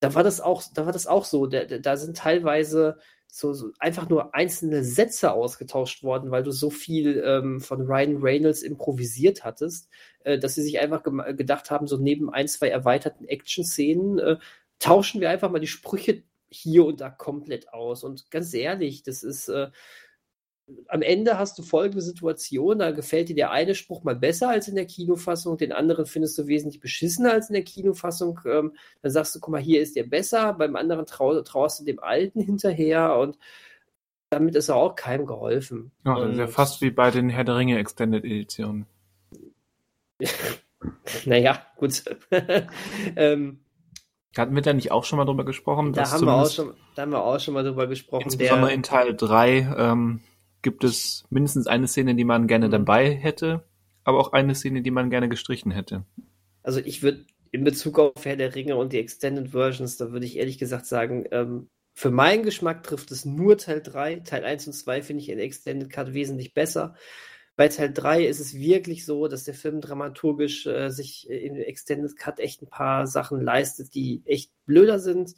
[0.02, 1.45] da war das auch, da war das auch so.
[1.45, 2.97] Da, da sind teilweise
[3.28, 8.18] so, so, einfach nur einzelne Sätze ausgetauscht worden, weil du so viel ähm, von Ryan
[8.18, 9.89] Reynolds improvisiert hattest,
[10.26, 14.38] äh, dass sie sich einfach gedacht haben, so neben ein, zwei erweiterten Action-Szenen äh,
[14.80, 18.04] tauschen wir einfach mal die Sprüche hier und da komplett aus.
[18.04, 19.70] Und ganz ehrlich, das ist, äh,
[20.88, 24.67] am Ende hast du folgende Situation, da gefällt dir der eine Spruch mal besser als
[24.67, 28.39] in der Kinofassung, den anderen findest du wesentlich beschissener als in der Kinofassung.
[28.45, 31.86] Ähm, dann sagst du, guck mal, hier ist der besser, beim anderen trau traust du
[31.86, 33.38] dem Alten hinterher und
[34.30, 35.91] damit ist auch keinem geholfen.
[36.05, 38.86] Ja, das ist ja fast wie bei den Herr der Ringe Extended Editionen.
[41.26, 42.03] naja, gut.
[43.15, 43.59] ähm,
[44.38, 45.91] hatten wir da nicht auch schon mal drüber gesprochen?
[45.91, 48.24] Da, haben wir, auch schon, da haben wir auch schon mal drüber gesprochen.
[48.24, 50.22] Insbesondere der, in Teil 3 ähm,
[50.62, 52.72] gibt es mindestens eine Szene, die man gerne mhm.
[52.72, 53.64] dabei hätte,
[54.03, 56.05] aber auch eine Szene, die man gerne gestrichen hätte.
[56.64, 60.26] Also ich würde in Bezug auf Herr der Ringe und die Extended Versions, da würde
[60.26, 64.22] ich ehrlich gesagt sagen, ähm, für meinen Geschmack trifft es nur Teil 3.
[64.22, 66.95] Teil 1 und 2 finde ich in Extended Cut wesentlich besser.
[67.57, 72.16] Bei Teil 3 ist es wirklich so, dass der Film dramaturgisch äh, sich in Extended
[72.18, 75.36] Cut echt ein paar Sachen leistet, die echt blöder sind.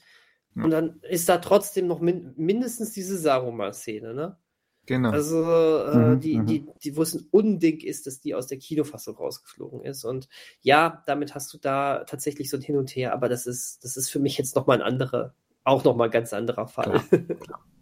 [0.55, 0.63] Ja.
[0.63, 4.37] Und dann ist da trotzdem noch min mindestens diese Saruman-Szene, ne?
[4.85, 5.11] Genau.
[5.11, 6.45] Also, äh, mhm, die, mhm.
[6.45, 10.03] die, die, wo es ein Unding ist, dass die aus der Kinofassung rausgeflogen ist.
[10.03, 10.27] Und
[10.61, 13.95] ja, damit hast du da tatsächlich so ein Hin und Her, aber das ist, das
[13.95, 17.01] ist für mich jetzt nochmal ein anderer, auch nochmal ein ganz anderer Fall.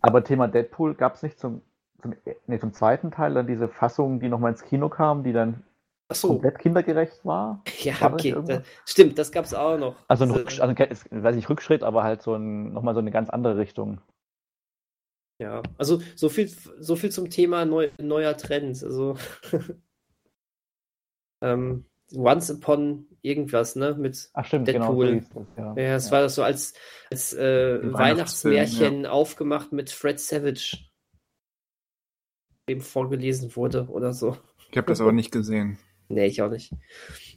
[0.01, 1.61] aber Thema Deadpool gab es nicht zum,
[2.01, 2.13] zum,
[2.45, 5.63] nee, zum zweiten Teil dann diese Fassung, die nochmal ins Kino kam, die dann
[6.11, 6.27] so.
[6.27, 7.63] komplett kindergerecht war?
[7.79, 8.35] Ja, war okay.
[8.45, 9.95] Das stimmt, das gab es auch noch.
[10.07, 13.31] Also, ein Rücksch also, weiß ich, Rückschritt, aber halt so ein, nochmal so eine ganz
[13.31, 14.01] andere Richtung.
[15.41, 18.83] Ja, also so viel, so viel zum Thema neu, neuer Trends.
[18.83, 19.17] Also
[21.41, 23.95] ähm, Once Upon irgendwas, ne?
[23.95, 25.07] Mit Ach, stimmt, genau, Deadpool.
[25.07, 25.83] Genau, das, ja.
[25.83, 26.11] ja, es ja.
[26.11, 26.75] war das so als,
[27.09, 29.09] als äh, Weihnachtsmärchen ja.
[29.09, 30.77] aufgemacht mit Fred Savage,
[32.69, 34.37] dem vorgelesen wurde oder so.
[34.69, 35.79] Ich habe das aber nicht gesehen.
[36.13, 36.73] Nee, ich auch nicht.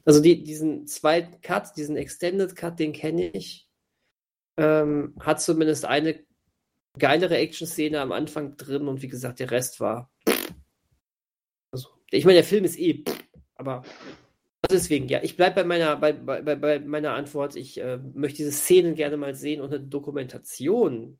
[0.05, 3.71] Also die, diesen zweiten Cut, diesen Extended Cut, den kenne ich.
[4.57, 6.27] Ähm, hat zumindest eine
[6.99, 10.11] geilere Action-Szene am Anfang drin und wie gesagt, der Rest war.
[11.73, 13.05] Also, ich meine, der Film ist eh,
[13.57, 13.83] aber
[14.71, 17.57] deswegen, ja, ich bleibe bei meiner, bei, bei, bei meiner Antwort.
[17.57, 21.19] Ich äh, möchte diese Szenen gerne mal sehen und eine Dokumentation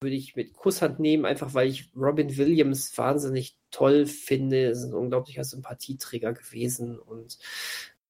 [0.00, 4.56] würde ich mit Kusshand nehmen, einfach weil ich Robin Williams wahnsinnig toll finde.
[4.56, 7.38] Er ist ein unglaublicher Sympathieträger gewesen und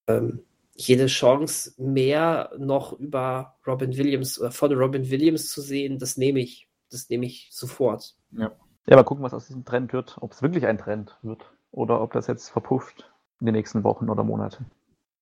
[0.07, 0.44] ähm,
[0.76, 6.40] jede Chance mehr noch über Robin Williams oder von Robin Williams zu sehen, das nehme
[6.40, 8.14] ich das nehme ich sofort.
[8.30, 8.53] Ja.
[8.86, 12.03] Ja, mal gucken, was aus diesem Trend wird, ob es wirklich ein Trend wird oder
[12.03, 14.66] ob das jetzt verpufft in den nächsten Wochen oder Monaten.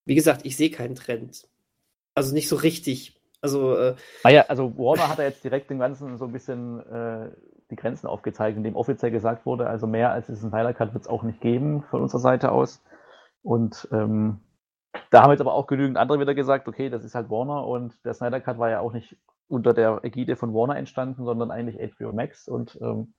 [0.05, 1.49] Wie gesagt, ich sehe keinen Trend.
[2.15, 3.21] Also nicht so richtig.
[3.41, 3.95] Also, äh,
[4.25, 7.31] naja, also Warner hat ja jetzt direkt den Ganzen so ein bisschen äh,
[7.71, 11.09] die Grenzen aufgezeigt, indem offiziell gesagt wurde, also mehr als diesen Tyler Cut wird es
[11.09, 12.83] auch nicht geben von unserer Seite aus.
[13.43, 14.41] Und ähm,
[15.11, 17.95] da haben jetzt aber auch genügend andere wieder gesagt, okay, das ist halt Warner und
[18.05, 19.17] der Snyder Cut war ja auch nicht
[19.53, 22.49] unter der Ägide von Warner entstanden, sondern eigentlich HBO Max.
[22.49, 23.15] Und ähm,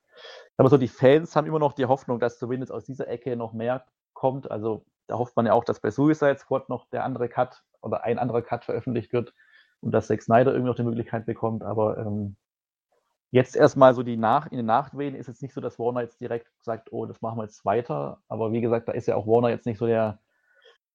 [0.56, 3.52] aber so die Fans haben immer noch die Hoffnung, dass zumindest aus dieser Ecke noch
[3.52, 4.50] mehr kommt.
[4.50, 8.04] Also da hofft man ja auch, dass bei Suicide Squad noch der andere Cut oder
[8.04, 9.32] ein anderer Cut veröffentlicht wird
[9.80, 11.62] und dass Zack Snyder irgendwie noch die Möglichkeit bekommt.
[11.62, 12.36] Aber ähm,
[13.30, 16.20] jetzt erstmal so die Nach in den Nachwehen ist es nicht so, dass Warner jetzt
[16.20, 18.18] direkt sagt, oh, das machen wir jetzt weiter.
[18.28, 20.20] Aber wie gesagt, da ist ja auch Warner jetzt nicht so der,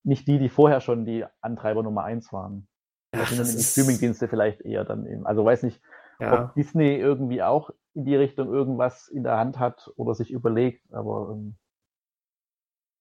[0.03, 2.67] nicht die, die vorher schon die Antreiber Nummer eins waren.
[3.11, 5.25] Ach, das sind dann die Streamingdienste vielleicht eher dann eben.
[5.25, 5.81] Also weiß nicht,
[6.19, 6.45] ja.
[6.45, 10.93] ob Disney irgendwie auch in die Richtung irgendwas in der Hand hat oder sich überlegt,
[10.93, 11.55] aber ähm,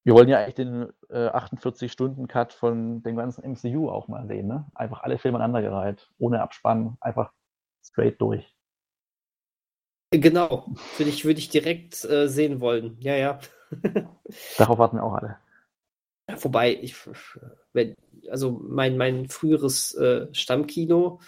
[0.05, 4.67] wir wollen ja eigentlich den äh, 48-Stunden-Cut von dem ganzen MCU auch mal sehen, ne?
[4.75, 7.33] Einfach alle Filme aneinandergereiht, ohne Abspann, einfach
[7.85, 8.55] straight durch.
[10.11, 12.97] Genau, würde ich, würd ich direkt äh, sehen wollen.
[13.01, 13.39] Ja, ja.
[14.57, 15.37] Darauf warten wir auch alle.
[16.29, 16.95] Ja, wobei, ich,
[17.72, 17.95] wenn,
[18.31, 21.20] also mein, mein früheres äh, Stammkino,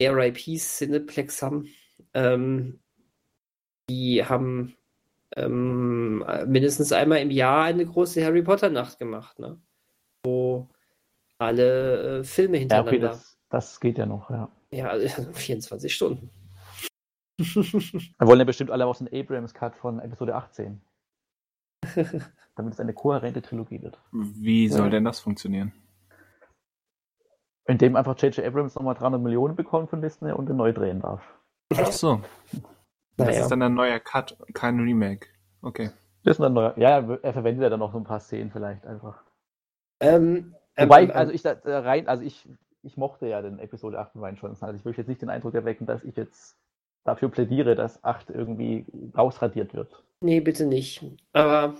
[0.00, 1.68] RIP Cineplex haben,
[2.14, 2.80] ähm,
[3.88, 4.76] die haben
[5.36, 9.60] ähm, mindestens einmal im Jahr eine große Harry Potter Nacht gemacht, ne?
[10.24, 10.68] Wo
[11.38, 12.92] alle äh, Filme hintereinander.
[12.92, 14.50] Ja, okay, das, das, geht ja noch, ja.
[14.70, 16.30] Ja, also 24 Stunden.
[17.38, 20.80] Wir wollen ja bestimmt alle aus dem Abrams Cut von Episode 18.
[22.56, 24.00] Damit es eine kohärente Trilogie wird.
[24.12, 24.90] Wie soll ja.
[24.90, 25.72] denn das funktionieren?
[27.66, 28.44] Indem einfach J.J.
[28.44, 31.22] Abrams nochmal 300 Millionen bekommt von Disney und den neu drehen darf.
[31.74, 32.20] Ach so.
[33.16, 33.40] Das naja.
[33.42, 35.28] ist dann ein neuer Cut, kein Remake.
[35.62, 35.90] Okay.
[36.24, 36.76] Das ist ein neuer.
[36.76, 39.22] Ja, er verwendet ja dann noch so ein paar Szenen vielleicht einfach.
[40.00, 42.48] Ähm, Wobei, ähm, also ich da, rein, also ich,
[42.82, 44.66] ich mochte ja den Episode 8 von Ryan Johnson.
[44.66, 46.56] Also ich möchte jetzt nicht den Eindruck erwecken, dass ich jetzt
[47.04, 48.86] dafür plädiere, dass 8 irgendwie
[49.16, 50.02] rausradiert wird.
[50.20, 51.04] Nee, bitte nicht.
[51.32, 51.74] Aber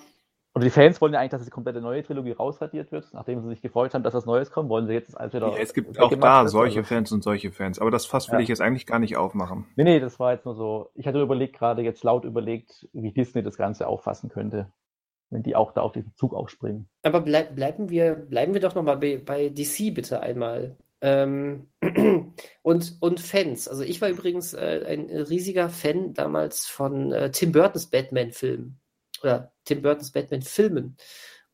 [0.52, 3.08] und die Fans wollen ja eigentlich, dass die komplette neue Trilogie rausradiert wird.
[3.12, 5.52] Nachdem sie sich gefreut haben, dass was Neues kommt, wollen sie jetzt das alte wieder.
[5.52, 6.88] Ja, es gibt auch da solche also.
[6.88, 7.78] Fans und solche Fans.
[7.78, 8.42] Aber das Fass will ja.
[8.42, 9.66] ich jetzt eigentlich gar nicht aufmachen.
[9.76, 10.90] Nee, nee, das war jetzt nur so.
[10.94, 14.72] Ich hatte überlegt, gerade jetzt laut überlegt, wie Disney das Ganze auffassen könnte.
[15.30, 16.88] Wenn die auch da auf diesen Zug aufspringen.
[17.04, 20.76] Aber bleib, bleiben, wir, bleiben wir doch nochmal bei, bei DC bitte einmal.
[21.02, 21.68] Ähm,
[22.62, 23.68] und, und Fans.
[23.68, 28.76] Also ich war übrigens äh, ein riesiger Fan damals von äh, Tim Burtons Batman-Film
[29.22, 30.96] oder Tim Burtons Batman-Filmen.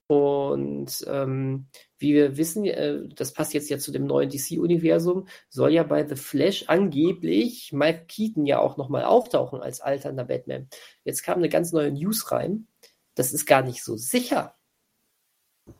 [0.08, 1.66] Und ähm,
[1.98, 6.06] wie wir wissen, äh, das passt jetzt ja zu dem neuen DC-Universum, soll ja bei
[6.06, 10.68] The Flash angeblich Mike Keaton ja auch nochmal auftauchen als alternder Batman.
[11.02, 12.68] Jetzt kam eine ganz neue News rein.
[13.16, 14.54] Das ist gar nicht so sicher.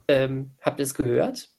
[0.09, 1.51] Ähm, habt ihr es gehört?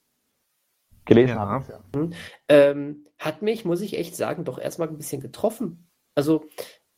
[1.08, 1.48] Gelesen ja.
[1.48, 1.66] haben.
[1.70, 2.00] Ja.
[2.00, 2.14] Hm.
[2.50, 5.90] Ähm, hat mich, muss ich echt sagen, doch erstmal ein bisschen getroffen.
[6.16, 6.46] Also,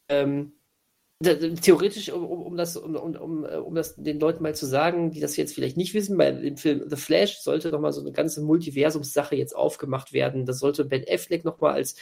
[0.10, 0.54] ähm,
[1.22, 5.36] theoretisch, um, um, das, um, um, um das den Leuten mal zu sagen, die das
[5.36, 9.36] jetzt vielleicht nicht wissen, bei dem Film The Flash sollte nochmal so eine ganze Multiversumssache
[9.36, 10.46] jetzt aufgemacht werden.
[10.46, 11.96] Da sollte Ben Affleck nochmal als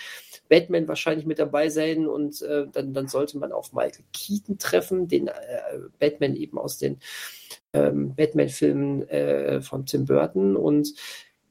[0.49, 5.07] Batman wahrscheinlich mit dabei sein und äh, dann, dann sollte man auf Michael Keaton treffen,
[5.07, 5.33] den äh,
[5.97, 6.99] Batman eben aus den
[7.73, 10.93] ähm, Batman-Filmen äh, von Tim Burton und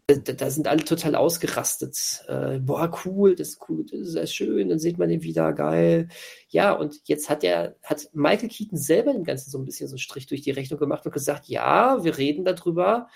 [0.08, 2.24] da, da, sind alle total ausgerastet.
[2.28, 6.08] Äh, boah, cool, das ist cool, das ist schön, dann sieht man den wieder, geil.
[6.48, 9.94] Ja, und jetzt hat er, hat Michael Keaton selber dem Ganzen so ein bisschen so
[9.94, 13.08] einen Strich durch die Rechnung gemacht und gesagt, ja, wir reden darüber,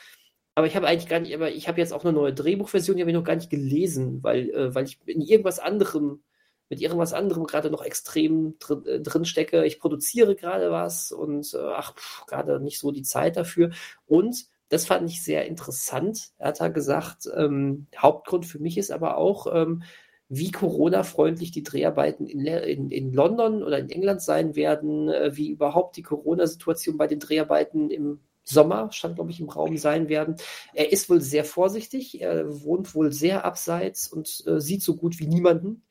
[0.56, 3.02] aber ich habe eigentlich gar nicht, aber ich habe jetzt auch eine neue Drehbuchversion, die
[3.02, 6.24] habe ich noch gar nicht gelesen, weil, äh, weil ich in irgendwas anderem,
[6.68, 9.64] mit irgendwas anderem gerade noch extrem drin, äh, drin stecke.
[9.64, 11.94] Ich produziere gerade was und äh, ach,
[12.26, 13.70] gerade nicht so die Zeit dafür.
[14.06, 16.30] Und das fand ich sehr interessant.
[16.38, 19.82] Er hat da gesagt, ähm, Hauptgrund für mich ist aber auch, ähm,
[20.28, 25.50] wie Corona-freundlich die Dreharbeiten in, in, in, London oder in England sein werden, äh, wie
[25.50, 30.36] überhaupt die Corona-Situation bei den Dreharbeiten im Sommer, stand glaube ich im Raum sein werden.
[30.72, 35.18] Er ist wohl sehr vorsichtig, er wohnt wohl sehr abseits und äh, sieht so gut
[35.18, 35.82] wie niemanden.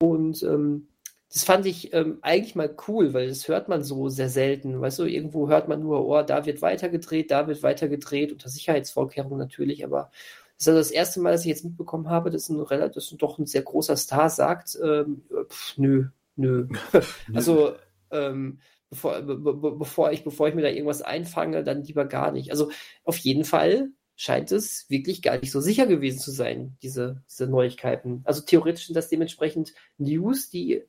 [0.00, 0.88] Und ähm,
[1.36, 4.80] das fand ich ähm, eigentlich mal cool, weil das hört man so sehr selten.
[4.80, 9.36] Weißt du, irgendwo hört man nur, oh, da wird weitergedreht, da wird weitergedreht, unter Sicherheitsvorkehrungen
[9.36, 10.10] natürlich, aber
[10.56, 13.14] das ist also das erste Mal, dass ich jetzt mitbekommen habe, dass ein relativ, dass
[13.18, 16.06] doch ein sehr großer Star sagt, ähm, pff, nö,
[16.36, 16.68] nö.
[17.34, 17.74] also,
[18.10, 18.58] ähm,
[18.88, 22.50] bevor, be, bevor, ich, bevor ich mir da irgendwas einfange, dann lieber gar nicht.
[22.50, 22.70] Also
[23.04, 27.46] auf jeden Fall scheint es wirklich gar nicht so sicher gewesen zu sein, diese, diese
[27.46, 28.22] Neuigkeiten.
[28.24, 30.82] Also theoretisch sind das dementsprechend News, die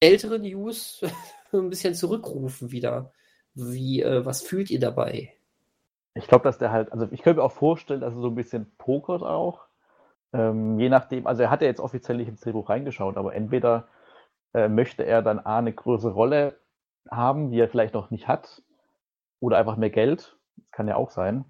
[0.00, 1.02] ältere News
[1.52, 3.12] ein bisschen zurückrufen wieder.
[3.54, 5.34] Wie, äh, was fühlt ihr dabei?
[6.14, 8.34] Ich glaube, dass der halt, also ich könnte mir auch vorstellen, dass er so ein
[8.34, 9.66] bisschen pokert auch.
[10.32, 13.88] Ähm, je nachdem, also er hat ja jetzt offiziell nicht ins Drehbuch reingeschaut, aber entweder
[14.54, 16.58] äh, möchte er dann A, eine größere Rolle
[17.10, 18.62] haben, die er vielleicht noch nicht hat,
[19.40, 20.36] oder einfach mehr Geld.
[20.56, 21.44] Das kann ja auch sein.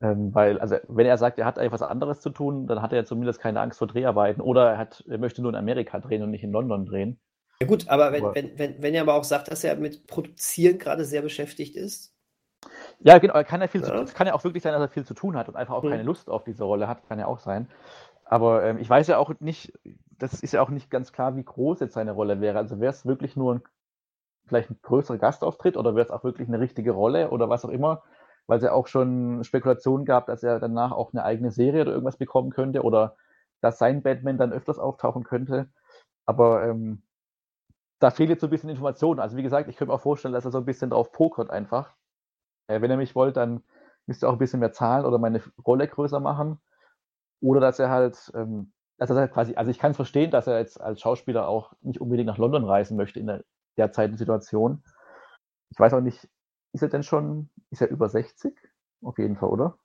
[0.00, 3.04] Ähm, weil, also wenn er sagt, er hat etwas anderes zu tun, dann hat er
[3.04, 4.40] zumindest keine Angst vor Dreharbeiten.
[4.40, 7.18] Oder er, hat, er möchte nur in Amerika drehen und nicht in London drehen.
[7.64, 10.06] Ja gut, aber wenn, aber, wenn, wenn, wenn er aber auch sagt, dass er mit
[10.06, 12.14] Produzieren gerade sehr beschäftigt ist.
[13.00, 13.88] Ja, genau, kann ja viel ja.
[13.88, 15.74] Zu, es kann ja auch wirklich sein, dass er viel zu tun hat und einfach
[15.74, 15.90] auch mhm.
[15.90, 17.68] keine Lust auf diese Rolle hat, kann ja auch sein.
[18.24, 19.72] Aber ähm, ich weiß ja auch nicht,
[20.18, 22.58] das ist ja auch nicht ganz klar, wie groß jetzt seine Rolle wäre.
[22.58, 23.62] Also wäre es wirklich nur ein,
[24.46, 27.70] vielleicht ein größerer Gastauftritt oder wäre es auch wirklich eine richtige Rolle oder was auch
[27.70, 28.02] immer,
[28.46, 31.92] weil es ja auch schon Spekulationen gab, dass er danach auch eine eigene Serie oder
[31.92, 33.16] irgendwas bekommen könnte oder
[33.60, 35.68] dass sein Batman dann öfters auftauchen könnte.
[36.26, 37.02] Aber ähm,
[38.04, 39.18] da fehlt jetzt so ein bisschen Information.
[39.18, 41.48] Also wie gesagt, ich könnte mir auch vorstellen, dass er so ein bisschen drauf pokert
[41.48, 41.96] einfach.
[42.66, 43.62] Äh, wenn er mich wollt, dann
[44.04, 46.60] müsst ihr auch ein bisschen mehr zahlen oder meine Rolle größer machen.
[47.40, 50.46] Oder dass er halt, ähm, dass er halt quasi, also ich kann es verstehen, dass
[50.46, 53.42] er jetzt als Schauspieler auch nicht unbedingt nach London reisen möchte in der
[53.78, 54.84] derzeitigen Situation.
[55.70, 56.28] Ich weiß auch nicht,
[56.74, 58.54] ist er denn schon, ist er über 60?
[59.02, 59.78] Auf jeden Fall, oder?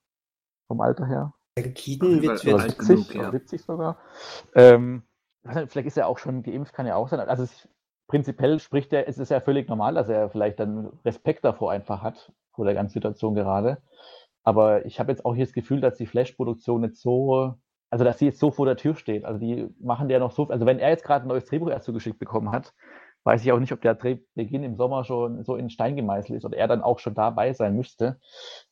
[0.67, 1.33] Vom Alter her.
[1.55, 3.31] Keaton wird, wird 70, genug, ja.
[3.31, 3.97] 70 sogar.
[4.55, 5.03] Ähm,
[5.43, 7.21] vielleicht ist er auch schon geimpft, kann ja auch sein.
[7.21, 7.67] Also es,
[8.09, 12.01] prinzipiell spricht er, es ist ja völlig normal, dass er vielleicht dann Respekt davor einfach
[12.01, 13.77] hat, vor der ganzen Situation gerade.
[14.43, 17.53] Aber ich habe jetzt auch hier das Gefühl, dass die Flash-Produktion jetzt so,
[17.89, 19.25] also dass sie jetzt so vor der Tür steht.
[19.25, 21.85] Also die machen der noch so, also wenn er jetzt gerade ein neues Drehbuch erst
[21.85, 22.73] zugeschickt bekommen hat,
[23.25, 26.45] weiß ich auch nicht, ob der Drehbeginn im Sommer schon so in Stein gemeißelt ist
[26.45, 28.19] oder er dann auch schon dabei sein müsste.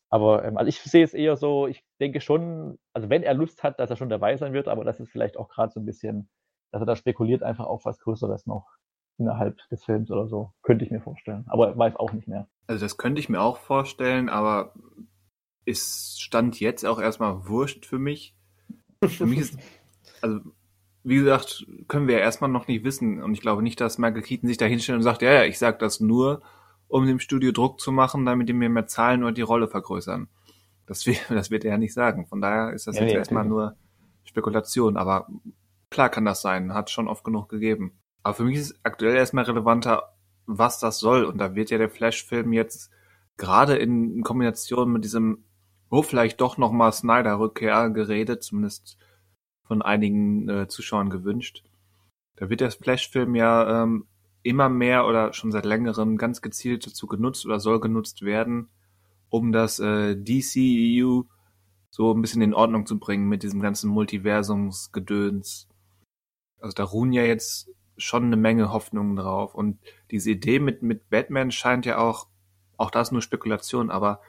[0.09, 3.63] Aber ähm, also ich sehe es eher so, ich denke schon, also wenn er Lust
[3.63, 5.85] hat, dass er schon dabei sein wird, aber das ist vielleicht auch gerade so ein
[5.85, 6.29] bisschen,
[6.71, 8.65] dass er da spekuliert einfach auf was Größeres noch
[9.17, 10.51] innerhalb des Films oder so.
[10.61, 11.45] Könnte ich mir vorstellen.
[11.47, 12.47] Aber weiß auch nicht mehr.
[12.67, 14.73] Also das könnte ich mir auch vorstellen, aber
[15.65, 18.35] ist Stand jetzt auch erstmal wurscht für mich.
[19.05, 19.59] Für mich ist,
[20.21, 20.39] also
[21.03, 23.23] wie gesagt, können wir ja erstmal noch nicht wissen.
[23.23, 25.57] Und ich glaube nicht, dass Michael Keaton sich da hinstellt und sagt, ja, ja, ich
[25.57, 26.41] sag das nur,
[26.87, 30.27] um dem Studio Druck zu machen, damit die mir mehr zahlen oder die Rolle vergrößern.
[30.85, 32.27] Das, wird, das wird er ja nicht sagen.
[32.27, 33.75] Von daher ist das ja, jetzt ja, erstmal nur
[34.23, 34.97] Spekulation.
[34.97, 35.27] Aber
[35.89, 36.73] klar kann das sein.
[36.73, 37.93] Hat schon oft genug gegeben.
[38.23, 40.13] Aber für mich ist aktuell erstmal relevanter,
[40.45, 41.25] was das soll.
[41.25, 42.91] Und da wird ja der Flash-Film jetzt
[43.37, 45.45] gerade in Kombination mit diesem,
[45.89, 48.97] oh, vielleicht doch nochmal Snyder-Rückkehr geredet, zumindest
[49.63, 51.63] von einigen äh, Zuschauern gewünscht.
[52.35, 54.07] Da wird der Flash-Film ja ähm,
[54.43, 58.69] immer mehr oder schon seit längerem ganz gezielt dazu genutzt oder soll genutzt werden,
[59.29, 61.23] um das äh, DCEU
[61.89, 65.67] so ein bisschen in Ordnung zu bringen mit diesem ganzen Multiversumsgedöns.
[66.59, 69.55] Also da ruhen ja jetzt schon eine Menge Hoffnungen drauf.
[69.55, 69.79] Und
[70.11, 72.27] diese Idee mit, mit Batman scheint ja auch,
[72.77, 74.21] auch das nur Spekulation, aber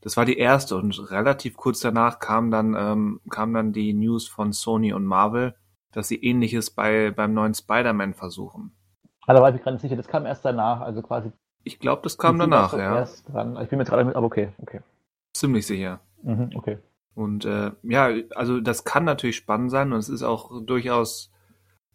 [0.00, 4.28] das war die erste und relativ kurz danach kam dann, ähm, kam dann die News
[4.28, 5.54] von Sony und Marvel,
[5.92, 8.72] dass sie ähnliches bei, beim neuen Spider-Man versuchen.
[9.26, 11.32] Also weiß ich gerade nicht sicher, das kam erst danach, also quasi.
[11.62, 12.96] Ich glaube, das kam danach, ja.
[12.96, 13.56] Erst dran.
[13.62, 14.80] Ich bin mir gerade mit, aber okay, okay.
[15.32, 16.00] Ziemlich sicher.
[16.22, 16.78] Mhm, okay.
[17.14, 21.32] Und äh, ja, also das kann natürlich spannend sein und es ist auch durchaus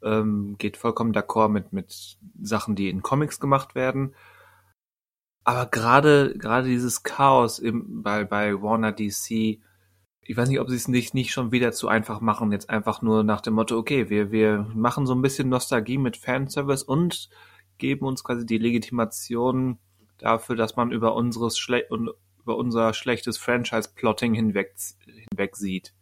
[0.03, 4.15] ähm, geht vollkommen d'accord mit, mit Sachen, die in Comics gemacht werden.
[5.43, 9.59] Aber gerade, gerade dieses Chaos im, bei, bei Warner DC,
[10.29, 13.01] ich weiß nicht, ob sie es nicht, nicht schon wieder zu einfach machen, jetzt einfach
[13.01, 17.29] nur nach dem Motto, okay, wir, wir machen so ein bisschen Nostalgie mit Fanservice und
[17.79, 19.79] geben uns quasi die Legitimation
[20.19, 24.75] dafür, dass man über unseres Schle über unser schlechtes Franchise-Plotting hinweg,
[25.05, 25.93] hinweg sieht.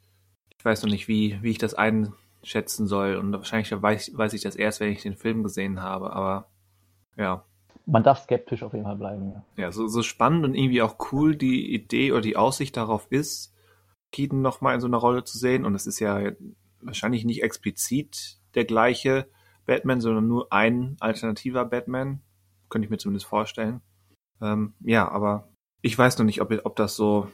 [0.58, 2.14] Ich weiß noch nicht, wie, wie ich das ein,
[2.48, 3.16] schätzen soll.
[3.16, 6.14] Und wahrscheinlich weiß, weiß ich das erst, wenn ich den Film gesehen habe.
[6.14, 6.50] Aber
[7.16, 7.44] ja.
[7.86, 9.32] Man darf skeptisch auf jeden Fall bleiben.
[9.32, 13.08] Ja, ja so, so spannend und irgendwie auch cool die Idee oder die Aussicht darauf
[13.10, 13.54] ist,
[14.12, 15.66] Keaton nochmal in so einer Rolle zu sehen.
[15.66, 16.32] Und es ist ja
[16.82, 19.28] wahrscheinlich nicht explizit der gleiche
[19.66, 22.22] Batman, sondern nur ein alternativer Batman.
[22.70, 23.82] Könnte ich mir zumindest vorstellen.
[24.42, 25.50] Ähm, ja, aber
[25.82, 27.28] ich weiß noch nicht, ob, ob das so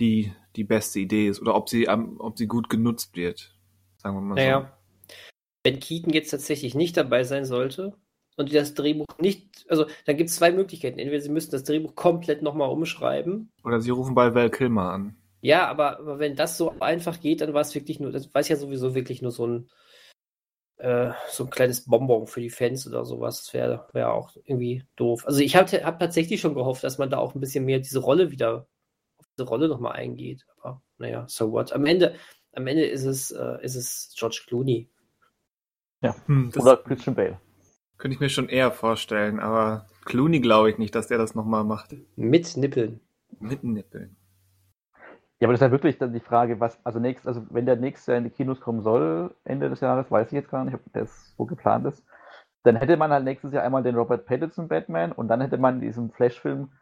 [0.00, 3.54] die, die beste Idee ist oder ob sie, ob sie gut genutzt wird.
[4.02, 5.14] Sagen wir mal naja, so.
[5.62, 7.92] Wenn Keaton jetzt tatsächlich nicht dabei sein sollte
[8.36, 10.98] und das Drehbuch nicht, also dann gibt es zwei Möglichkeiten.
[10.98, 13.52] Entweder sie müssen das Drehbuch komplett nochmal umschreiben.
[13.62, 15.16] Oder sie rufen bei Val Kilmer an.
[15.42, 18.42] Ja, aber, aber wenn das so einfach geht, dann war es wirklich nur, das war
[18.42, 19.70] ja sowieso wirklich nur so ein,
[20.78, 23.44] äh, so ein kleines Bonbon für die Fans oder sowas.
[23.44, 25.26] Das wäre wär auch irgendwie doof.
[25.26, 28.00] Also ich habe hab tatsächlich schon gehofft, dass man da auch ein bisschen mehr diese
[28.00, 28.66] Rolle wieder,
[29.18, 30.46] auf diese Rolle nochmal eingeht.
[30.62, 31.72] Aber naja, so what.
[31.72, 32.14] Am Ende,
[32.52, 34.88] am Ende ist es, äh, ist es George Clooney.
[36.02, 37.38] Ja, hm, oder Christian Bale.
[37.98, 41.64] Könnte ich mir schon eher vorstellen, aber Clooney glaube ich nicht, dass der das nochmal
[41.64, 41.94] macht.
[42.16, 43.00] Mit Nippeln.
[43.38, 44.16] Mit Nippeln.
[45.38, 47.76] Ja, aber das ist ja wirklich dann die Frage, was, also nächst, also wenn der
[47.76, 50.80] nächste in die Kinos kommen soll, Ende des Jahres, weiß ich jetzt gar nicht, ob
[50.92, 52.04] das so geplant ist,
[52.62, 55.80] dann hätte man halt nächstes Jahr einmal den Robert Pattinson Batman und dann hätte man
[55.80, 56.72] diesen Flash-Film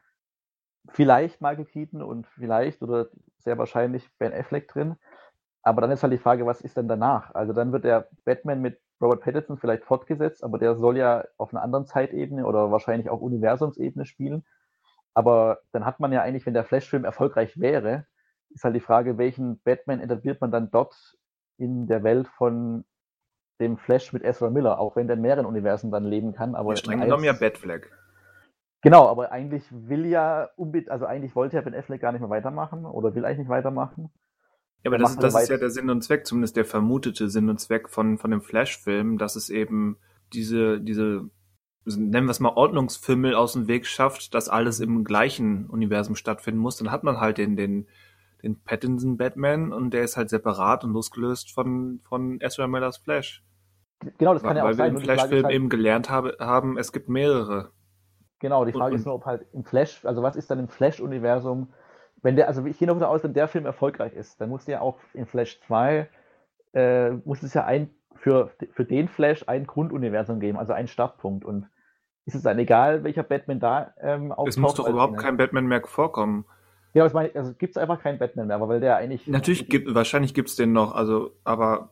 [0.88, 3.08] vielleicht Michael Keaton und vielleicht oder
[3.38, 4.96] sehr wahrscheinlich Ben Affleck drin.
[5.68, 7.34] Aber dann ist halt die Frage, was ist denn danach?
[7.34, 11.52] Also dann wird der Batman mit Robert Pattinson vielleicht fortgesetzt, aber der soll ja auf
[11.52, 14.46] einer anderen Zeitebene oder wahrscheinlich auch Universumsebene spielen.
[15.12, 18.06] Aber dann hat man ja eigentlich, wenn der Flash-Film erfolgreich wäre,
[18.48, 20.96] ist halt die Frage, welchen Batman etabliert man dann dort
[21.58, 22.86] in der Welt von
[23.60, 26.54] dem Flash mit Ezra Miller, auch wenn der in mehreren Universen dann leben kann.
[26.54, 27.92] Aber streng genommen ja Batfleck.
[28.80, 30.48] Genau, aber eigentlich will ja,
[30.86, 34.10] also eigentlich wollte ja Ben Affleck gar nicht mehr weitermachen oder will eigentlich nicht weitermachen.
[34.84, 37.58] Ja, aber das, das ist ja der Sinn und Zweck, zumindest der vermutete Sinn und
[37.58, 39.96] Zweck von, von dem Flash-Film, dass es eben
[40.32, 41.28] diese, diese,
[41.84, 46.60] nennen wir es mal Ordnungsfimmel aus dem Weg schafft, dass alles im gleichen Universum stattfinden
[46.60, 46.76] muss.
[46.76, 47.88] Dann hat man halt den, den,
[48.42, 53.44] den Pattinson Batman und der ist halt separat und losgelöst von, von Ezra Millers Flash.
[54.18, 54.86] Genau, das kann ja auch Weil sein.
[54.86, 57.72] Weil wir im Flash-Film halt, eben gelernt habe, haben, es gibt mehrere.
[58.38, 60.68] Genau, die Frage und, ist nur, ob halt im Flash, also was ist dann im
[60.68, 61.72] Flash-Universum,
[62.22, 64.64] wenn der, also ich gehe noch davon aus, wenn der Film erfolgreich ist, dann muss
[64.64, 66.08] der auch in Flash 2,
[66.74, 71.44] äh, muss es ja ein, für, für den Flash ein Grunduniversum geben, also einen Startpunkt.
[71.44, 71.66] Und
[72.26, 74.48] ist es dann egal, welcher Batman da ähm, auftaucht?
[74.48, 76.44] Es muss doch überhaupt kein Batman mehr vorkommen.
[76.94, 79.26] Ja, aber ich meine, also gibt es einfach keinen Batman mehr, weil der eigentlich.
[79.26, 81.90] Natürlich gibt, wahrscheinlich gibt es den noch, also, aber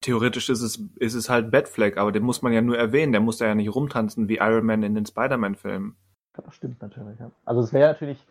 [0.00, 3.20] theoretisch ist es, ist es halt Batfleck, aber den muss man ja nur erwähnen, der
[3.20, 5.96] muss da ja nicht rumtanzen wie Iron Man in den Spider-Man-Filmen.
[6.32, 7.30] Das stimmt natürlich, ja.
[7.44, 8.26] Also es wäre natürlich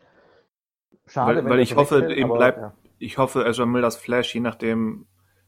[1.09, 2.73] schade, weil, weil ich hoffe, will, eben bleibt, ja.
[2.97, 5.07] ich hoffe, Ezra Millers Flash, je nachdem,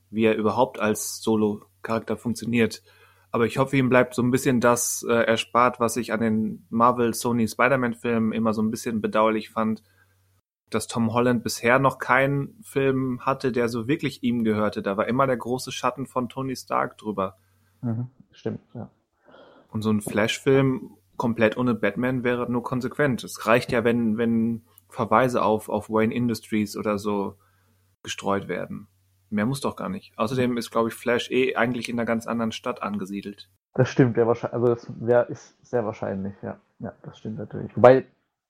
[0.09, 2.83] wie er überhaupt als Solo-Charakter funktioniert,
[3.31, 6.65] aber ich hoffe, ihm bleibt so ein bisschen das äh, erspart, was ich an den
[6.69, 9.83] Marvel, Sony, Spider-Man-Filmen immer so ein bisschen bedauerlich fand,
[10.69, 14.81] dass Tom Holland bisher noch keinen Film hatte, der so wirklich ihm gehörte.
[14.81, 17.37] Da war immer der große Schatten von Tony Stark drüber.
[17.81, 18.89] Mhm, stimmt, ja.
[19.69, 23.23] Und so ein Flash-Film komplett ohne Batman wäre nur konsequent.
[23.23, 27.35] Es reicht ja, wenn, wenn Verweise auf, auf Wayne Industries oder so
[28.03, 28.87] gestreut werden.
[29.29, 30.13] Mehr muss doch gar nicht.
[30.17, 33.49] Außerdem ist, glaube ich, Flash eh eigentlich in einer ganz anderen Stadt angesiedelt.
[33.73, 36.59] Das stimmt, ja, wahrscheinlich, also das wär, ist sehr wahrscheinlich, ja.
[36.79, 37.73] Ja, das stimmt natürlich.
[37.77, 38.05] Wobei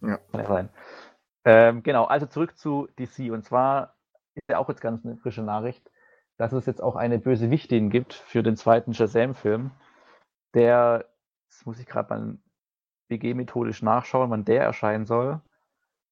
[0.00, 0.18] Ja.
[0.30, 0.68] Kann ja sein.
[1.44, 3.32] Ähm, genau, also zurück zu DC.
[3.32, 3.96] Und zwar
[4.34, 5.90] ist ja auch jetzt ganz eine frische Nachricht,
[6.36, 9.72] dass es jetzt auch eine böse Wichtin gibt für den zweiten Shazam-Film,
[10.54, 11.06] der,
[11.48, 12.38] das muss ich gerade mal
[13.08, 15.40] BG-methodisch nachschauen, wann der erscheinen soll.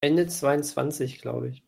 [0.00, 1.64] Ende 22, glaube ich.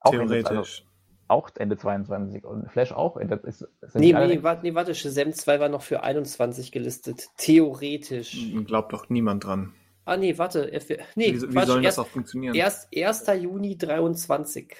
[0.00, 0.84] Auch Theoretisch.
[1.30, 3.16] Auch Ende 22 und Flash auch.
[3.16, 7.28] Ende, ist, nee, nee, warte, nee, warte, Shazam 2 war noch für 21 gelistet.
[7.36, 8.32] Theoretisch.
[8.32, 9.72] Hm, glaubt doch niemand dran.
[10.04, 10.70] Ah, nee, warte.
[11.14, 12.54] Nee, wie, wie soll das auch funktionieren?
[12.54, 13.26] Erst 1.
[13.40, 14.74] Juni 23.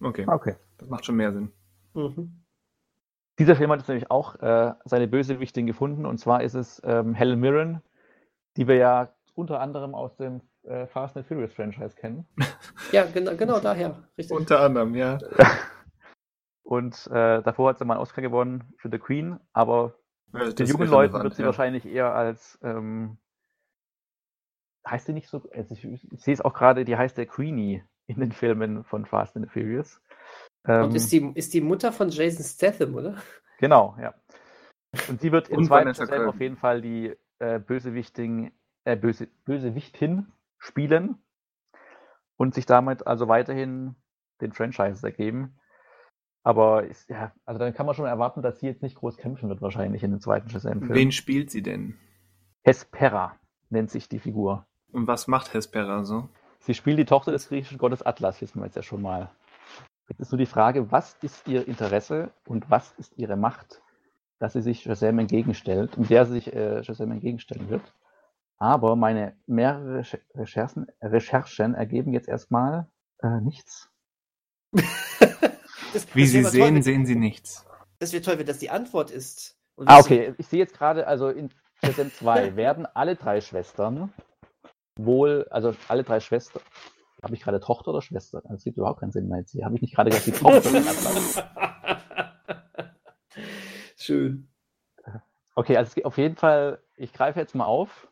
[0.00, 0.26] Okay.
[0.26, 0.56] okay.
[0.78, 1.52] Das macht schon mehr Sinn.
[1.94, 2.42] Mhm.
[3.38, 7.14] Dieser Film hat jetzt nämlich auch äh, seine Bösewichtin gefunden und zwar ist es ähm,
[7.14, 7.82] Helen Mirren,
[8.56, 12.26] die wir ja unter anderem aus dem äh, Fast and Furious Franchise kennen.
[12.92, 14.08] Ja, genau, genau daher.
[14.16, 14.36] Richtig.
[14.36, 15.18] Unter anderem, ja.
[16.62, 19.94] und äh, davor hat sie mal einen Oscar gewonnen für The Queen, aber
[20.32, 21.46] ja, den jungen Leuten wird sie ja.
[21.46, 23.18] wahrscheinlich eher als ähm,
[24.86, 27.82] heißt sie nicht so, also ich, ich sehe es auch gerade, die heißt der Queenie
[28.06, 30.00] in den Filmen von Fast and Furious.
[30.66, 33.16] Ähm, und ist die, ist die Mutter von Jason Statham, oder?
[33.58, 34.14] Genau, ja.
[35.08, 38.52] Und sie wird im zweiten Film auf jeden Fall die äh, Bösewichtin,
[38.84, 41.18] äh, Böse, Bösewichtin spielen
[42.36, 43.96] und sich damit also weiterhin
[44.40, 45.58] den Franchises ergeben.
[46.42, 49.48] Aber ist, ja, also dann kann man schon erwarten, dass sie jetzt nicht groß kämpfen
[49.48, 50.94] wird, wahrscheinlich in den zweiten Shazam-Film.
[50.94, 51.96] Wen spielt sie denn?
[52.62, 53.36] Hespera.
[53.68, 54.64] nennt sich die Figur.
[54.92, 56.28] Und was macht Hespera so?
[56.60, 59.30] Sie spielt die Tochter des griechischen Gottes Atlas, wissen wir jetzt ja schon mal.
[60.08, 63.82] Jetzt ist nur die Frage, was ist ihr Interesse und was ist ihre Macht,
[64.38, 67.92] dass sie sich Shazam entgegenstellt, und der sich äh, Shazam entgegenstellen wird.
[68.58, 70.02] Aber meine mehrere
[70.34, 72.88] Recherchen, Recherchen ergeben jetzt erstmal
[73.22, 73.90] äh, nichts.
[74.72, 77.66] das, Wie das Sie sehen, toll, sehen Sie nichts.
[77.98, 79.58] Das wäre toll, wenn das die Antwort ist.
[79.84, 80.34] ah, okay.
[80.38, 81.50] Ich sehe jetzt gerade, also in
[81.84, 84.12] Shazam 2 werden alle drei Schwestern
[84.98, 86.62] wohl, also alle drei Schwestern,
[87.22, 88.42] habe ich gerade Tochter oder Schwester?
[88.48, 89.64] Das gibt überhaupt keinen Sinn mehr jetzt hier.
[89.64, 90.70] Habe ich nicht gerade gesagt, die Tochter
[93.96, 94.48] Schön.
[95.54, 98.08] Okay, also auf jeden Fall, ich greife jetzt mal auf.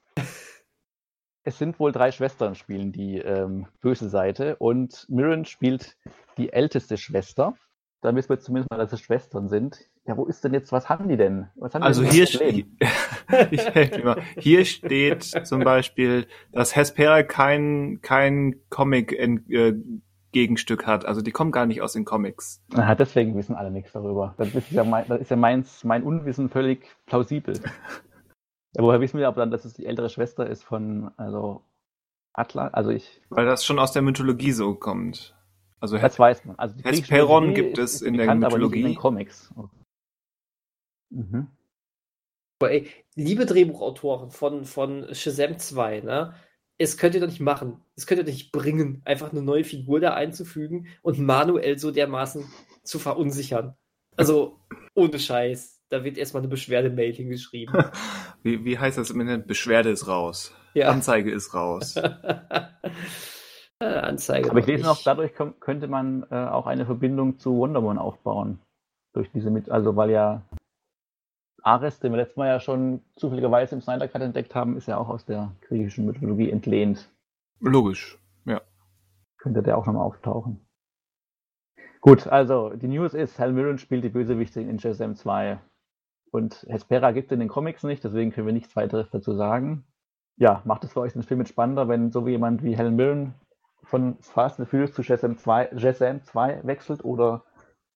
[1.47, 5.97] Es sind wohl drei Schwestern spielen die ähm, böse Seite und Mirren spielt
[6.39, 7.55] die älteste Schwester.
[8.01, 9.79] Da wissen wir zumindest mal, dass es Schwestern sind.
[10.07, 11.49] Ja, wo ist denn jetzt, was haben die denn?
[11.61, 12.27] Haben also denn hier,
[14.39, 19.75] hier steht zum Beispiel, dass Hespera kein, kein Comic in, äh,
[20.85, 21.07] hat.
[21.07, 22.63] Also die kommen gar nicht aus den Comics.
[22.75, 24.35] Aha, deswegen wissen alle nichts darüber.
[24.37, 27.61] Das ist ja mein, das ist ja meins, mein Unwissen völlig plausibel.
[28.77, 31.62] ja, woher wissen wir aber dann, dass es die ältere Schwester ist von, also
[32.33, 33.20] Atlas, also ich.
[33.31, 35.35] Weil das schon aus der Mythologie so kommt.
[35.81, 36.59] Also das weiß man.
[36.59, 38.81] Also Hesperon gibt es in bekannt, der Mythologie.
[38.81, 39.53] in den Comics.
[41.11, 41.49] Mhm.
[42.61, 46.35] Aber ey, liebe Drehbuchautoren von, von Shazam 2, ne?
[46.79, 47.81] es könnt ihr doch nicht machen.
[47.97, 51.91] Es könnt ihr doch nicht bringen, einfach eine neue Figur da einzufügen und manuell so
[51.91, 52.45] dermaßen
[52.83, 53.77] zu verunsichern.
[54.16, 54.59] Also,
[54.95, 55.74] ohne Scheiß.
[55.91, 57.85] Da wird erstmal eine Beschwerdemail hingeschrieben.
[58.43, 59.47] Wie, wie heißt das im Internet?
[59.47, 60.55] Beschwerde ist raus.
[60.74, 60.89] Ja.
[60.91, 61.97] Anzeige ist raus.
[63.78, 64.51] Anzeige.
[64.51, 68.59] Aber ich lese noch, dadurch könnte man äh, auch eine Verbindung zu Wonder Woman aufbauen.
[69.12, 70.43] Durch diese mit, also weil ja
[71.62, 74.99] Ares, den wir letztes Mal ja schon zufälligerweise im Snyder Cut entdeckt haben, ist ja
[74.99, 77.11] auch aus der griechischen Mythologie entlehnt.
[77.61, 78.61] Logisch, ja.
[79.39, 80.61] Könnte der auch nochmal auftauchen.
[82.03, 85.59] Gut, also die News ist, Hal Mirren spielt die Bösewichtin in Shazam 2.
[86.35, 89.85] Und Hespera gibt es in den Comics nicht, deswegen können wir nichts weiteres dazu sagen.
[90.37, 93.35] Ja, macht es für euch den Film mit spannender, wenn so jemand wie Helen Mirren
[93.85, 97.45] von Fast and Furious zu Shazam 2, Shazam 2 wechselt oder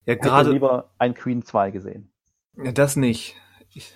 [0.07, 2.12] ja, gerade lieber ein Queen 2 gesehen?
[2.55, 3.34] Ja, das nicht.
[3.74, 3.93] Ich,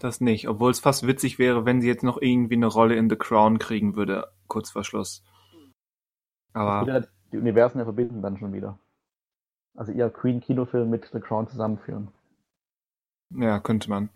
[0.00, 3.10] das nicht, obwohl es fast witzig wäre, wenn sie jetzt noch irgendwie eine Rolle in
[3.10, 5.22] The Crown kriegen würde, kurz vor Schluss.
[6.54, 7.02] Aber.
[7.30, 8.78] Die Universen ja verbinden dann schon wieder.
[9.76, 12.08] Also ihr Queen-Kinofilm mit The Crown zusammenführen.
[13.36, 14.10] Ja, könnte man.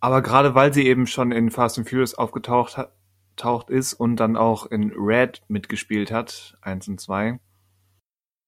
[0.00, 2.92] Aber gerade weil sie eben schon in Fast and Furious aufgetaucht hat,
[3.36, 7.38] taucht ist und dann auch in Red mitgespielt hat, eins und zwei,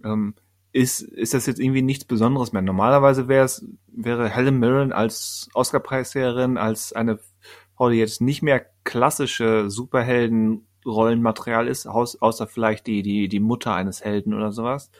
[0.05, 0.35] ähm,
[0.73, 2.63] ist, ist das jetzt irgendwie nichts Besonderes mehr.
[2.63, 3.49] Normalerweise wäre
[3.87, 7.21] wäre Helen Mirren als Oscar-Preisträgerin, als eine
[7.77, 14.05] Frau, die jetzt nicht mehr klassische Superhelden-Rollenmaterial ist, außer vielleicht die, die, die Mutter eines
[14.05, 14.91] Helden oder sowas.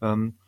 [0.00, 0.38] Ähm,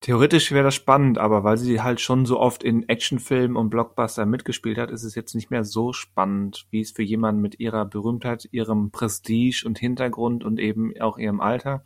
[0.00, 4.26] theoretisch wäre das spannend, aber weil sie halt schon so oft in Actionfilmen und Blockbuster
[4.26, 7.84] mitgespielt hat, ist es jetzt nicht mehr so spannend, wie es für jemanden mit ihrer
[7.84, 11.82] Berühmtheit, ihrem Prestige und Hintergrund und eben auch ihrem Alter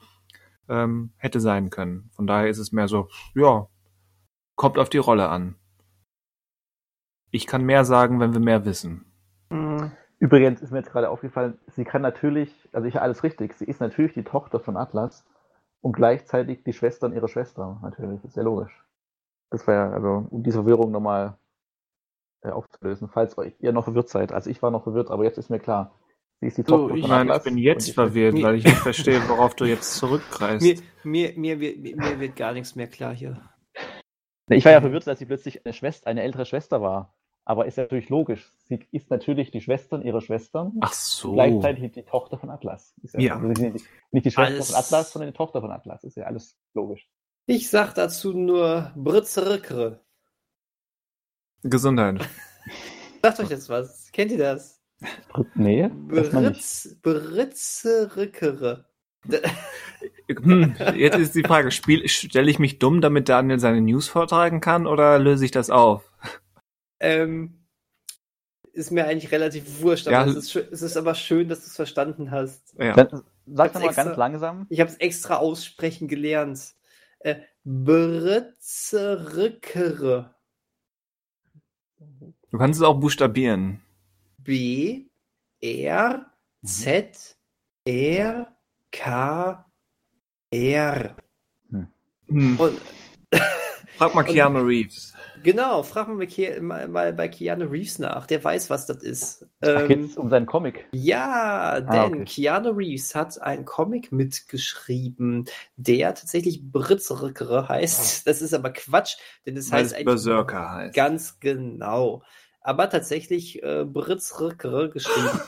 [0.69, 2.11] ähm, hätte sein können.
[2.13, 3.69] Von daher ist es mehr so, ja,
[4.57, 5.57] kommt auf die Rolle an.
[7.31, 9.07] Ich kann mehr sagen, wenn wir mehr wissen.
[9.51, 9.93] Mhm.
[10.19, 13.81] Übrigens ist mir jetzt gerade aufgefallen, sie kann natürlich, also ich alles richtig, sie ist
[13.81, 15.25] natürlich die Tochter von Atlas
[15.83, 18.85] und gleichzeitig die Schwestern ihrer Schwester, natürlich, das ist ja logisch.
[19.51, 21.37] Das war ja, also, um diese Verwirrung nochmal
[22.43, 24.33] äh, aufzulösen, falls ihr noch verwirrt seid.
[24.33, 25.93] Also ich war noch verwirrt, aber jetzt ist mir klar.
[26.41, 29.55] Sie ist die so, ich meine, ich bin jetzt verwirrt, weil ich nicht verstehe, worauf
[29.55, 30.83] du jetzt zurückgreifst.
[31.05, 33.41] Mir, mir, mir, mir, wird gar nichts mehr klar hier.
[34.49, 37.15] Ich war ja verwirrt, dass sie plötzlich eine Schwester, eine ältere Schwester war.
[37.45, 38.53] Aber ist natürlich logisch.
[38.69, 40.73] Sie ist natürlich die Schwestern ihrer Schwestern.
[40.81, 41.33] Ach so.
[41.33, 42.95] Gleichzeitig die Tochter von Atlas.
[43.03, 43.35] Ist ja, ja.
[43.35, 44.71] Also nicht, nicht, die Schwester alles...
[44.71, 46.05] von Atlas, sondern die Tochter von Atlas.
[46.05, 47.09] Ist ja alles logisch.
[47.47, 50.01] Ich sag dazu nur Britzerückere.
[51.65, 52.29] Gesundheit.
[53.23, 54.11] Sagt euch jetzt was.
[54.13, 54.81] Kennt ihr das?
[55.55, 55.89] Nee.
[55.89, 58.87] Britz, Britzerickere.
[60.29, 64.87] Hm, jetzt ist die Frage, stelle ich mich dumm, damit Daniel seine News vortragen kann
[64.87, 66.11] oder löse ich das auf?
[67.03, 67.63] Ähm,
[68.73, 71.67] ist mir eigentlich relativ wurscht, aber ja, es, ist, es, ist, aber schön, dass du
[71.67, 72.75] es verstanden hast.
[72.79, 72.95] Ja.
[72.95, 74.67] Dann, sag nochmal ganz langsam.
[74.71, 76.73] Ich habe es extra aussprechen gelernt.
[77.19, 80.35] Äh, Britzerickere.
[82.51, 83.83] Du kannst es auch buchstabieren.
[84.39, 85.05] B
[85.61, 86.33] R
[86.65, 87.37] Z
[87.85, 88.57] R
[88.91, 89.71] K
[90.51, 91.17] R.
[92.29, 92.59] Hm.
[92.59, 92.81] Und,
[93.97, 95.15] Frag mal Keanu Reeves.
[95.43, 96.27] Genau, frag mal,
[96.61, 98.27] mal, mal, bei Keanu Reeves nach.
[98.27, 99.47] Der weiß, was das ist.
[99.61, 100.87] Ach, ähm, um seinen Comic?
[100.93, 102.25] Ja, ah, denn ah, okay.
[102.25, 105.47] Keanu Reeves hat einen Comic mitgeschrieben,
[105.77, 108.27] der tatsächlich Britzrückere heißt.
[108.27, 109.17] Das ist aber Quatsch,
[109.47, 110.95] denn das Weil heißt eigentlich Berserker heißt.
[110.95, 112.23] Ganz genau.
[112.61, 115.41] Aber tatsächlich äh, Britzrückere geschrieben.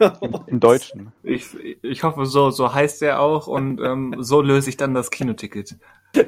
[0.20, 1.12] Im, Im, Deutschen.
[1.22, 1.46] Ich,
[1.82, 5.76] ich hoffe, so, so heißt er auch und ähm, so löse ich dann das Kinoticket.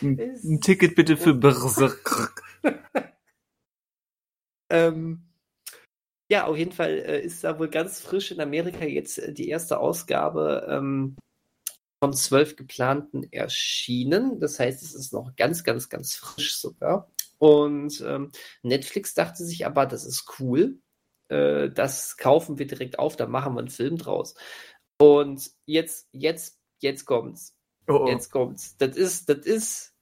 [0.00, 2.42] Ein, Ticket bitte für Berserk.
[4.70, 5.28] ähm,
[6.30, 9.48] ja, auf jeden Fall äh, ist da wohl ganz frisch in Amerika jetzt äh, die
[9.48, 11.16] erste Ausgabe ähm,
[12.02, 14.38] von zwölf geplanten erschienen.
[14.40, 17.10] Das heißt, es ist noch ganz, ganz, ganz frisch sogar.
[17.38, 18.30] Und ähm,
[18.62, 20.80] Netflix dachte sich aber, das ist cool.
[21.28, 24.34] Äh, das kaufen wir direkt auf, da machen wir einen Film draus.
[25.00, 27.57] Und jetzt, jetzt, jetzt kommt's.
[27.88, 28.08] Oh, oh.
[28.08, 28.76] Jetzt kommt's.
[28.76, 29.94] Das ist, das ist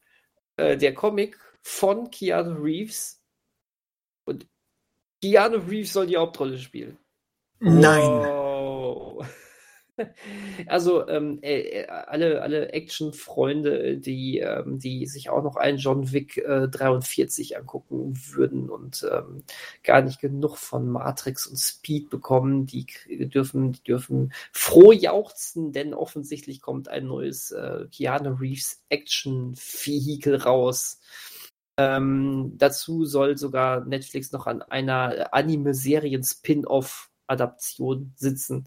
[0.57, 3.23] äh, der Comic von Keanu Reeves.
[4.25, 4.47] Und
[5.23, 6.99] Keanu Reeves soll die Hauptrolle spielen.
[7.61, 8.03] Nein.
[8.03, 8.45] Wow.
[10.66, 16.12] Also ähm, äh, äh, alle, alle Action-Freunde, die, ähm, die sich auch noch einen John
[16.12, 19.43] Wick äh, 43 angucken würden und ähm,
[19.82, 25.94] gar nicht genug von Matrix und Speed bekommen, die dürfen, die dürfen froh jauchzen, denn
[25.94, 31.01] offensichtlich kommt ein neues äh, Keanu Reeves Action-Vehikel raus.
[31.78, 38.66] Ähm, dazu soll sogar Netflix noch an einer Anime-Serien-Spin-Off Adaption sitzen.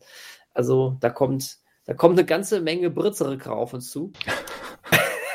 [0.60, 4.12] Also da kommt, da kommt eine ganze Menge Britzerker auf uns zu.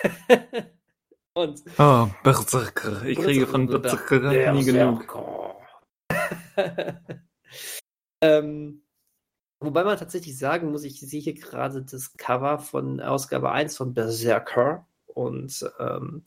[1.33, 3.03] Und oh, Berserker.
[3.07, 5.17] Ich kriege von Berserker nie genug.
[8.21, 8.83] ähm,
[9.61, 13.95] wobei man tatsächlich sagen muss, ich sehe hier gerade das Cover von Ausgabe 1 von
[13.95, 16.27] Berserker und ähm,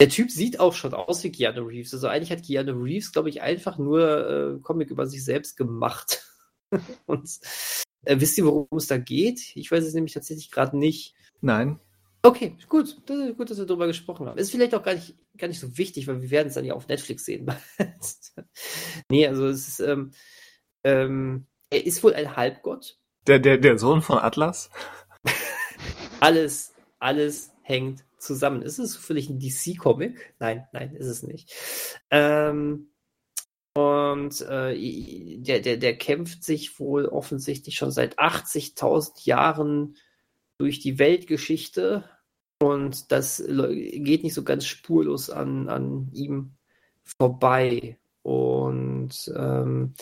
[0.00, 1.92] der Typ sieht auch schon aus wie Keanu Reeves.
[1.92, 6.24] Also eigentlich hat Keanu Reeves, glaube ich, einfach nur äh, Comic über sich selbst gemacht.
[7.06, 7.28] und
[8.04, 9.56] äh, wisst ihr, worum es da geht?
[9.56, 11.14] Ich weiß es nämlich tatsächlich gerade nicht.
[11.40, 11.80] Nein.
[12.22, 12.96] Okay, gut.
[13.06, 14.38] Das ist gut, dass wir darüber gesprochen haben.
[14.38, 16.74] Ist vielleicht auch gar nicht, gar nicht so wichtig, weil wir werden es dann ja
[16.74, 17.50] auf Netflix sehen.
[19.10, 20.12] nee, also es ist, ähm,
[20.84, 22.98] ähm, er ist wohl ein Halbgott.
[23.26, 24.70] Der, der, der Sohn von Atlas?
[26.20, 28.62] alles, alles hängt zusammen.
[28.62, 30.34] Ist es zufällig ein DC-Comic?
[30.38, 31.54] Nein, nein, ist es nicht.
[32.10, 32.88] Ähm,
[33.76, 39.96] und äh, der, der, der kämpft sich wohl offensichtlich schon seit 80.000 Jahren
[40.58, 42.04] durch die Weltgeschichte.
[42.60, 46.52] Und das geht nicht so ganz spurlos an, an ihm
[47.02, 47.98] vorbei.
[48.22, 49.94] Und ähm,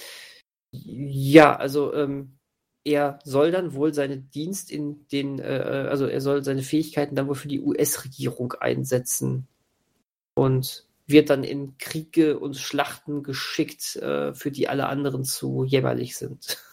[0.70, 2.38] ja, also ähm,
[2.84, 7.26] er soll dann wohl seinen Dienst in den, äh, also er soll seine Fähigkeiten dann
[7.26, 9.48] wohl für die US-Regierung einsetzen.
[10.34, 16.16] Und wird dann in Kriege und Schlachten geschickt, äh, für die alle anderen zu jämmerlich
[16.16, 16.58] sind.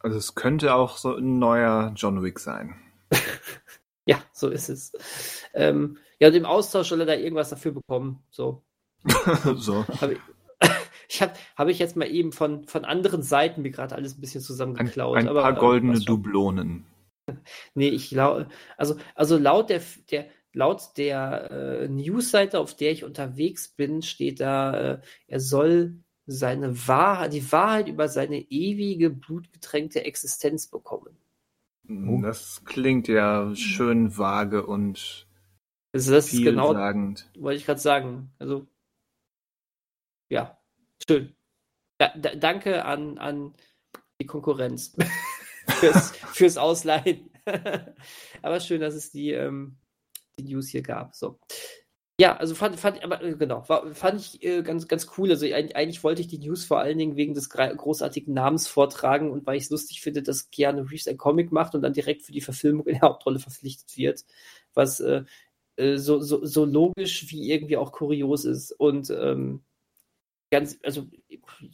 [0.00, 2.74] Also es könnte auch so ein neuer John Wick sein.
[4.04, 4.92] ja, so ist es.
[5.54, 8.22] Ähm, ja, und im Austausch soll er da irgendwas dafür bekommen.
[8.28, 8.62] So.
[9.56, 9.86] so.
[9.98, 10.18] Hab ich
[11.08, 14.20] ich habe hab ich jetzt mal eben von, von anderen Seiten mir gerade alles ein
[14.20, 15.16] bisschen zusammengeklaut.
[15.16, 16.86] Ein, ein paar aber, goldene Dublonen.
[17.74, 19.80] nee, ich glaube, also, also laut der,
[20.10, 25.98] der, laut der äh, Newsseite, auf der ich unterwegs bin, steht da, äh, er soll
[26.26, 31.18] seine Wahrheit, die Wahrheit über seine ewige, blutgetränkte Existenz bekommen.
[31.86, 35.26] Hm, das klingt ja schön vage und
[35.92, 38.32] also das ist genau, wollte ich gerade sagen.
[38.40, 38.66] Also,
[40.28, 40.58] ja,
[41.08, 41.36] schön.
[41.98, 43.54] Da, da, danke an, an
[44.20, 44.96] die Konkurrenz
[45.68, 47.30] fürs, fürs Ausleihen.
[48.42, 49.76] Aber schön, dass es die, ähm,
[50.38, 51.14] die News hier gab.
[51.14, 51.38] So.
[52.20, 55.30] Ja, also fand, fand aber äh, genau, war, fand ich äh, ganz, ganz cool.
[55.30, 59.46] Also eigentlich wollte ich die News vor allen Dingen wegen des großartigen Namens vortragen und
[59.46, 62.30] weil ich es lustig finde, dass Keanu Reeves ein Comic macht und dann direkt für
[62.30, 64.24] die Verfilmung in der Hauptrolle verpflichtet wird.
[64.74, 65.24] Was äh,
[65.74, 68.70] äh, so, so, so logisch wie irgendwie auch kurios ist.
[68.70, 69.64] Und ähm,
[70.52, 71.08] ganz, also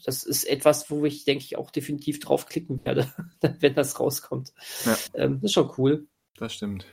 [0.07, 3.13] das ist etwas, wo ich, denke ich, auch definitiv draufklicken werde,
[3.61, 4.55] wenn das rauskommt.
[4.87, 4.97] Ja.
[5.13, 6.07] Ähm, das ist schon cool.
[6.39, 6.87] Das stimmt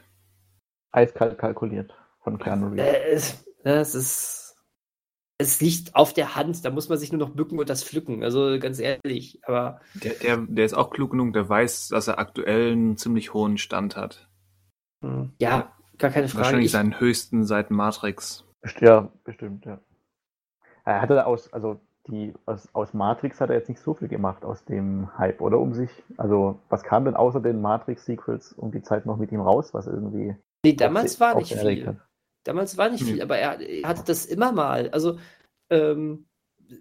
[0.97, 1.93] eiskalt kalkuliert
[2.23, 3.45] von Keanu Reeves.
[3.63, 4.43] Äh, es ist.
[5.39, 8.23] Es liegt auf der Hand, da muss man sich nur noch bücken und das pflücken.
[8.23, 9.81] Also ganz ehrlich, aber.
[9.93, 13.59] Der, der, der ist auch klug genug, der weiß, dass er aktuell einen ziemlich hohen
[13.59, 14.27] Stand hat.
[15.03, 16.43] Hm, ja, gar keine Frage.
[16.43, 18.45] Wahrscheinlich ich, seinen höchsten seit Matrix.
[18.79, 19.79] Ja, bestimmt, ja.
[20.85, 24.43] Er hatte aus, also die, aus, aus Matrix hat er jetzt nicht so viel gemacht
[24.43, 25.91] aus dem Hype, oder um sich?
[26.17, 29.85] Also, was kam denn außer den Matrix-Sequels um die Zeit noch mit ihm raus, was
[29.85, 30.35] irgendwie
[30.67, 31.99] Nee, damals war nicht viel.
[32.43, 34.89] Damals war nicht viel, aber er, er, hatte das immer mal.
[34.89, 35.19] Also
[35.69, 36.27] ähm,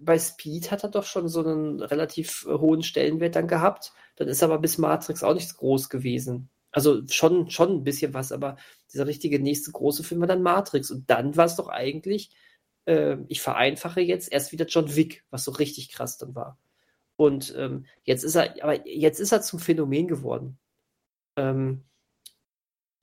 [0.00, 3.92] bei Speed hat er doch schon so einen relativ hohen Stellenwert dann gehabt.
[4.16, 6.50] Dann ist aber bis Matrix auch nichts groß gewesen.
[6.72, 8.56] Also schon, schon ein bisschen was, aber
[8.92, 10.90] dieser richtige nächste große Film war dann Matrix.
[10.90, 12.30] Und dann war es doch eigentlich,
[12.86, 16.58] äh, ich vereinfache jetzt, erst wieder John Wick, was so richtig krass dann war.
[17.16, 20.58] Und ähm, jetzt ist er, aber jetzt ist er zum Phänomen geworden.
[21.36, 21.82] Ähm,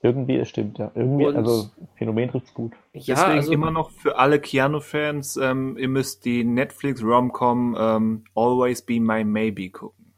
[0.04, 0.92] irgendwie, es stimmt, ja.
[0.96, 2.74] Irgendwie, und, also Phänomen trifft's gut.
[2.94, 8.24] Ja, Deswegen also, immer noch für alle Keanu-Fans, ähm, ihr müsst die Netflix Romcom ähm,
[8.36, 10.14] Always Be My Maybe gucken.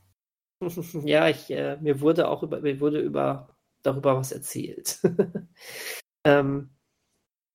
[1.05, 4.99] ja, ich, äh, mir wurde auch über, mir wurde über darüber was erzählt.
[6.23, 6.71] ähm,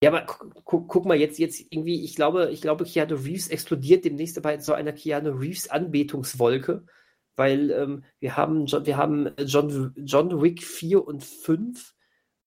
[0.03, 0.25] ja, aber
[0.65, 4.59] guck, guck, mal, jetzt, jetzt irgendwie, ich glaube, ich glaube, Keanu Reeves explodiert demnächst bei
[4.61, 6.87] so einer Keanu Reeves Anbetungswolke,
[7.35, 12.00] weil ähm, wir haben, wir haben John, John Wick 4 und 5 äh,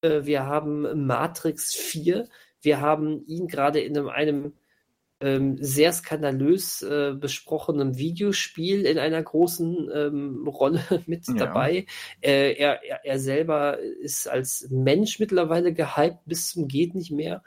[0.03, 2.27] wir haben Matrix 4,
[2.61, 4.53] wir haben ihn gerade in einem, einem
[5.23, 11.33] ähm, sehr skandalös äh, besprochenen Videospiel in einer großen ähm, Rolle mit ja.
[11.35, 11.85] dabei.
[12.21, 17.41] Äh, er, er, er, selber ist als Mensch mittlerweile gehypt bis zum geht nicht mehr.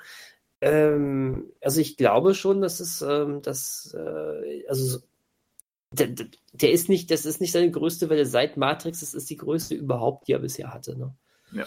[0.62, 5.00] Ähm, also ich glaube schon, dass es, ähm, dass, äh, also
[5.92, 6.14] der,
[6.52, 9.74] der, ist nicht, das ist nicht seine größte Welle seit Matrix, das ist die größte
[9.74, 10.96] überhaupt, die er bisher hatte.
[10.98, 11.14] Ne?
[11.52, 11.64] Ja.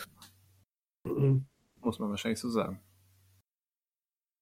[1.18, 1.46] Mhm.
[1.82, 2.82] Muss man wahrscheinlich so sagen.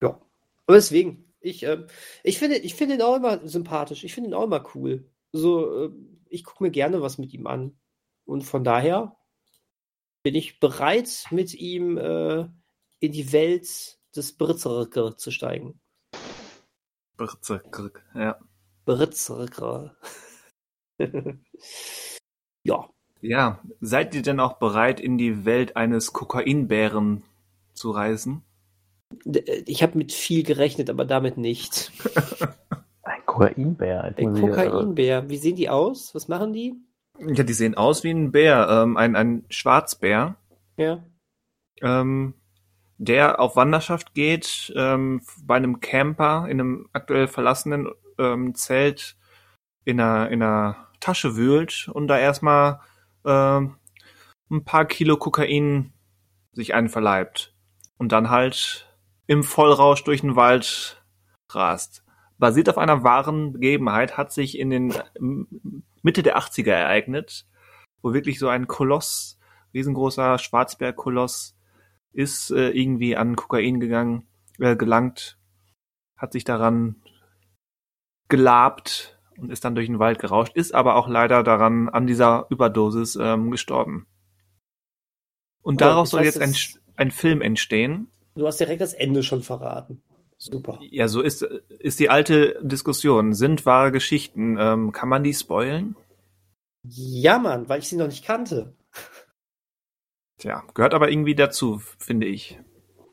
[0.02, 0.20] Ja.
[0.66, 1.86] Aber deswegen, ich, äh,
[2.24, 4.04] ich finde ich find ihn auch immer sympathisch.
[4.04, 5.08] Ich finde ihn auch immer cool.
[5.32, 5.90] So, äh,
[6.28, 7.78] ich gucke mir gerne was mit ihm an.
[8.24, 9.16] Und von daher
[10.22, 12.48] bin ich bereit, mit ihm äh,
[13.00, 15.80] in die Welt des Britzerker zu steigen.
[17.16, 18.38] Britzerker, ja.
[18.84, 19.96] Britzerker.
[22.62, 22.90] ja.
[23.20, 27.22] Ja, seid ihr denn auch bereit, in die Welt eines Kokainbären
[27.72, 28.42] zu reisen?
[29.24, 31.92] Äh, ich habe mit viel gerechnet, aber damit nicht.
[33.02, 34.14] Ein Kokainbär.
[34.16, 35.28] Ein Kokainbär.
[35.28, 36.14] Wie sehen die aus?
[36.14, 36.74] Was machen die?
[37.18, 40.36] Ja, die sehen aus wie ein Bär, ähm, ein, ein Schwarzbär.
[40.76, 41.02] Ja.
[41.82, 42.34] Ähm,
[42.98, 47.88] der auf Wanderschaft geht, ähm, bei einem Camper in einem aktuell verlassenen
[48.18, 49.16] ähm, Zelt
[49.84, 52.80] in einer, in einer Tasche wühlt und da erstmal
[53.28, 53.68] äh,
[54.50, 55.92] ein paar Kilo Kokain
[56.52, 57.54] sich einverleibt
[57.98, 58.88] und dann halt
[59.26, 61.04] im Vollrausch durch den Wald
[61.50, 62.04] rast.
[62.38, 64.94] Basiert auf einer wahren Begebenheit, hat sich in den
[66.02, 67.46] Mitte der 80er ereignet,
[68.00, 69.38] wo wirklich so ein Koloss,
[69.74, 71.56] riesengroßer Schwarzbär-Koloss,
[72.12, 74.26] ist äh, irgendwie an Kokain gegangen,
[74.58, 75.38] äh, gelangt,
[76.16, 77.02] hat sich daran
[78.28, 82.46] gelabt und ist dann durch den Wald gerauscht, ist aber auch leider daran an dieser
[82.50, 84.06] Überdosis ähm, gestorben.
[85.62, 86.54] Und daraus soll jetzt ein,
[86.96, 88.08] ein Film entstehen.
[88.34, 90.02] Du hast direkt das Ende schon verraten.
[90.38, 90.78] Super.
[90.80, 93.34] Ja, so ist, ist die alte Diskussion.
[93.34, 95.96] Sind wahre Geschichten, ähm, kann man die spoilen?
[96.84, 98.74] Ja, Mann, weil ich sie noch nicht kannte.
[100.38, 102.58] Tja, gehört aber irgendwie dazu, finde ich.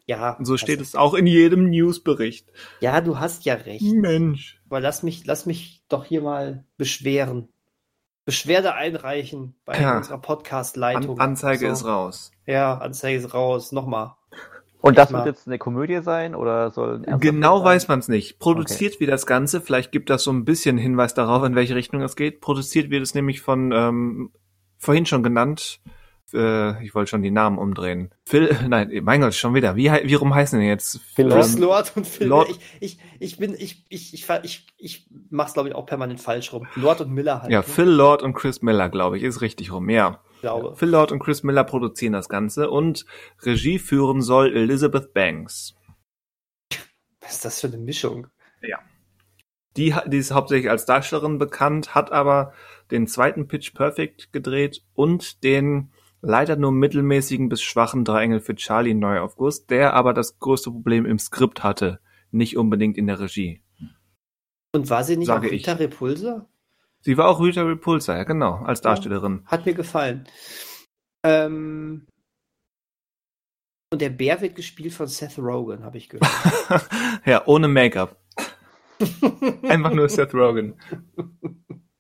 [0.06, 0.38] Ja.
[0.42, 2.52] So steht also, es auch in jedem Newsbericht.
[2.80, 3.94] Ja, du hast ja recht.
[3.94, 4.62] Mensch.
[4.70, 7.50] Aber lass mich, lass mich doch hier mal beschweren.
[8.26, 9.98] Beschwerde einreichen bei ja.
[9.98, 11.20] unserer Podcast-Leitung.
[11.20, 11.72] An Anzeige so.
[11.72, 12.32] ist raus.
[12.46, 13.72] Ja, Anzeige ist raus.
[13.72, 14.16] Nochmal.
[14.82, 17.66] Und das wird jetzt eine Komödie sein oder soll Genau sein?
[17.66, 18.38] weiß man es nicht.
[18.38, 19.00] Produziert okay.
[19.00, 22.16] wie das Ganze, vielleicht gibt das so ein bisschen Hinweis darauf, in welche Richtung es
[22.16, 22.40] geht.
[22.40, 24.32] Produziert wird es nämlich von ähm,
[24.78, 25.80] vorhin schon genannt
[26.36, 28.14] äh, ich wollte schon die Namen umdrehen.
[28.26, 29.76] Phil, nein, mein Gott, schon wieder.
[29.76, 31.00] Wie, wie rum heißen denn jetzt?
[31.16, 32.28] Phil Chris Lord und Phil.
[32.28, 32.50] Lord.
[32.50, 36.54] Ich, ich, ich bin, ich, ich, ich, ich, ich mach's glaube ich auch permanent falsch
[36.54, 36.68] rum.
[36.76, 37.52] Lord und Miller halt.
[37.52, 37.64] Ja, ne?
[37.64, 40.22] Phil Lord und Chris Miller, glaube ich, ist richtig rum, ja.
[40.42, 40.76] Glaube.
[40.76, 43.06] Phil Lord und Chris Miller produzieren das Ganze und
[43.42, 45.76] Regie führen soll Elizabeth Banks.
[47.22, 48.28] Was ist das für eine Mischung?
[48.62, 48.80] Ja.
[49.78, 52.54] Die, die ist hauptsächlich als Darstellerin bekannt, hat aber
[52.92, 55.92] den zweiten Pitch Perfect gedreht und den
[56.26, 61.06] leider nur mittelmäßigen bis schwachen Drei für Charlie neu August, der aber das größte Problem
[61.06, 62.00] im Skript hatte,
[62.32, 63.62] nicht unbedingt in der Regie.
[64.74, 65.80] Und war sie nicht auch Rita ich.
[65.80, 66.50] Repulsa?
[67.02, 69.42] Sie war auch Rita Repulsa, ja genau, als Darstellerin.
[69.46, 70.28] Ja, hat mir gefallen.
[71.24, 72.08] Ähm
[73.92, 76.28] und der Bär wird gespielt von Seth Rogen, habe ich gehört.
[77.26, 78.20] ja, ohne Make-up.
[79.64, 80.74] Einfach nur Seth Rogen.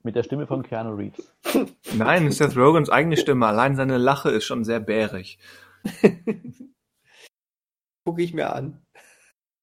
[0.05, 1.33] Mit der Stimme von Keanu Reeves.
[1.95, 3.47] Nein, Seth Rogans eigene Stimme.
[3.47, 5.39] Allein seine Lache ist schon sehr bärig.
[8.05, 8.83] Gucke ich mir an.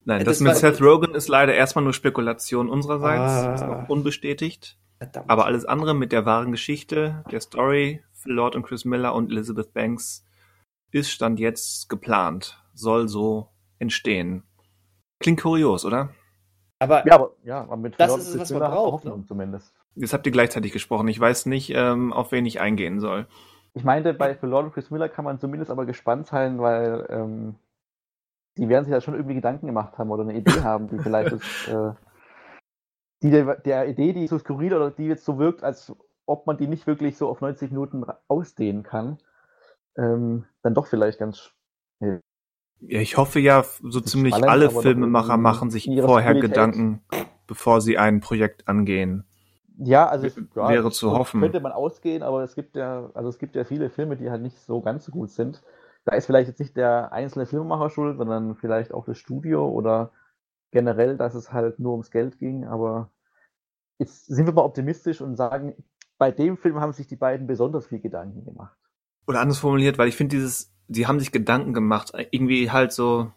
[0.05, 3.21] Nein, das, das mit Seth Rogen ist leider erstmal nur Spekulation unsererseits.
[3.33, 3.55] Ah.
[3.55, 4.81] Ist noch unbestätigt.
[4.99, 5.31] Verdammt.
[5.31, 9.31] Aber alles andere mit der wahren Geschichte, der Story, Phil Lord und Chris Miller und
[9.31, 10.27] Elizabeth Banks
[10.91, 12.61] ist Stand jetzt geplant.
[12.75, 14.43] Soll so entstehen.
[15.21, 16.13] Klingt kurios, oder?
[16.81, 18.93] Aber, ja, aber, ja, aber mit das ist es, was man braucht.
[19.05, 19.27] Hoffnung ne?
[19.27, 19.73] zumindest.
[19.95, 21.09] Jetzt habt ihr gleichzeitig gesprochen.
[21.09, 23.27] Ich weiß nicht, ähm, auf wen ich eingehen soll.
[23.75, 27.55] Ich meinte, bei Lord of Chris Miller kann man zumindest aber gespannt sein, weil ähm,
[28.57, 31.33] die werden sich ja schon irgendwie Gedanken gemacht haben oder eine Idee haben, die vielleicht
[31.33, 31.93] ist, äh,
[33.23, 35.95] die der, der, Idee, die so skurril oder die jetzt so wirkt, als
[36.27, 39.19] ob man die nicht wirklich so auf 90 Minuten ausdehnen kann,
[39.97, 41.53] ähm, dann doch vielleicht ganz.
[42.01, 42.19] Ja,
[42.81, 47.01] ich hoffe ja, so ziemlich alle Filmemacher machen sich vorher Gedanken,
[47.47, 49.25] bevor sie ein Projekt angehen.
[49.85, 51.41] Ja, also es, ja, wäre zu hoffen.
[51.41, 54.43] Könnte man ausgehen, aber es gibt ja, also es gibt ja viele Filme, die halt
[54.43, 55.63] nicht so ganz so gut sind.
[56.05, 60.11] Da ist vielleicht jetzt nicht der einzelne Filmemacher schuld, sondern vielleicht auch das Studio oder
[60.71, 62.65] generell, dass es halt nur ums Geld ging.
[62.65, 63.11] Aber
[63.99, 65.75] jetzt sind wir mal optimistisch und sagen,
[66.19, 68.77] bei dem Film haben sich die beiden besonders viel Gedanken gemacht.
[69.27, 73.31] Oder anders formuliert, weil ich finde dieses, sie haben sich Gedanken gemacht, irgendwie halt so.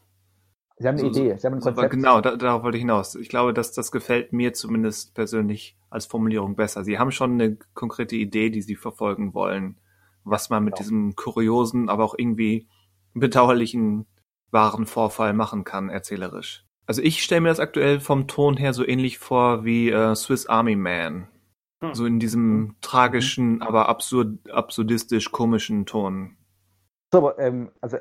[0.78, 1.92] Sie haben eine so, Idee, sie haben ein Konzept.
[1.92, 3.16] Genau, da, darauf wollte ich hinaus.
[3.16, 6.84] Ich glaube, dass das gefällt mir zumindest persönlich als Formulierung besser.
[6.84, 9.78] Sie haben schon eine konkrete Idee, die sie verfolgen wollen,
[10.24, 10.84] was man mit genau.
[10.84, 12.68] diesem kuriosen, aber auch irgendwie
[13.14, 14.06] bedauerlichen
[14.52, 16.66] wahren Vorfall machen kann, erzählerisch.
[16.86, 20.46] Also ich stelle mir das aktuell vom Ton her so ähnlich vor wie äh, Swiss
[20.46, 21.28] Army Man.
[21.82, 21.96] Hm.
[21.96, 22.76] So in diesem hm.
[22.82, 26.38] tragischen, aber absurd, absurdistisch komischen Ton.
[27.12, 27.98] So, aber ähm, also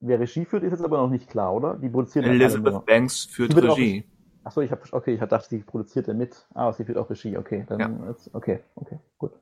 [0.00, 1.74] wer Regie führt, ist jetzt aber noch nicht klar, oder?
[1.74, 4.04] Die produziert Elizabeth Banks führt Regie.
[4.44, 6.46] Achso, ich habe okay, ich dachte, sie produziert ja mit.
[6.54, 7.64] Ah, sie führt auch Regie, okay.
[7.68, 8.10] Dann ja.
[8.10, 9.32] Ist, okay, okay, gut.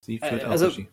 [0.00, 0.88] Sie führt äh, also, auch Regie.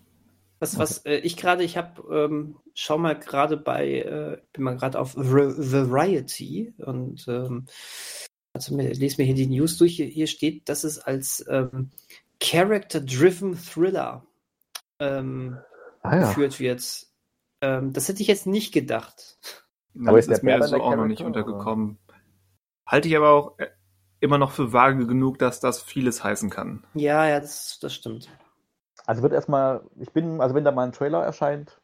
[0.59, 4.77] Was, was äh, ich gerade, ich habe, ähm, schau mal gerade bei, äh, bin mal
[4.77, 7.65] gerade auf Variety und ähm,
[8.53, 9.95] also lese mir hier die News durch.
[9.95, 11.89] Hier, hier steht, dass es als ähm,
[12.39, 14.25] Character-Driven Thriller
[14.99, 15.57] ähm,
[16.01, 16.27] ah, ja.
[16.27, 17.07] geführt wird.
[17.61, 19.39] Ähm, das hätte ich jetzt nicht gedacht.
[19.99, 21.97] Aber ist, ist mir so auch noch nicht untergekommen.
[22.07, 22.10] Oder?
[22.85, 23.67] Halte ich aber auch äh,
[24.19, 26.85] immer noch für vage genug, dass das vieles heißen kann.
[26.93, 28.29] Ja, ja, das, das stimmt.
[29.05, 31.81] Also wird erstmal, ich bin, also wenn da mal ein Trailer erscheint,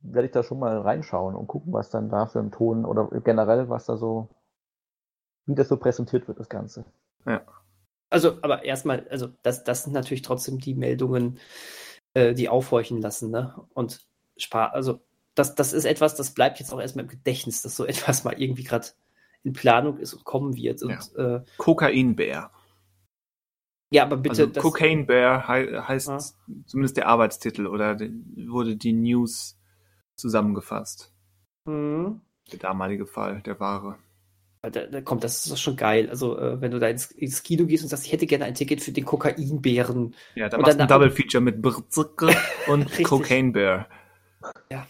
[0.00, 3.08] werde ich da schon mal reinschauen und gucken, was dann da für ein Ton oder
[3.20, 4.28] generell, was da so,
[5.46, 6.84] wie das so präsentiert wird, das Ganze.
[7.24, 7.42] Ja.
[8.10, 11.38] Also, aber erstmal, also das, das sind natürlich trotzdem die Meldungen,
[12.14, 13.54] äh, die aufhorchen lassen, ne?
[13.74, 14.06] Und
[14.36, 15.00] spar, also
[15.34, 18.40] das, das ist etwas, das bleibt jetzt auch erstmal im Gedächtnis, dass so etwas mal
[18.40, 18.88] irgendwie gerade
[19.46, 20.82] in Planung ist und kommen wird.
[20.82, 21.36] Und, ja.
[21.36, 22.50] äh, Kokainbär.
[23.90, 24.46] Ja, aber bitte.
[24.46, 26.18] Also Cocaine Bear he heißt ah.
[26.66, 27.96] zumindest der Arbeitstitel oder
[28.48, 29.56] wurde die News
[30.16, 31.14] zusammengefasst.
[31.66, 32.20] Mhm.
[32.50, 33.98] Der damalige Fall, der wahre.
[34.62, 36.10] Da, da kommt, das ist doch schon geil.
[36.10, 38.54] Also, äh, wenn du da ins, ins, Kino gehst und sagst, ich hätte gerne ein
[38.54, 40.16] Ticket für den Kokainbären.
[40.34, 42.34] Ja, dann machst du ein Double Feature mit Brzicke
[42.66, 43.88] und Cocaine Bear.
[44.72, 44.88] Ja.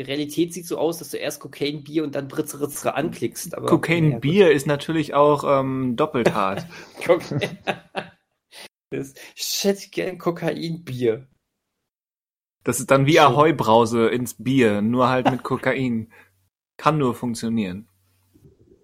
[0.00, 3.54] Die Realität sieht so aus, dass du erst Cocaine Bier und dann Britzeritzere anklickst.
[3.54, 6.64] Aber, Cocaine ja, Bier ist natürlich auch ähm, doppelt hart.
[8.88, 11.28] das, ich hätte gern Kokain Bier.
[12.64, 16.10] Das ist dann wie Ahoi-Brause ins Bier, nur halt mit Kokain.
[16.78, 17.86] Kann nur funktionieren.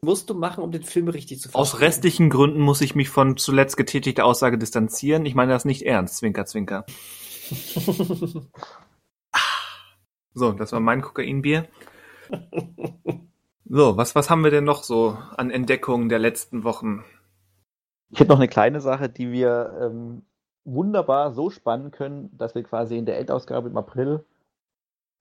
[0.03, 1.63] Musst du machen, um den Film richtig zu verstehen.
[1.63, 5.25] Aus restlichen Gründen muss ich mich von zuletzt getätigter Aussage distanzieren.
[5.25, 6.85] Ich meine das nicht ernst, Zwinker, Zwinker.
[10.37, 11.67] So, das war mein Kokainbier.
[13.65, 17.05] So, was, was haben wir denn noch so an Entdeckungen der letzten Wochen?
[18.11, 20.27] Ich hätte noch eine kleine Sache, die wir ähm,
[20.65, 24.27] wunderbar so spannen können, dass wir quasi in der Endausgabe im April,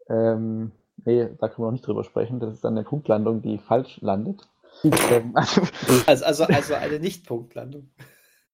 [0.09, 3.57] ähm, nee, da können wir noch nicht drüber sprechen, das ist dann eine Punktlandung, die
[3.57, 4.47] falsch landet.
[4.83, 5.61] Ähm, also,
[6.05, 7.89] also, also, also eine Nicht-Punktlandung.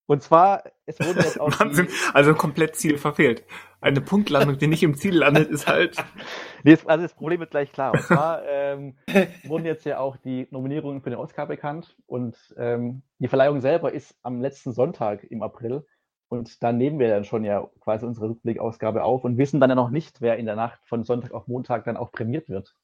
[0.07, 1.59] Und zwar, es wurde jetzt auch.
[1.59, 3.43] Wahnsinn, also komplett Ziel verfehlt.
[3.79, 5.97] Eine Punktlandung, die nicht im Ziel landet, ist halt.
[6.63, 7.93] nee, also das Problem ist gleich klar.
[7.93, 8.97] Und zwar ähm,
[9.43, 13.93] wurden jetzt ja auch die Nominierungen für den Oscar bekannt und ähm, die Verleihung selber
[13.93, 15.85] ist am letzten Sonntag im April.
[16.27, 19.75] Und dann nehmen wir dann schon ja quasi unsere Rückblickausgabe auf und wissen dann ja
[19.75, 22.75] noch nicht, wer in der Nacht von Sonntag auf Montag dann auch prämiert wird.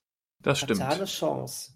[0.41, 0.81] Das stimmt.
[0.81, 1.73] Fatale Chance.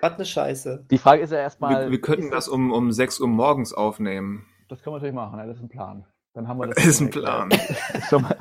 [0.00, 0.86] Was eine Scheiße.
[0.90, 1.84] Die Frage ist ja erstmal.
[1.84, 4.46] Wir, wir könnten das um, um 6 Uhr morgens aufnehmen.
[4.72, 6.06] Das können wir natürlich machen, ja, das ist ein Plan.
[6.32, 6.82] Dann haben wir das.
[6.86, 7.50] Ist ein Plan.
[7.92, 8.38] ist, schon mal,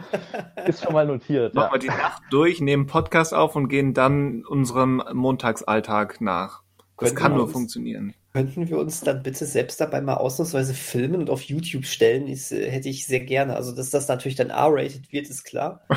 [0.66, 1.54] ist schon mal notiert.
[1.54, 1.74] Machen ja.
[1.74, 6.64] wir die Nacht durch, nehmen Podcast auf und gehen dann unserem Montagsalltag nach.
[6.78, 8.14] Das könnten kann nur uns, funktionieren.
[8.32, 12.28] Könnten wir uns dann bitte selbst dabei mal ausnahmsweise filmen und auf YouTube stellen?
[12.28, 13.58] Das äh, hätte ich sehr gerne.
[13.58, 15.82] Also, dass das natürlich dann R-rated wird, ist klar.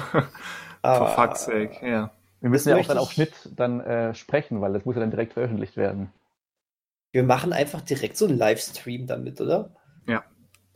[0.82, 2.11] For fuck's sake, ja.
[2.40, 5.12] Wir müssen ja auch dann auf Schnitt dann äh, sprechen, weil das muss ja dann
[5.12, 6.11] direkt veröffentlicht werden.
[7.12, 9.70] Wir machen einfach direkt so einen Livestream damit, oder?
[10.07, 10.25] Ja,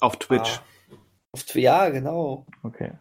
[0.00, 0.58] auf Twitch.
[0.58, 0.96] Ah,
[1.32, 2.46] auf, ja, genau.
[2.62, 2.92] Okay.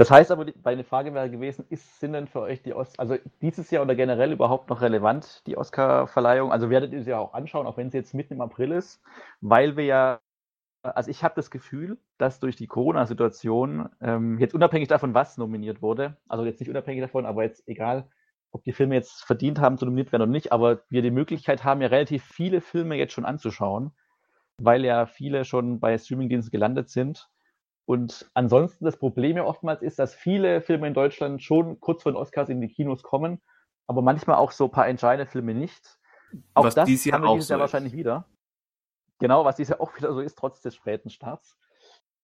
[0.00, 3.18] Das heißt aber, meine Frage wäre gewesen, ist, sind denn für euch die Oscars, also
[3.42, 6.52] dieses Jahr oder generell überhaupt noch relevant, die Oscar-Verleihung?
[6.52, 9.02] Also werdet ihr sie ja auch anschauen, auch wenn sie jetzt mitten im April ist,
[9.42, 10.20] weil wir ja,
[10.82, 15.82] also ich habe das Gefühl, dass durch die Corona-Situation, ähm, jetzt unabhängig davon, was nominiert
[15.82, 18.08] wurde, also jetzt nicht unabhängig davon, aber jetzt egal,
[18.52, 21.62] ob die Filme jetzt verdient haben zu nominiert werden oder nicht, aber wir die Möglichkeit
[21.62, 23.92] haben, ja relativ viele Filme jetzt schon anzuschauen,
[24.64, 27.28] weil ja viele schon bei Streamingdiensten gelandet sind
[27.90, 32.12] und ansonsten das Problem ja oftmals ist, dass viele Filme in Deutschland schon kurz vor
[32.12, 33.40] den Oscars in die Kinos kommen,
[33.88, 35.98] aber manchmal auch so ein paar entscheidende Filme nicht.
[36.54, 38.26] Auch was das dies Jahr haben wir dieses Jahr so wahrscheinlich wieder.
[39.18, 41.58] Genau, was dieses Jahr auch wieder so ist, trotz des späten Starts.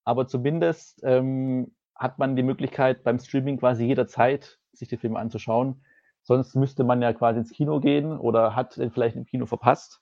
[0.05, 5.85] Aber zumindest ähm, hat man die Möglichkeit, beim Streaming quasi jederzeit sich die Filme anzuschauen.
[6.23, 10.01] Sonst müsste man ja quasi ins Kino gehen oder hat den vielleicht im Kino verpasst.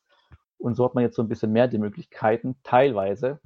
[0.59, 3.41] Und so hat man jetzt so ein bisschen mehr die Möglichkeiten, teilweise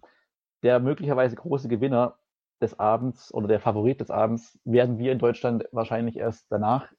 [0.63, 2.19] der möglicherweise große Gewinner
[2.61, 6.93] des Abends oder der Favorit des Abends werden wir in Deutschland wahrscheinlich erst danach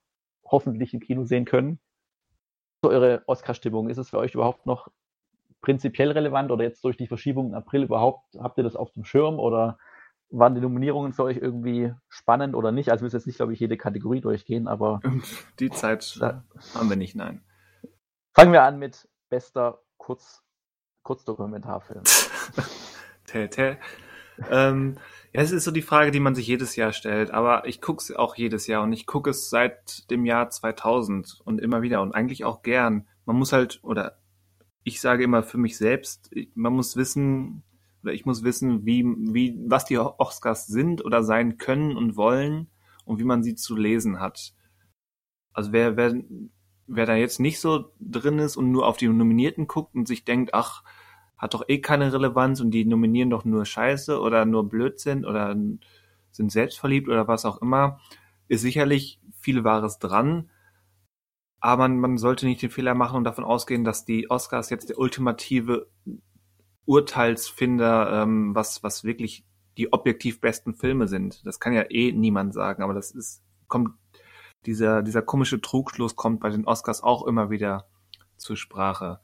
[0.45, 1.79] hoffentlich im Kino sehen können.
[2.81, 4.89] So eure Oscar-Stimmung, ist es für euch überhaupt noch
[5.61, 9.03] prinzipiell relevant oder jetzt durch die Verschiebung im April überhaupt, habt ihr das auf dem
[9.03, 9.77] Schirm oder
[10.29, 12.91] waren die Nominierungen für euch irgendwie spannend oder nicht?
[12.91, 15.01] Also müssen jetzt nicht, glaube ich, jede Kategorie durchgehen, aber.
[15.59, 16.45] Die Zeit da,
[16.75, 17.43] haben wir nicht, nein.
[18.33, 20.41] Fangen wir an mit bester Kurz,
[21.03, 22.01] Kurzdokumentarfilm.
[23.27, 23.77] Telltale.
[24.49, 24.97] ähm,
[25.33, 28.01] ja, es ist so die Frage, die man sich jedes Jahr stellt, aber ich gucke
[28.01, 32.01] es auch jedes Jahr und ich gucke es seit dem Jahr 2000 und immer wieder
[32.01, 33.07] und eigentlich auch gern.
[33.25, 34.17] Man muss halt, oder
[34.83, 37.61] ich sage immer für mich selbst, man muss wissen,
[38.01, 42.71] oder ich muss wissen, wie, wie, was die Oscars sind oder sein können und wollen
[43.05, 44.55] und wie man sie zu lesen hat.
[45.53, 46.15] Also wer, wer,
[46.89, 50.25] wer da jetzt nicht so drin ist und nur auf die Nominierten guckt und sich
[50.25, 50.83] denkt, ach,
[51.37, 55.55] hat doch eh keine Relevanz und die nominieren doch nur Scheiße oder nur Blödsinn oder
[56.31, 57.99] sind selbstverliebt oder was auch immer,
[58.47, 60.49] ist sicherlich viel Wahres dran.
[61.61, 64.89] Aber man, man sollte nicht den Fehler machen und davon ausgehen, dass die Oscars jetzt
[64.89, 65.89] der ultimative
[66.85, 69.45] Urteilsfinder, ähm, was, was wirklich
[69.77, 71.45] die objektiv besten Filme sind.
[71.45, 73.91] Das kann ja eh niemand sagen, aber das ist, kommt,
[74.65, 77.87] dieser, dieser komische Trugschluss kommt bei den Oscars auch immer wieder
[78.37, 79.19] zur Sprache.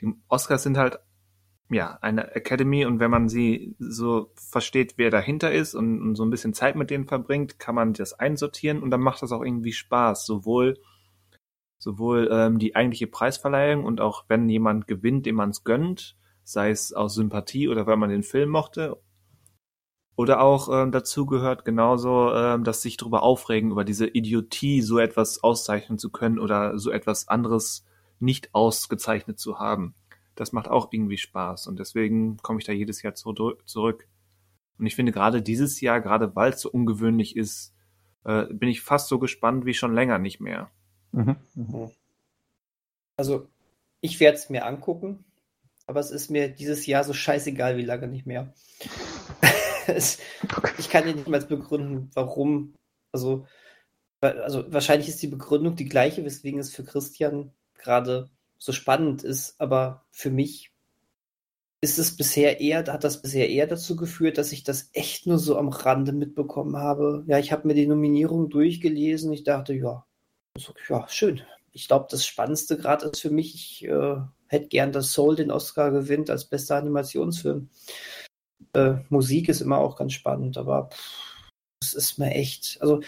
[0.00, 1.00] Die Oscars sind halt
[1.70, 6.24] ja, eine Academy und wenn man sie so versteht, wer dahinter ist und, und, so
[6.24, 9.42] ein bisschen Zeit mit denen verbringt, kann man das einsortieren und dann macht das auch
[9.42, 10.26] irgendwie Spaß.
[10.26, 10.78] Sowohl,
[11.78, 16.70] sowohl ähm, die eigentliche Preisverleihung und auch wenn jemand gewinnt, dem man es gönnt, sei
[16.70, 19.00] es aus Sympathie oder weil man den Film mochte.
[20.20, 24.98] Oder auch ähm, dazu gehört genauso, ähm, dass sich darüber aufregen, über diese Idiotie, so
[24.98, 27.84] etwas auszeichnen zu können oder so etwas anderes
[28.18, 29.94] nicht ausgezeichnet zu haben
[30.40, 33.34] das macht auch irgendwie Spaß und deswegen komme ich da jedes Jahr zu,
[33.66, 34.08] zurück.
[34.78, 37.74] Und ich finde gerade dieses Jahr, gerade weil es so ungewöhnlich ist,
[38.24, 40.70] äh, bin ich fast so gespannt wie schon länger nicht mehr.
[41.12, 41.36] Mhm.
[41.54, 41.90] Mhm.
[43.18, 43.48] Also
[44.00, 45.26] ich werde es mir angucken,
[45.86, 48.54] aber es ist mir dieses Jahr so scheißegal wie lange nicht mehr.
[49.96, 52.74] Ich kann dir nicht mal begründen, warum.
[53.12, 53.46] Also,
[54.20, 59.58] also wahrscheinlich ist die Begründung die gleiche, weswegen es für Christian gerade so spannend ist,
[59.58, 60.70] aber für mich
[61.80, 65.38] ist es bisher eher, hat das bisher eher dazu geführt, dass ich das echt nur
[65.38, 67.24] so am Rande mitbekommen habe.
[67.26, 69.32] Ja, ich habe mir die Nominierung durchgelesen.
[69.32, 70.04] Ich dachte, ja,
[70.88, 71.40] ja, schön.
[71.72, 74.16] Ich glaube, das Spannendste gerade ist für mich, ich äh,
[74.48, 77.70] hätte gern, dass Soul den Oscar gewinnt als bester Animationsfilm.
[78.72, 80.90] Äh, Musik ist immer auch ganz spannend, aber
[81.82, 83.00] es ist mir echt, also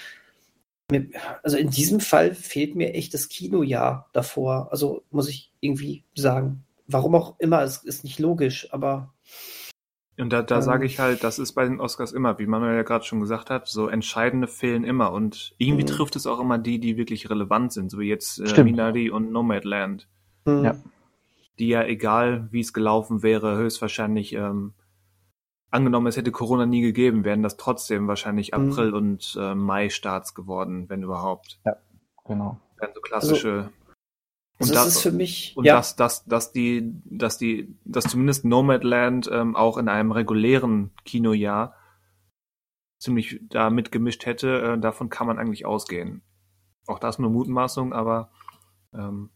[1.43, 4.69] also in diesem Fall fehlt mir echt das Kinojahr davor.
[4.71, 6.65] Also muss ich irgendwie sagen.
[6.87, 9.15] Warum auch immer, es ist nicht logisch, aber.
[10.19, 12.77] Und da, da ähm, sage ich halt, das ist bei den Oscars immer, wie Manuel
[12.77, 15.13] ja gerade schon gesagt hat, so entscheidende fehlen immer.
[15.13, 15.89] Und irgendwie mhm.
[15.89, 19.33] trifft es auch immer die, die wirklich relevant sind, so wie jetzt äh, Minari und
[19.33, 20.09] Nomadland.
[20.45, 20.65] Mhm.
[20.65, 20.77] Ja.
[21.59, 24.75] Die ja, egal wie es gelaufen wäre, höchstwahrscheinlich ähm,
[25.73, 28.71] angenommen, es hätte Corona nie gegeben, wären das trotzdem wahrscheinlich mhm.
[28.71, 28.97] April- mhm.
[28.97, 31.61] und äh, Mai-Starts geworden, wenn überhaupt.
[31.65, 31.77] Ja,
[32.25, 32.61] genau.
[32.79, 33.53] Wären so klassische.
[33.53, 33.69] Also,
[34.59, 35.55] und also das, das, ist für mich.
[35.57, 35.77] Und ja.
[35.77, 41.75] dass, dass, dass die, dass die, dass zumindest Nomadland ähm, auch in einem regulären Kinojahr
[42.99, 46.23] ziemlich da mitgemischt hätte, äh, davon kann man eigentlich ausgehen.
[46.87, 48.31] Auch das nur Mutmaßung, aber
[48.95, 49.31] ähm,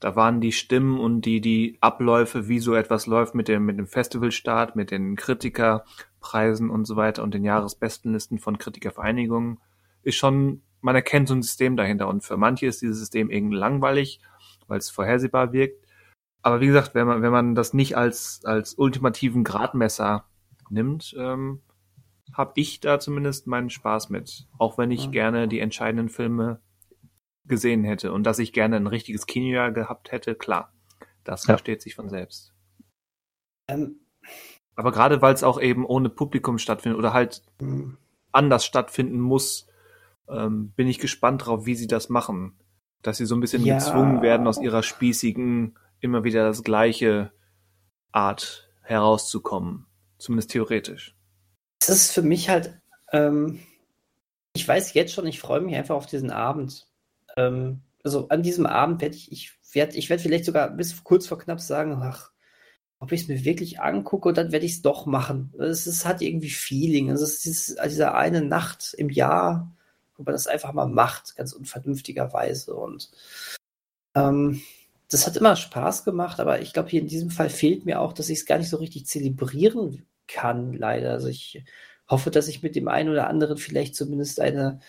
[0.00, 3.78] da waren die Stimmen und die, die Abläufe, wie so etwas läuft mit dem, mit
[3.78, 9.58] dem Festivalstart, mit den Kritikerpreisen und so weiter und den Jahresbestenlisten von Kritikervereinigungen,
[10.02, 12.08] ist schon, man erkennt so ein System dahinter.
[12.08, 14.20] Und für manche ist dieses System irgendwie langweilig,
[14.68, 15.84] weil es vorhersehbar wirkt.
[16.42, 20.26] Aber wie gesagt, wenn man, wenn man das nicht als, als ultimativen Gradmesser
[20.70, 21.60] nimmt, ähm,
[22.32, 24.46] habe ich da zumindest meinen Spaß mit.
[24.58, 25.10] Auch wenn ich ja.
[25.10, 26.60] gerne die entscheidenden Filme
[27.48, 30.72] gesehen hätte und dass ich gerne ein richtiges Kinojahr gehabt hätte, klar.
[31.24, 31.54] Das ja.
[31.54, 32.52] versteht sich von selbst.
[33.68, 34.00] Ähm.
[34.74, 37.98] Aber gerade weil es auch eben ohne Publikum stattfindet oder halt mhm.
[38.32, 39.66] anders stattfinden muss,
[40.28, 42.58] ähm, bin ich gespannt drauf, wie sie das machen.
[43.02, 43.78] Dass sie so ein bisschen ja.
[43.78, 47.32] gezwungen werden, aus ihrer spießigen, immer wieder das gleiche
[48.12, 49.86] Art herauszukommen.
[50.18, 51.14] Zumindest theoretisch.
[51.78, 52.80] Das ist für mich halt,
[53.12, 53.60] ähm,
[54.54, 56.87] ich weiß jetzt schon, ich freue mich einfach auf diesen Abend.
[57.38, 61.26] Ähm, also an diesem Abend werde ich, ich werde ich werd vielleicht sogar bis kurz
[61.26, 62.32] vor knapp sagen, ach,
[63.00, 65.54] ob ich es mir wirklich angucke und dann werde ich es doch machen.
[65.58, 67.10] Es, es hat irgendwie Feeling.
[67.10, 69.72] Es ist diese eine Nacht im Jahr,
[70.16, 72.74] wo man das einfach mal macht, ganz unvernünftigerweise.
[72.74, 73.10] Und
[74.16, 74.62] ähm,
[75.10, 78.12] das hat immer Spaß gemacht, aber ich glaube, hier in diesem Fall fehlt mir auch,
[78.12, 81.12] dass ich es gar nicht so richtig zelebrieren kann, leider.
[81.12, 81.64] Also ich
[82.08, 84.80] hoffe, dass ich mit dem einen oder anderen vielleicht zumindest eine,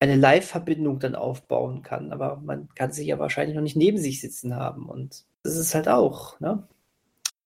[0.00, 2.12] eine Live-Verbindung dann aufbauen kann.
[2.12, 4.88] Aber man kann sich ja wahrscheinlich noch nicht neben sich sitzen haben.
[4.88, 6.66] Und das ist halt auch, ne?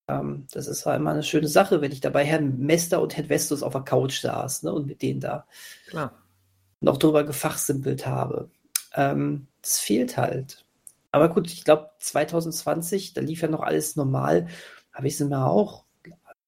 [0.08, 3.28] Ähm, das ist halt immer eine schöne Sache, wenn ich dabei Herrn Mester und Herrn
[3.28, 4.72] Vestus auf der Couch saß, ne?
[4.72, 5.46] Und mit denen da
[5.88, 6.12] Klar.
[6.80, 8.50] noch drüber gefachsimpelt habe.
[8.94, 10.64] Ähm, das fehlt halt.
[11.12, 14.48] Aber gut, ich glaube 2020, da lief ja noch alles normal,
[14.92, 15.84] habe ich es mir auch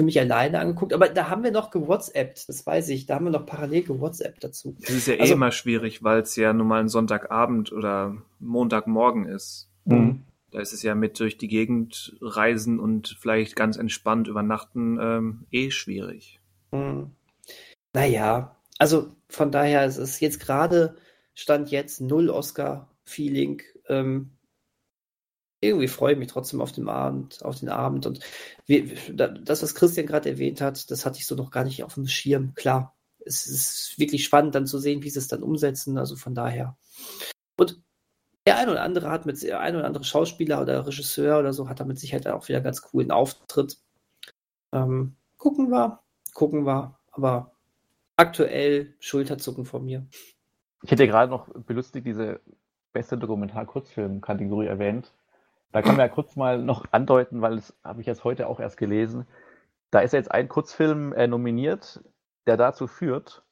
[0.02, 0.92] mich alleine angeguckt.
[0.92, 3.06] Aber da haben wir noch gewhatsappt, das weiß ich.
[3.06, 4.76] Da haben wir noch parallel gewhatsappt dazu.
[4.80, 8.16] Das ist ja eh also, immer schwierig, weil es ja nun mal ein Sonntagabend oder
[8.40, 9.70] Montagmorgen ist.
[9.84, 10.24] Mhm.
[10.50, 15.46] Da ist es ja mit durch die Gegend reisen und vielleicht ganz entspannt übernachten ähm,
[15.50, 16.40] eh schwierig.
[16.72, 17.10] Mhm.
[17.92, 20.96] Naja, also von daher ist es jetzt gerade,
[21.34, 23.62] stand jetzt null Oscar-Feeling.
[23.88, 24.30] Ähm,
[25.64, 28.06] irgendwie freue ich mich trotzdem auf den Abend, auf den Abend.
[28.06, 28.20] Und
[28.66, 31.94] wie, das, was Christian gerade erwähnt hat, das hatte ich so noch gar nicht auf
[31.94, 32.54] dem Schirm.
[32.54, 35.98] Klar, es ist wirklich spannend dann zu sehen, wie sie es dann umsetzen.
[35.98, 36.76] Also von daher.
[37.56, 37.80] Und
[38.46, 41.68] der ein oder andere hat mit der ein oder andere Schauspieler oder Regisseur oder so
[41.68, 43.78] hat damit Sicherheit auch wieder ganz coolen Auftritt.
[44.72, 46.00] Ähm, gucken wir,
[46.34, 46.98] gucken wir.
[47.10, 47.52] Aber
[48.16, 50.06] aktuell Schulterzucken von mir.
[50.82, 52.40] Ich hätte gerade noch belustigt diese
[52.92, 55.12] beste Dokumentar-Kurzfilm-Kategorie erwähnt.
[55.74, 58.60] Da kann man ja kurz mal noch andeuten, weil das habe ich jetzt heute auch
[58.60, 59.26] erst gelesen.
[59.90, 62.00] Da ist jetzt ein Kurzfilm äh, nominiert,
[62.46, 63.44] der dazu führt,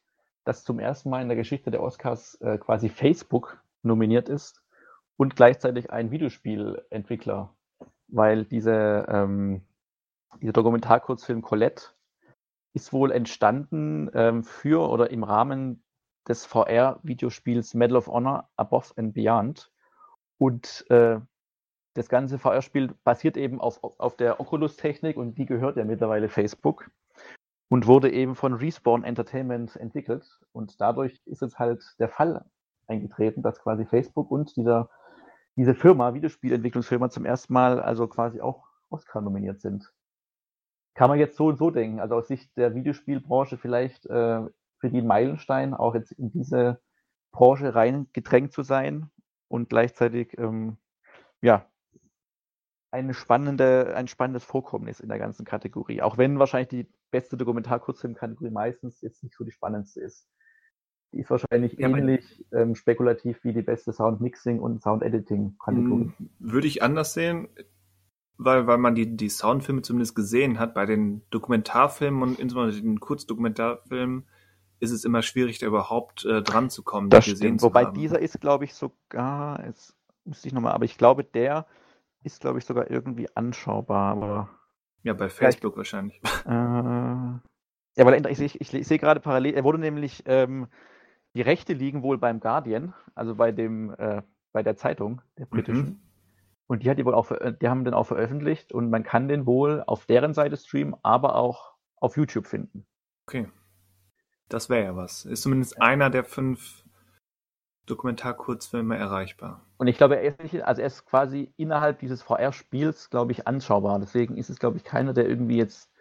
[0.45, 4.63] dass zum ersten Mal in der Geschichte der Oscars äh, quasi Facebook nominiert ist
[5.17, 7.53] und gleichzeitig ein Videospielentwickler,
[8.07, 9.65] weil diese, ähm,
[10.39, 11.87] dieser Dokumentarkurzfilm Colette
[12.73, 15.83] ist wohl entstanden ähm, für oder im Rahmen
[16.25, 19.73] des VR-Videospiels Medal of Honor Above and Beyond.
[20.37, 21.19] Und äh,
[21.93, 26.89] das ganze VR-Spiel basiert eben auf, auf der Oculus-Technik und die gehört ja mittlerweile Facebook
[27.69, 30.39] und wurde eben von Respawn Entertainment entwickelt.
[30.51, 32.45] Und dadurch ist jetzt halt der Fall
[32.87, 34.89] eingetreten, dass quasi Facebook und dieser,
[35.55, 39.91] diese Firma, Videospielentwicklungsfirma, zum ersten Mal also quasi auch Oscar nominiert sind.
[40.95, 41.99] Kann man jetzt so und so denken.
[41.99, 44.41] Also aus Sicht der Videospielbranche vielleicht äh,
[44.77, 46.79] für die Meilenstein, auch jetzt in diese
[47.31, 49.09] Branche reingedrängt zu sein
[49.47, 50.77] und gleichzeitig ähm,
[51.41, 51.65] ja,
[52.93, 56.03] eine spannende, ein spannendes Vorkommnis in der ganzen Kategorie.
[56.03, 60.29] Auch wenn wahrscheinlich die beste Dokumentar-Kurzfilm-Kategorie meistens jetzt nicht so die spannendste ist.
[61.11, 66.11] Die ist wahrscheinlich ja, ähnlich ähm, spekulativ wie die beste Sound-Mixing- und Sound-Editing-Kategorie.
[66.15, 67.47] Hm, würde ich anders sehen,
[68.37, 70.75] weil, weil man die, die Soundfilme zumindest gesehen hat.
[70.75, 74.27] Bei den Dokumentarfilmen und insbesondere den Kurzdokumentarfilmen
[74.79, 77.09] ist es immer schwierig, da überhaupt äh, dran zu kommen.
[77.09, 77.63] Das stimmt.
[77.63, 79.95] Wobei dieser ist, glaube ich, sogar, jetzt
[80.25, 81.65] müsste ich nochmal, aber ich glaube, der
[82.23, 84.49] ist, glaube ich, sogar irgendwie anschaubar, aber.
[85.03, 86.21] Ja, bei Facebook wahrscheinlich.
[86.45, 90.67] Äh, ja, weil ich, ich, ich, ich sehe gerade parallel, er wurde nämlich, ähm,
[91.35, 95.85] die Rechte liegen wohl beim Guardian, also bei dem, äh, bei der Zeitung, der britischen.
[95.85, 95.99] Mhm.
[96.67, 97.31] Und die hat die wohl auch,
[97.61, 101.35] die haben den auch veröffentlicht und man kann den wohl auf deren Seite streamen, aber
[101.35, 102.85] auch auf YouTube finden.
[103.27, 103.47] Okay.
[104.49, 105.25] Das wäre ja was.
[105.25, 106.82] Ist zumindest einer der fünf
[107.85, 109.65] Dokumentarkurzfilme erreichbar.
[109.77, 113.47] Und ich glaube, er ist nicht, also er ist quasi innerhalb dieses VR-Spiels, glaube ich,
[113.47, 113.99] anschaubar.
[113.99, 115.91] Deswegen ist es, glaube ich, keiner, der irgendwie jetzt,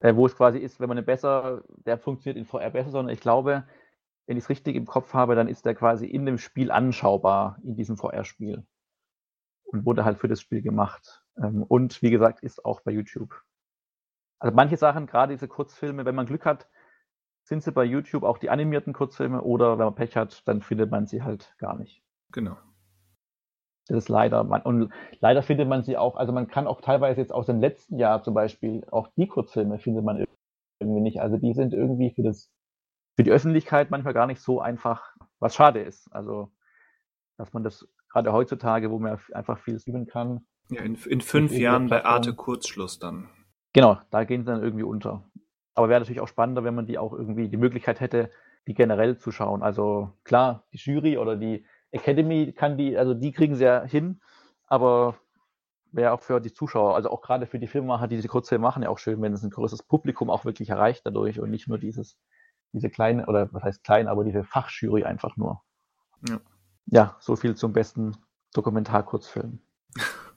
[0.00, 3.14] äh, wo es quasi ist, wenn man eine besser, der funktioniert in VR besser, sondern
[3.14, 3.64] ich glaube,
[4.26, 7.58] wenn ich es richtig im Kopf habe, dann ist der quasi in dem Spiel anschaubar,
[7.62, 8.64] in diesem VR-Spiel.
[9.64, 11.22] Und wurde halt für das Spiel gemacht.
[11.36, 13.40] Ähm, und wie gesagt, ist auch bei YouTube.
[14.40, 16.66] Also manche Sachen, gerade diese Kurzfilme, wenn man Glück hat,
[17.44, 20.90] sind sie bei YouTube auch die animierten Kurzfilme oder wenn man Pech hat, dann findet
[20.90, 22.02] man sie halt gar nicht.
[22.32, 22.56] Genau.
[23.88, 27.20] Das ist leider, man, und leider findet man sie auch, also man kann auch teilweise
[27.20, 30.24] jetzt aus dem letzten Jahr zum Beispiel, auch die Kurzfilme findet man
[30.78, 31.20] irgendwie nicht.
[31.20, 32.52] Also die sind irgendwie für das,
[33.16, 36.08] für die Öffentlichkeit manchmal gar nicht so einfach, was schade ist.
[36.12, 36.52] Also,
[37.36, 40.46] dass man das gerade heutzutage, wo man einfach viel streamen kann.
[40.70, 43.28] Ja, in, in fünf Jahren bei Arte Kurzschluss dann.
[43.72, 45.29] Genau, da gehen sie dann irgendwie unter.
[45.80, 48.28] Aber wäre natürlich auch spannender, wenn man die auch irgendwie die Möglichkeit hätte,
[48.66, 49.62] die generell zu schauen.
[49.62, 54.20] Also klar, die Jury oder die Academy kann die, also die kriegen sie ja hin,
[54.66, 55.14] aber
[55.90, 58.82] wäre auch für die Zuschauer, also auch gerade für die Filmemacher, die diese Kurzfilme machen,
[58.82, 61.78] ja auch schön, wenn es ein größeres Publikum auch wirklich erreicht dadurch und nicht nur
[61.78, 62.18] dieses,
[62.74, 65.62] diese kleine, oder was heißt klein, aber diese Fachjury einfach nur.
[66.28, 66.40] Ja,
[66.88, 68.18] ja so viel zum besten
[68.52, 69.60] Dokumentarkurzfilm.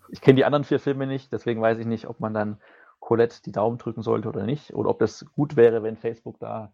[0.07, 2.61] ich kenne die anderen vier Filme nicht, deswegen weiß ich nicht, ob man dann
[3.04, 6.74] Colette die Daumen drücken sollte oder nicht, oder ob das gut wäre, wenn Facebook da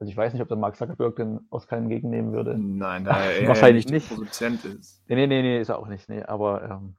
[0.00, 2.58] also ich weiß nicht, ob der Mark Zuckerberg den Oscar entgegennehmen würde.
[2.58, 4.08] Nein, er wahrscheinlich nicht.
[4.08, 5.02] Produzent ist.
[5.08, 6.08] Nee, nee, nee, nee, ist er auch nicht.
[6.08, 6.96] Nee, aber ähm,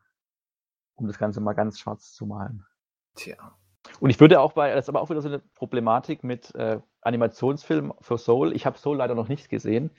[0.96, 2.66] um das Ganze mal ganz schwarz zu malen.
[3.16, 3.36] Tja.
[4.00, 6.80] Und ich würde auch bei, das ist aber auch wieder so eine Problematik mit äh,
[7.02, 8.56] Animationsfilmen für Soul.
[8.56, 9.92] Ich habe Soul leider noch nicht gesehen,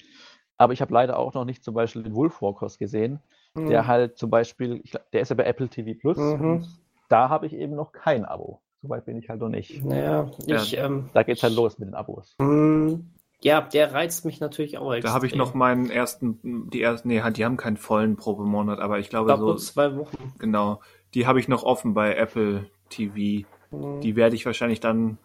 [0.57, 3.21] aber ich habe leider auch noch nicht zum Beispiel den Wolfwalkers gesehen,
[3.55, 3.69] mhm.
[3.69, 6.17] der halt zum Beispiel, ich, der ist ja bei Apple TV Plus.
[6.17, 6.67] Mhm.
[7.09, 8.61] Da habe ich eben noch kein Abo.
[8.83, 9.85] Soweit bin ich halt noch nicht.
[9.85, 12.37] Naja, ich, ja, ähm, da geht's halt los mit den Abos.
[12.41, 13.11] Hm,
[13.41, 15.11] ja, der reizt mich natürlich auch extrem.
[15.11, 18.99] Da habe ich noch meinen ersten, die ersten, nee, die haben keinen vollen Probemonat, aber
[18.99, 19.55] ich glaube so.
[19.57, 20.35] zwei Wochen.
[20.39, 20.81] Genau.
[21.15, 23.47] Die habe ich noch offen bei Apple TV.
[23.71, 24.01] Mhm.
[24.01, 25.19] Die werde ich wahrscheinlich dann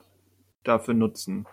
[0.64, 1.46] dafür nutzen.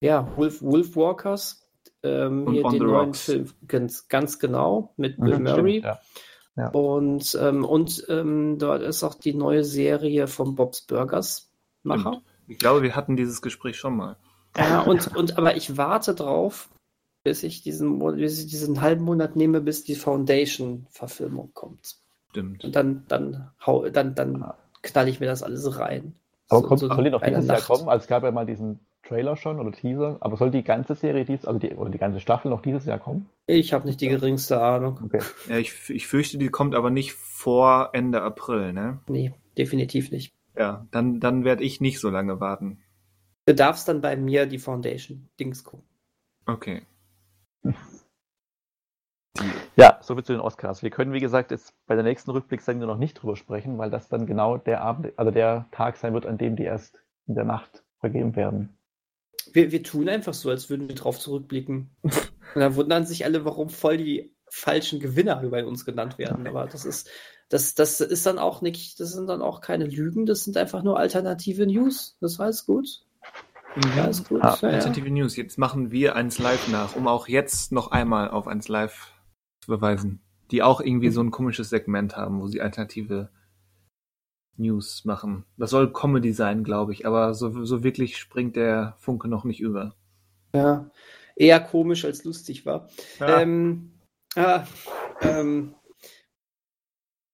[0.00, 1.66] Ja, Wolf, Wolf Walkers,
[2.02, 3.24] ähm, hier den neuen Rocks.
[3.24, 5.78] Film, ganz, ganz genau, mit Bill mhm, Murray.
[5.78, 5.98] Stimmt, ja.
[6.56, 6.68] Ja.
[6.68, 11.50] Und, ähm, und ähm, dort ist auch die neue Serie vom Bob's Burgers
[11.82, 12.12] Macher.
[12.12, 12.24] Stimmt.
[12.46, 14.16] Ich glaube, wir hatten dieses Gespräch schon mal.
[14.56, 16.68] Ja, und, und aber ich warte drauf,
[17.24, 21.96] bis ich diesen, bis ich diesen halben Monat nehme, bis die Foundation-Verfilmung kommt.
[22.30, 22.64] Stimmt.
[22.64, 24.52] Und dann, dann, hau, dann, dann
[24.82, 26.14] knall ich mir das alles rein.
[26.48, 27.68] Aber so, kommt, so soll die noch dieses Nacht.
[27.68, 27.88] Jahr kommen?
[27.88, 31.24] Also es gab ja mal diesen Trailer schon oder Teaser, aber soll die ganze Serie
[31.24, 33.28] dies, also die, oder die ganze Staffel noch dieses Jahr kommen?
[33.46, 35.00] Ich habe nicht die geringste Ahnung.
[35.04, 35.20] Okay.
[35.48, 39.00] Ja, ich, ich fürchte, die kommt aber nicht vor Ende April, ne?
[39.08, 40.34] Nee, definitiv nicht.
[40.56, 42.78] Ja, dann, dann werde ich nicht so lange warten.
[43.46, 45.86] Du darfst dann bei mir die Foundation-Dings gucken.
[46.46, 46.82] Okay.
[49.76, 50.84] Ja, soviel zu den Oscars.
[50.84, 54.08] Wir können, wie gesagt, jetzt bei der nächsten Rückblicksendung noch nicht drüber sprechen, weil das
[54.08, 57.44] dann genau der Abend, also der Tag sein wird, an dem die erst in der
[57.44, 58.76] Nacht vergeben werden.
[59.52, 61.90] Wir, wir tun einfach so, als würden wir drauf zurückblicken.
[62.02, 66.46] Und dann wundern sich alle, warum voll die falschen Gewinner bei uns genannt werden.
[66.46, 67.10] Aber das ist,
[67.48, 70.82] das, das ist dann auch nicht, das sind dann auch keine Lügen, das sind einfach
[70.82, 72.16] nur alternative News.
[72.20, 72.86] Das war alles gut.
[73.96, 74.42] Ja, ist gut.
[74.42, 75.12] Ah, ja, alternative ja.
[75.12, 75.36] News.
[75.36, 79.12] Jetzt machen wir eins live nach, um auch jetzt noch einmal auf eins live
[79.60, 80.20] zu beweisen.
[80.50, 83.30] Die auch irgendwie so ein komisches Segment haben, wo sie alternative
[84.56, 85.44] News machen.
[85.56, 89.60] Das soll Comedy sein, glaube ich, aber so, so wirklich springt der Funke noch nicht
[89.60, 89.94] über.
[90.54, 90.90] Ja,
[91.36, 92.88] eher komisch als lustig war.
[93.18, 93.92] Ja, ähm,
[94.36, 94.64] ah,
[95.22, 95.74] ähm,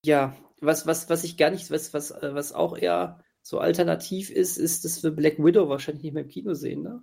[0.05, 4.59] ja was, was, was ich gar nicht, was, was, was auch eher so alternativ ist,
[4.59, 7.02] ist, dass wir Black Widow wahrscheinlich nicht mehr im Kino sehen, ne?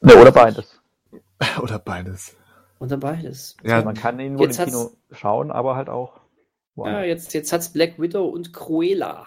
[0.00, 0.80] Ne, oder beides.
[1.62, 2.36] oder beides.
[2.78, 3.56] Oder beides.
[3.62, 6.20] Ja, also man kann ihn wohl im Kino schauen, aber halt auch
[6.76, 9.26] ja, jetzt, jetzt hat es Black Widow und Cruella.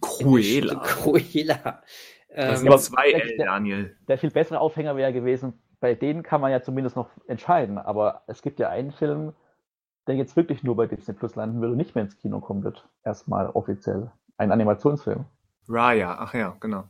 [0.00, 0.74] Cruella.
[0.82, 1.82] Cruella.
[2.34, 3.84] Das ähm, sind zwei L, Daniel.
[3.84, 7.78] Der, der viel bessere Aufhänger wäre gewesen, bei denen kann man ja zumindest noch entscheiden,
[7.78, 9.34] aber es gibt ja einen Film,
[10.06, 12.64] der jetzt wirklich nur bei Disney Plus landen will und nicht mehr ins Kino kommen
[12.64, 12.88] wird.
[13.04, 14.10] Erstmal offiziell.
[14.36, 15.26] Ein Animationsfilm.
[15.68, 16.84] Raya, ach ja, genau.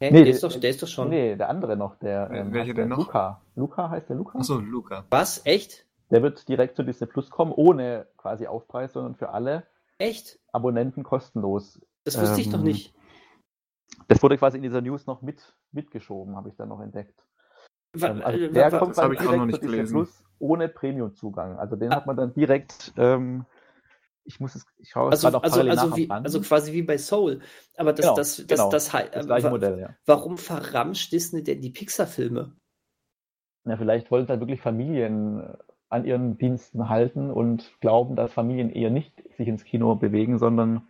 [0.00, 0.10] Hä?
[0.10, 1.10] Nee, der, ist doch, der ist doch schon.
[1.10, 1.96] Nee, der andere noch.
[2.00, 2.98] Der, ähm, Welcher denn noch?
[2.98, 3.40] Luca.
[3.54, 4.38] Luca heißt der Luca?
[4.38, 5.04] Achso, Luca.
[5.10, 5.42] Was?
[5.44, 5.86] Echt?
[6.12, 9.66] Der wird direkt zu Disney Plus kommen, ohne quasi Aufpreis, sondern für alle
[9.96, 10.38] Echt?
[10.52, 11.80] Abonnenten kostenlos.
[12.04, 12.94] Das wusste ähm, ich doch ähm, nicht.
[14.08, 17.18] Das wurde quasi in dieser News noch mit, mitgeschoben, habe ich dann noch entdeckt.
[18.00, 21.58] Ähm, also der kommt dann direkt zu Disney Plus ohne Premium-Zugang.
[21.58, 21.96] Also den ah.
[21.96, 22.92] hat man dann direkt.
[22.98, 23.46] Ähm,
[24.24, 26.98] ich muss es, ich schaue es also, gerade also, also, wie, also quasi wie bei
[26.98, 27.40] Soul.
[27.76, 29.96] Aber das, genau, das, das, genau, das, das, das gleiche Modell, ja.
[30.04, 32.54] Warum verramscht Disney denn die Pixar-Filme?
[33.64, 35.56] Ja, vielleicht wollten halt wirklich Familien
[35.92, 40.88] an ihren Diensten halten und glauben, dass Familien eher nicht sich ins Kino bewegen, sondern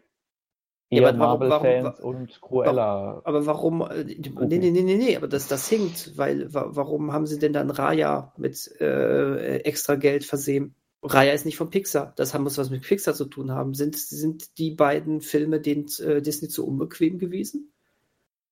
[0.90, 3.20] eher ja, Marvel-Fans und Cruella.
[3.24, 3.82] Aber warum?
[3.82, 7.52] Äh, nee, nee, nee, nee, nee, aber das, das hinkt, weil warum haben sie denn
[7.52, 10.74] dann Raya mit äh, extra Geld versehen?
[11.02, 12.12] Raya ist nicht von Pixar.
[12.16, 13.74] Das muss was mit Pixar zu tun haben.
[13.74, 17.72] Sind, sind die beiden Filme den äh, Disney zu unbequem gewesen?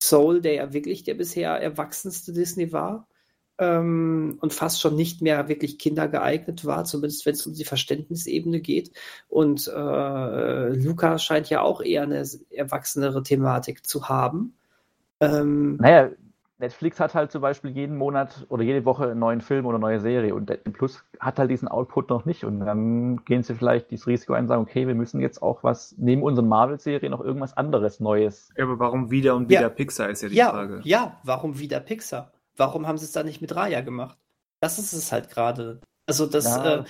[0.02, 3.06] Soul, der ja wirklich der bisher erwachsenste Disney war,
[3.61, 8.61] ähm, und fast schon nicht mehr wirklich kindergeeignet war, zumindest wenn es um die Verständnisebene
[8.61, 8.91] geht.
[9.28, 14.55] Und äh, Luca scheint ja auch eher eine erwachsenere Thematik zu haben.
[15.20, 16.09] Ähm, naja,
[16.59, 19.82] Netflix hat halt zum Beispiel jeden Monat oder jede Woche einen neuen Film oder eine
[19.82, 23.91] neue Serie und Plus hat halt diesen Output noch nicht und dann gehen sie vielleicht
[23.91, 27.23] dieses Risiko ein und sagen, okay, wir müssen jetzt auch was neben unseren Marvel-Serien noch
[27.23, 28.53] irgendwas anderes Neues.
[28.57, 29.69] Ja, aber warum wieder und wieder ja.
[29.70, 30.81] Pixar ist ja die ja, Frage.
[30.85, 32.31] Ja, warum wieder Pixar?
[32.61, 34.19] Warum haben sie es dann nicht mit Raya gemacht?
[34.61, 35.81] Das ist es halt gerade.
[36.05, 36.81] Also das, ja.
[36.81, 36.85] äh,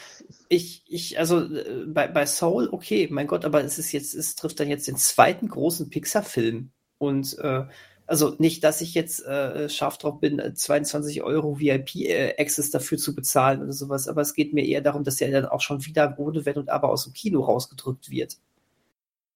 [0.48, 4.34] ich, ich, also äh, bei, bei Soul, okay, mein Gott, aber es ist jetzt, es
[4.34, 7.66] trifft dann jetzt den zweiten großen Pixar-Film und äh,
[8.08, 13.14] also nicht, dass ich jetzt äh, scharf drauf bin, 22 Euro VIP-Access äh, dafür zu
[13.14, 16.16] bezahlen oder sowas, aber es geht mir eher darum, dass er dann auch schon wieder
[16.18, 18.38] ohne Wenn und Aber aus dem Kino rausgedrückt wird.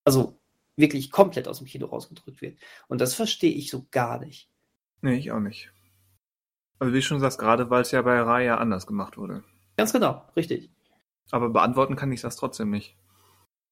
[0.02, 0.34] Also
[0.74, 2.58] wirklich komplett aus dem Kino rausgedrückt wird.
[2.88, 4.48] Und das verstehe ich so gar nicht.
[5.02, 5.70] Nee, ich auch nicht.
[6.78, 9.42] Also wie schon sagst, gerade weil es ja bei Raya anders gemacht wurde.
[9.76, 10.70] Ganz genau, richtig.
[11.30, 12.96] Aber beantworten kann ich das trotzdem nicht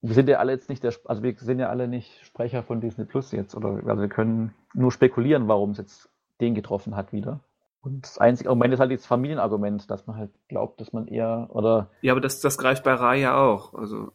[0.02, 2.80] wir sind ja alle jetzt nicht der, also wir sind ja alle nicht Sprecher von
[2.80, 6.10] Disney Plus jetzt, oder also wir können nur spekulieren, warum es jetzt
[6.40, 7.40] den getroffen hat wieder.
[7.80, 11.48] Und das einzige Argument ist halt das Familienargument, dass man halt glaubt, dass man eher
[11.50, 11.90] oder.
[12.00, 13.74] Ja, aber das, das greift bei Raya auch.
[13.74, 14.12] Also.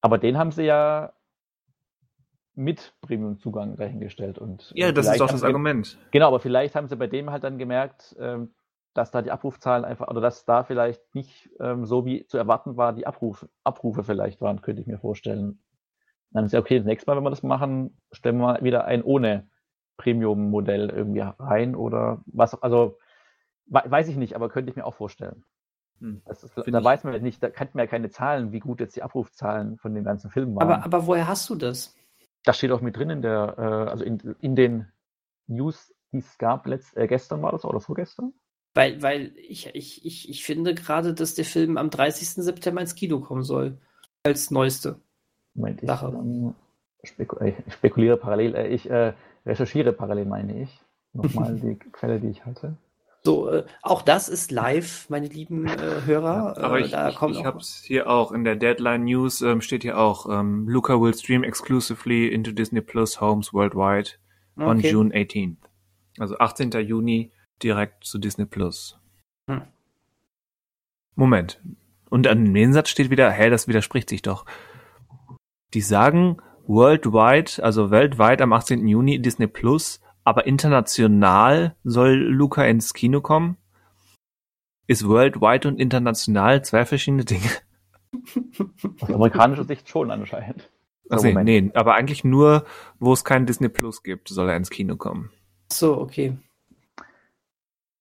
[0.00, 1.12] Aber den haben sie ja
[2.54, 4.38] mit Premium-Zugang dahingestellt.
[4.38, 5.98] Und ja, das ist doch das Argument.
[6.10, 8.54] Genau, aber vielleicht haben sie bei dem halt dann gemerkt, ähm,
[8.94, 12.76] dass da die Abrufzahlen einfach, oder dass da vielleicht nicht ähm, so wie zu erwarten
[12.76, 15.58] war, die Abruf, Abrufe vielleicht waren, könnte ich mir vorstellen.
[16.30, 19.02] Dann ist ja okay, das nächste Mal, wenn wir das machen, stellen wir wieder ein
[19.02, 19.48] ohne
[19.96, 22.98] Premium-Modell irgendwie rein oder was, also
[23.66, 25.44] weiß ich nicht, aber könnte ich mir auch vorstellen.
[26.00, 26.84] Hm, ist, da ich.
[26.84, 29.78] weiß man ja nicht, da kennt man ja keine Zahlen, wie gut jetzt die Abrufzahlen
[29.78, 30.70] von den ganzen Filmen waren.
[30.70, 31.96] Aber, aber woher hast du das?
[32.44, 34.86] Das steht auch mit drin in der, äh, also in, in den
[35.46, 38.32] News, die es gab, letzt, äh, gestern war das oder vorgestern?
[38.74, 42.42] Weil, weil ich, ich, ich, ich finde gerade, dass der Film am 30.
[42.44, 43.78] September ins Kino kommen soll.
[44.24, 45.00] Als neueste
[45.54, 46.08] Moment, ich, Sache.
[46.08, 46.54] Ähm,
[47.04, 49.12] speku ich spekuliere parallel, äh, ich äh,
[49.46, 50.80] recherchiere parallel, meine ich.
[51.12, 52.76] Nochmal die Quelle, die ich hatte.
[53.26, 56.54] So, äh, auch das ist live, meine lieben äh, Hörer.
[56.58, 59.40] Ja, aber äh, ich, da ich, ich habe es hier auch in der Deadline News
[59.40, 64.10] ähm, steht hier auch ähm, Luca will stream exclusively into Disney Plus homes worldwide
[64.56, 64.66] okay.
[64.66, 65.56] on June 18th.
[66.18, 66.70] Also 18.
[66.72, 67.32] Juni
[67.62, 68.98] direkt zu Disney Plus.
[69.48, 69.62] Hm.
[71.16, 71.60] Moment.
[72.10, 74.44] Und an dem Satz steht wieder, hä, das widerspricht sich doch.
[75.72, 76.36] Die sagen
[76.66, 78.86] worldwide, also weltweit am 18.
[78.86, 83.56] Juni Disney Plus, aber international soll Luca ins Kino kommen?
[84.86, 87.50] Ist worldwide und international zwei verschiedene Dinge?
[89.00, 90.70] Aus amerikanischer Sicht schon anscheinend.
[91.10, 92.64] Also nee, aber eigentlich nur,
[92.98, 95.30] wo es kein Disney Plus gibt, soll er ins Kino kommen.
[95.70, 96.38] So, okay.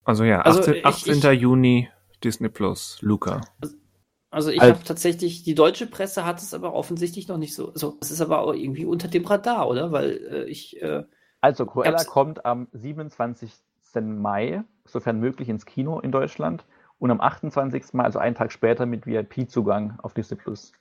[0.06, 1.14] Also ja, 18, also ich, 18.
[1.18, 1.90] Ich, Juni
[2.24, 3.42] Disney Plus, Luca.
[4.30, 7.72] Also ich habe tatsächlich, die deutsche Presse hat es aber offensichtlich noch nicht so.
[7.72, 9.92] Also es ist aber auch irgendwie unter dem Radar, oder?
[9.92, 10.82] Weil äh, ich.
[10.82, 11.04] Äh,
[11.44, 13.52] also Cruella kommt am 27.
[13.96, 16.66] Mai, sofern möglich, ins Kino in Deutschland
[17.00, 17.92] und am 28.
[17.92, 20.72] Mai, also einen Tag später, mit VIP-Zugang auf Disney Plus.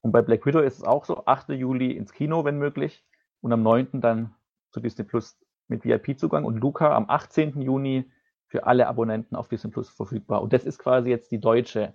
[0.00, 1.48] Und bei Black Widow ist es auch so, 8.
[1.48, 3.04] Juli ins Kino, wenn möglich,
[3.40, 4.00] und am 9.
[4.00, 4.32] dann
[4.70, 7.60] zu Disney Plus mit VIP-Zugang und Luca am 18.
[7.60, 8.08] Juni
[8.46, 10.42] für alle Abonnenten auf Disney Plus verfügbar.
[10.42, 11.92] Und das ist quasi jetzt die deutsche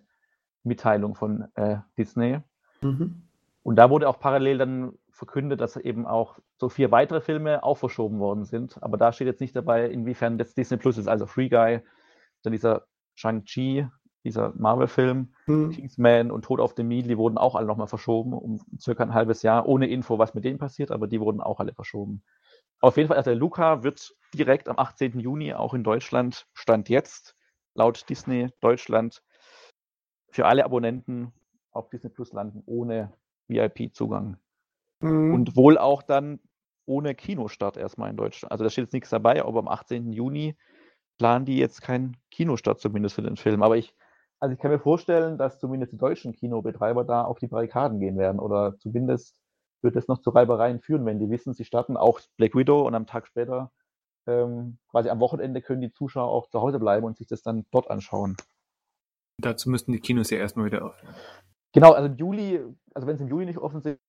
[0.63, 2.41] Mitteilung von äh, Disney.
[2.81, 3.23] Mhm.
[3.63, 7.77] Und da wurde auch parallel dann verkündet, dass eben auch so vier weitere Filme auch
[7.77, 8.81] verschoben worden sind.
[8.81, 11.07] Aber da steht jetzt nicht dabei, inwiefern das Disney Plus ist.
[11.07, 11.81] Also Free Guy,
[12.41, 13.85] dann dieser Shang-Chi,
[14.23, 15.71] dieser Marvel-Film, mhm.
[15.71, 19.13] Kingsman und Tod auf dem Nil, die wurden auch alle nochmal verschoben um circa ein
[19.13, 22.23] halbes Jahr, ohne Info, was mit denen passiert, aber die wurden auch alle verschoben.
[22.79, 25.19] Auf jeden Fall, also der Luca wird direkt am 18.
[25.19, 27.35] Juni auch in Deutschland, Stand jetzt,
[27.75, 29.21] laut Disney Deutschland,
[30.29, 31.33] für alle Abonnenten
[31.71, 33.11] auf Disney Plus landen, ohne
[33.49, 34.37] VIP-Zugang.
[35.01, 35.33] Mhm.
[35.33, 36.39] Und wohl auch dann
[36.85, 38.51] ohne Kinostart erstmal in Deutschland.
[38.51, 40.11] Also da steht jetzt nichts dabei, aber am 18.
[40.11, 40.55] Juni
[41.17, 43.63] planen die jetzt keinen Kinostart zumindest für den Film.
[43.63, 43.95] Aber ich,
[44.39, 48.17] also ich kann mir vorstellen, dass zumindest die deutschen Kinobetreiber da auf die Barrikaden gehen
[48.17, 49.39] werden oder zumindest
[49.81, 52.95] wird es noch zu Reibereien führen, wenn die wissen, sie starten auch Black Widow und
[52.95, 53.71] am Tag später,
[54.27, 57.65] ähm, quasi am Wochenende, können die Zuschauer auch zu Hause bleiben und sich das dann
[57.71, 58.37] dort anschauen.
[59.41, 61.07] Dazu müssten die Kinos ja erstmal wieder offen.
[61.73, 63.99] Genau, also im Juli, also wenn es im Juli nicht offen sind,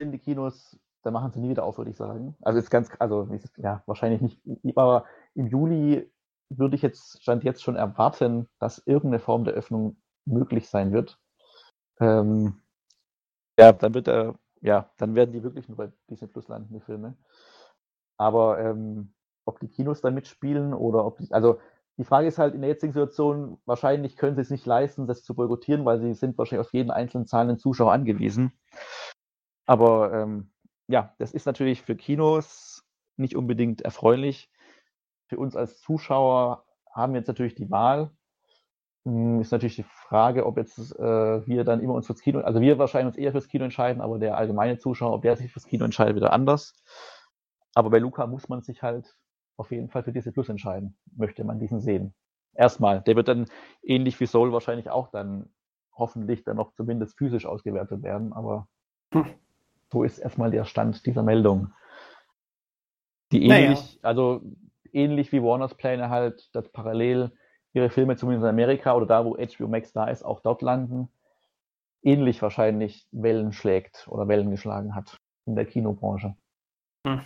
[0.00, 2.34] die Kinos, dann machen sie nie wieder auf, würde ich sagen.
[2.42, 5.04] Also ist ganz, also ja, wahrscheinlich nicht, aber
[5.34, 6.10] im Juli
[6.48, 11.18] würde ich jetzt, stand jetzt schon erwarten, dass irgendeine Form der Öffnung möglich sein wird.
[12.00, 12.62] Ähm,
[13.58, 16.80] ja, dann wird er, ja, dann werden die wirklich nur bei Disney Plus landen, die
[16.80, 17.16] Filme.
[18.16, 19.12] Aber ähm,
[19.44, 21.60] ob die Kinos da mitspielen oder ob die, also
[21.98, 25.22] die Frage ist halt in der jetzigen Situation, wahrscheinlich können sie es nicht leisten, das
[25.22, 28.52] zu boykottieren, weil sie sind wahrscheinlich auf jeden einzelnen zahlenden Zuschauer angewiesen.
[29.66, 30.50] Aber ähm,
[30.88, 32.84] ja, das ist natürlich für Kinos
[33.16, 34.50] nicht unbedingt erfreulich.
[35.28, 38.10] Für uns als Zuschauer haben wir jetzt natürlich die Wahl.
[39.04, 42.60] Hm, ist natürlich die Frage, ob jetzt äh, wir dann immer uns fürs Kino, also
[42.60, 45.66] wir wahrscheinlich uns eher fürs Kino entscheiden, aber der allgemeine Zuschauer, ob der sich fürs
[45.66, 46.74] Kino entscheidet, wieder anders.
[47.74, 49.16] Aber bei Luca muss man sich halt
[49.56, 52.14] auf jeden Fall für diese Plus entscheiden, möchte man diesen sehen.
[52.54, 53.02] Erstmal.
[53.02, 53.46] Der wird dann
[53.82, 55.52] ähnlich wie Soul wahrscheinlich auch dann
[55.92, 58.68] hoffentlich dann noch zumindest physisch ausgewertet werden, aber
[59.12, 59.26] hm.
[59.94, 61.72] So ist erstmal der Stand dieser Meldung.
[63.32, 63.98] Die ähnlich, naja.
[64.02, 64.42] also
[64.92, 67.32] ähnlich wie Warners Pläne halt, dass parallel
[67.72, 71.08] ihre Filme zumindest in Amerika oder da, wo HBO Max da ist, auch dort landen,
[72.02, 76.36] ähnlich wahrscheinlich Wellen schlägt oder Wellen geschlagen hat in der Kinobranche.
[77.06, 77.20] Hm.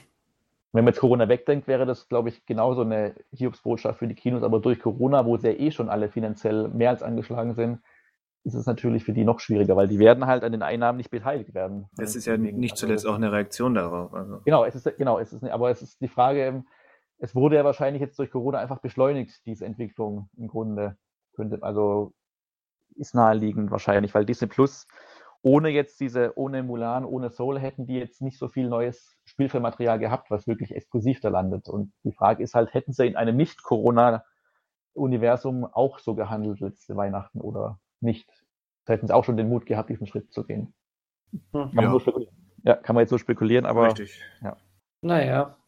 [0.73, 4.43] Wenn man jetzt Corona wegdenkt, wäre das, glaube ich, genauso eine Hiobsbotschaft für die Kinos,
[4.43, 7.81] aber durch Corona, wo sie ja eh schon alle finanziell mehr als angeschlagen sind,
[8.49, 11.11] ist es natürlich für die noch schwieriger, weil die werden halt an den Einnahmen nicht
[11.11, 11.89] beteiligt werden.
[11.97, 14.13] Das ist ja nicht also zuletzt auch eine Reaktion darauf.
[14.15, 14.41] Also.
[14.45, 16.65] Genau, es ist genau, es ist aber es ist die Frage,
[17.19, 20.97] es wurde ja wahrscheinlich jetzt durch Corona einfach beschleunigt, diese Entwicklung im Grunde.
[21.35, 22.15] Könnte, also
[22.97, 24.87] ist naheliegend wahrscheinlich, weil Disney Plus
[25.43, 30.01] ohne jetzt diese, ohne Mulan, ohne Soul hätten die jetzt nicht so viel neues Spielfilmmaterial
[30.01, 31.69] gehabt, was wirklich exklusiv da landet.
[31.69, 37.41] Und die Frage ist halt, hätten sie in einem Nicht-Corona-Universum auch so gehandelt letzte Weihnachten
[37.41, 38.38] oder nicht?
[38.89, 40.73] Da hätten sie auch schon den Mut gehabt, diesen Schritt zu gehen.
[41.53, 41.91] Kann ja.
[41.91, 42.27] man so
[42.65, 43.89] ja, kann man jetzt so spekulieren, aber.
[43.89, 44.19] Richtig.
[44.43, 44.57] Ja.
[45.03, 45.59] Naja.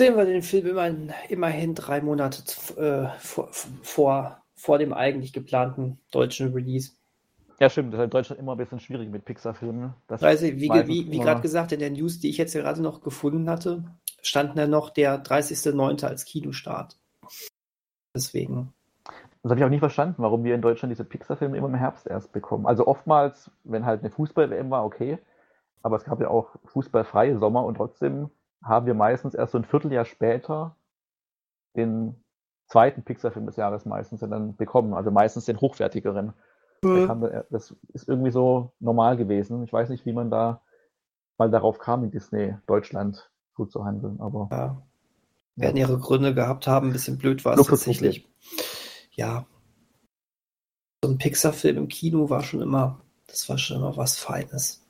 [0.00, 2.42] Sehen wir den Film immerhin, immerhin drei Monate
[2.80, 6.92] äh, vor, vor, vor dem eigentlich geplanten deutschen Release.
[7.60, 7.92] Ja, stimmt.
[7.92, 9.94] Das ist in Deutschland immer ein bisschen schwierig mit Pixar-Filmen.
[10.08, 13.48] Also, wie, wie, wie gerade gesagt, in der News, die ich jetzt gerade noch gefunden
[13.48, 13.84] hatte,
[14.20, 16.04] stand da noch der 30.09.
[16.04, 16.98] als Kinostart.
[18.16, 18.74] Deswegen.
[19.42, 22.06] Das habe ich auch nie verstanden, warum wir in Deutschland diese Pixar-Filme immer im Herbst
[22.06, 22.66] erst bekommen.
[22.66, 25.18] Also oftmals, wenn halt eine Fußball-WM war, okay.
[25.82, 28.30] Aber es gab ja auch fußballfreie Sommer und trotzdem
[28.64, 30.74] haben wir meistens erst so ein Vierteljahr später
[31.76, 32.16] den
[32.66, 34.92] zweiten Pixar-Film des Jahres meistens dann bekommen.
[34.92, 36.32] Also meistens den hochwertigeren.
[36.82, 37.42] Mhm.
[37.50, 39.62] Das ist irgendwie so normal gewesen.
[39.62, 40.60] Ich weiß nicht, wie man da
[41.38, 44.48] mal darauf kam, in Disney Deutschland gut zu handeln, aber.
[44.50, 44.82] Ja.
[45.56, 48.28] Werden ihre Gründe gehabt haben, ein bisschen blöd war es tatsächlich.
[49.18, 49.44] Ja.
[51.02, 54.86] So ein Pixar-Film im Kino war schon immer, das war schon immer was Feines.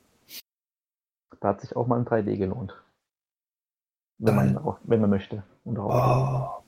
[1.41, 2.75] Da hat sich auch mal ein 3D gelohnt.
[4.19, 5.45] Wenn man, auch, wenn man möchte.
[5.65, 6.63] Und auch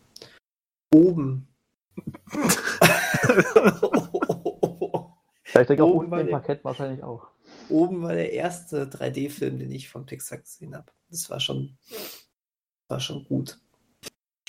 [0.92, 0.96] oh.
[0.96, 1.48] Oben.
[5.52, 7.26] Ich denke auch unten im Parkett wahrscheinlich auch.
[7.68, 10.92] Oben war der erste 3D-Film, den ich von Pixar gesehen habe.
[11.10, 11.76] Das war schon,
[12.86, 13.58] war schon gut.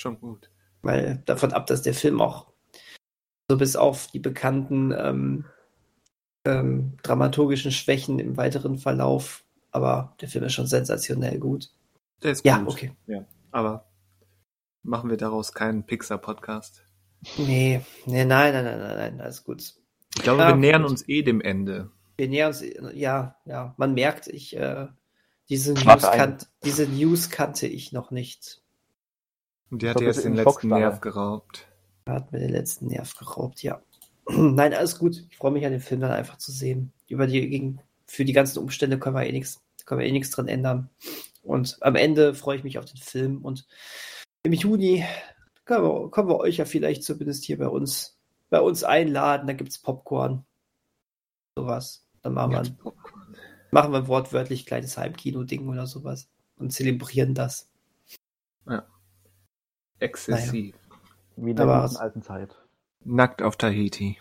[0.00, 0.48] Schon gut.
[0.80, 2.51] Weil davon ab, dass der Film auch
[3.52, 5.44] so bis auf die bekannten ähm,
[6.46, 11.70] ähm, dramaturgischen Schwächen im weiteren Verlauf, aber der Film ist schon sensationell gut.
[12.22, 12.46] Der ist gut.
[12.46, 12.92] Ja, okay.
[13.06, 13.84] Ja, aber
[14.82, 16.82] machen wir daraus keinen Pixar-Podcast?
[17.36, 19.74] Nee, nee, nein, nein, nein, nein, nein, alles gut.
[20.14, 21.90] Ich glaube, ja, wir nähern uns eh dem Ende.
[22.16, 22.64] Wir nähern uns,
[22.94, 23.74] ja, ja.
[23.76, 24.86] Man merkt, ich, äh,
[25.50, 28.62] diese, News kan diese News kannte ich noch nicht.
[29.70, 31.68] Und die hat dir jetzt den letzten Nerv geraubt.
[32.06, 33.82] Hat mir den letzten Nerv geraubt, ja.
[34.28, 35.24] Nein, alles gut.
[35.30, 36.92] Ich freue mich an den Film dann einfach zu sehen.
[37.08, 40.30] Über die, gegen, für die ganzen Umstände können wir eh nichts, können wir eh nichts
[40.30, 40.90] dran ändern.
[41.42, 43.66] Und am Ende freue ich mich auf den Film und
[44.44, 45.04] im Juni
[45.64, 48.18] können wir, können wir euch ja vielleicht zumindest hier bei uns
[48.52, 50.44] bei uns einladen, da gibt es Popcorn.
[51.56, 52.06] Sowas.
[52.20, 52.92] Dann machen wir,
[53.70, 57.70] machen wir wortwörtlich kleines Heimkino-Ding oder sowas und zelebrieren das.
[58.66, 58.86] Ja.
[60.00, 60.74] Exzessiv.
[61.36, 62.56] Wie in der alten Zeit.
[63.04, 64.18] Nackt auf Tahiti.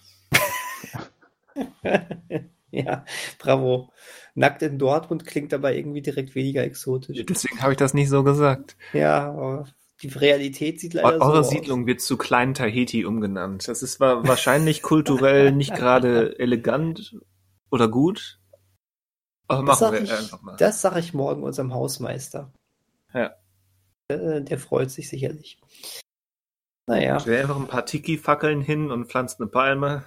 [2.72, 3.06] ja,
[3.38, 3.92] bravo.
[4.34, 7.26] Nackt in Dortmund klingt aber irgendwie direkt weniger exotisch.
[7.26, 8.76] Deswegen habe ich das nicht so gesagt.
[8.94, 9.68] Ja, aber
[10.02, 11.88] die Realität sieht leider Eure so Siedlung aus.
[11.88, 13.68] wird zu Klein Tahiti umgenannt.
[13.68, 17.16] Das ist wahrscheinlich kulturell nicht gerade elegant
[17.70, 18.40] oder gut.
[19.48, 20.56] Aber das machen wir ich, einfach mal.
[20.58, 22.52] Das sage ich morgen unserem Hausmeister.
[23.14, 23.32] Ja.
[24.10, 25.60] Der, äh, der freut sich sicherlich.
[26.92, 27.16] Naja.
[27.16, 30.04] Ich einfach ein paar Tiki-Fackeln hin und pflanzt eine Palme.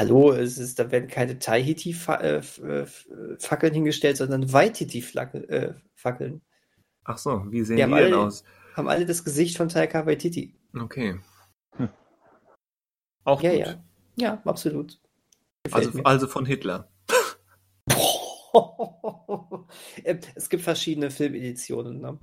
[0.00, 2.42] Hallo, es ist, da werden keine Tahiti-Fackeln
[3.70, 5.50] äh, hingestellt, sondern Waititi-Fackeln.
[5.50, 6.40] Äh,
[7.04, 8.42] Ach so, wie sehen die, die denn aus?
[8.74, 10.58] haben alle das Gesicht von Taika Waititi.
[10.74, 11.20] Okay.
[11.76, 11.90] Hm.
[13.24, 13.60] Auch ja, gut.
[13.60, 13.84] ja.
[14.16, 14.98] Ja, absolut.
[15.70, 16.88] also, also von Hitler.
[20.34, 22.00] es gibt verschiedene Filmeditionen.
[22.00, 22.18] Ne?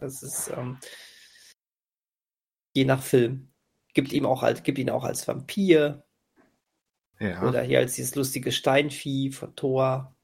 [0.00, 0.78] Das ist ähm,
[2.76, 3.48] je nach Film.
[3.94, 6.04] Gibt ihm auch als, gibt ihn auch als Vampir.
[7.18, 7.42] Ja.
[7.48, 10.14] Oder hier als dieses lustige Steinvieh von Thor.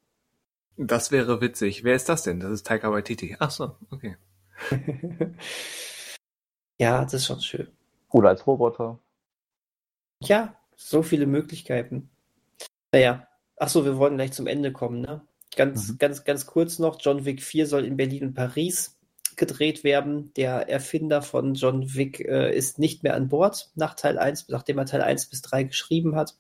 [0.76, 1.82] Das wäre witzig.
[1.82, 2.40] Wer ist das denn?
[2.40, 3.36] Das ist Taika Waititi.
[3.38, 4.16] Ach so, okay.
[6.78, 7.68] ja, das ist schon schön.
[8.10, 8.98] Oder als Roboter.
[10.20, 12.10] Ja, so viele Möglichkeiten.
[12.92, 13.26] Naja,
[13.56, 15.26] achso, wir wollen gleich zum Ende kommen, ne?
[15.56, 15.98] Ganz, mhm.
[15.98, 18.98] ganz, ganz kurz noch: John Wick 4 soll in Berlin und Paris
[19.36, 20.32] gedreht werden.
[20.34, 24.78] Der Erfinder von John Wick äh, ist nicht mehr an Bord nach Teil 1, nachdem
[24.78, 26.36] er Teil 1 bis 3 geschrieben hat.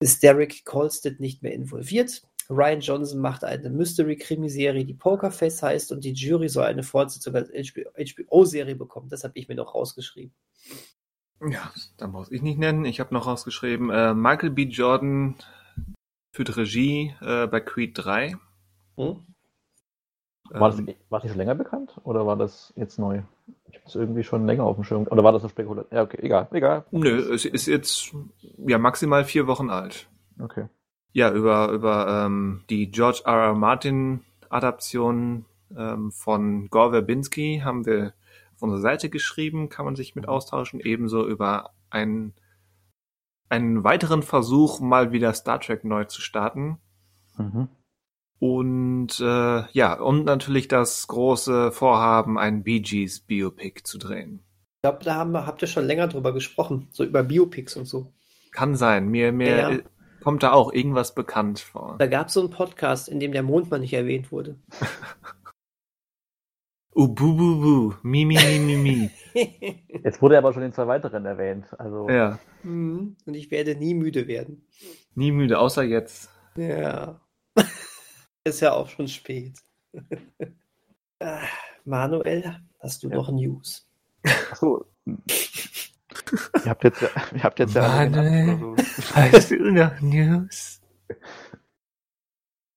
[0.00, 2.22] Ist Derek Kolstad nicht mehr involviert.
[2.50, 7.50] Ryan Johnson macht eine Mystery-Krimiserie, die Pokerface heißt, und die Jury soll eine Fortsetzung als
[7.50, 9.08] HBO-Serie bekommen.
[9.08, 10.34] Das habe ich mir noch rausgeschrieben.
[11.48, 12.84] Ja, da muss ich nicht nennen.
[12.84, 14.64] Ich habe noch rausgeschrieben, äh, Michael B.
[14.64, 15.36] Jordan
[16.34, 18.36] führt Regie äh, bei Creed 3.
[18.96, 19.24] Hm?
[20.50, 20.94] War, das, ähm.
[21.08, 23.22] war das schon länger bekannt oder war das jetzt neu?
[23.68, 25.06] Ich habe es irgendwie schon länger auf dem Schirm.
[25.08, 25.92] Oder war das so spekulativ?
[25.92, 26.84] Ja, okay, egal, egal.
[26.90, 28.12] Nö, es ist jetzt
[28.66, 30.08] ja maximal vier Wochen alt.
[30.40, 30.66] Okay.
[31.12, 33.46] Ja, über, über ähm, die George R.
[33.46, 33.54] R.
[33.54, 35.44] Martin Adaption
[35.76, 38.14] ähm, von Gore Verbinski haben wir
[38.54, 40.30] auf unserer Seite geschrieben, kann man sich mit mhm.
[40.30, 40.80] austauschen.
[40.80, 42.34] Ebenso über einen,
[43.48, 46.78] einen weiteren Versuch, mal wieder Star Trek neu zu starten.
[47.36, 47.68] Mhm.
[48.40, 54.42] Und äh, ja, und natürlich das große Vorhaben, ein Bee Gees Biopic zu drehen.
[54.76, 58.14] Ich glaube, da haben, habt ihr schon länger drüber gesprochen, so über Biopics und so.
[58.50, 59.08] Kann sein.
[59.08, 59.78] Mir, mir ja.
[60.22, 61.96] kommt da auch irgendwas bekannt vor.
[61.98, 64.56] Da gab es so einen Podcast, in dem der Mond mal nicht erwähnt wurde.
[66.96, 67.94] uh, bu, bu, bu.
[68.02, 69.10] Mi, mi, mi, mi, mi.
[70.02, 71.78] Jetzt wurde er aber schon in zwei weiteren erwähnt.
[71.78, 72.08] Also.
[72.08, 72.38] Ja.
[72.62, 73.18] Mhm.
[73.26, 74.66] Und ich werde nie müde werden.
[75.14, 76.30] Nie müde, außer jetzt.
[76.56, 77.20] Ja.
[78.50, 79.56] Ist ja auch schon spät.
[81.22, 81.42] Ah,
[81.84, 83.16] Manuel, hast du ja.
[83.16, 83.86] noch News?
[84.50, 84.86] Achso.
[85.04, 89.30] ihr habt jetzt, ihr habt jetzt Manuel, ja.
[89.30, 90.80] hast du noch News?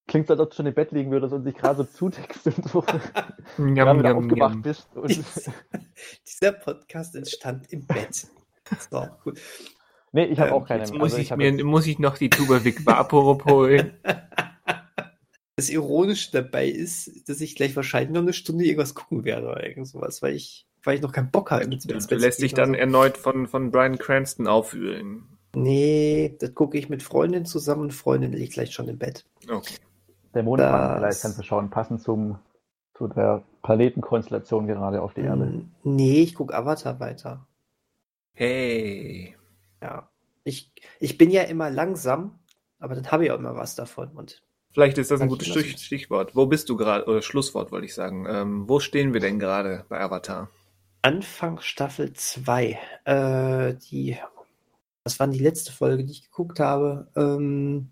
[0.08, 2.70] Klingt, als ob du schon im Bett liegen würdest und sich gerade so zutextest und
[2.70, 2.84] so.
[3.58, 4.90] Jam, jam, aufgewacht bist.
[6.28, 8.28] Dieser Podcast entstand im Bett.
[8.92, 9.40] So, gut.
[10.12, 10.82] Nee, ich habe ähm, auch keine.
[10.82, 13.98] Jetzt muss, also, ich, mir, muss ich noch die Tuba Vic Vaporub holen.
[15.56, 19.66] das Ironische dabei ist, dass ich gleich wahrscheinlich noch eine Stunde irgendwas gucken werde oder
[19.66, 21.68] irgend sowas, weil ich, weil ich noch keinen Bock habe.
[21.68, 22.76] Du, du lässt dich dann so.
[22.76, 25.24] erneut von, von Brian Cranston aufwühlen.
[25.56, 29.26] Nee, das gucke ich mit Freundin zusammen und Freundin liegt gleich schon im Bett.
[29.48, 29.76] Okay.
[30.34, 32.40] Der Mondmann, vielleicht kannst du schauen, passend zum,
[32.96, 35.66] zu der Planetenkonstellation gerade auf die Erde.
[35.84, 37.46] Nee, ich gucke Avatar weiter.
[38.34, 39.36] Hey.
[39.80, 40.10] Ja.
[40.44, 42.40] Ich, ich bin ja immer langsam,
[42.80, 44.42] aber dann habe ich auch immer was davon und
[44.74, 46.36] Vielleicht ist das ein gutes Stichwort.
[46.36, 48.26] Wo bist du gerade, oder Schlusswort wollte ich sagen.
[48.28, 50.50] Ähm, wo stehen wir denn gerade bei Avatar?
[51.04, 52.80] Anfang Staffel 2.
[53.06, 54.18] Äh, die,
[55.04, 57.08] das war die letzte Folge, die ich geguckt habe.
[57.16, 57.92] Ähm,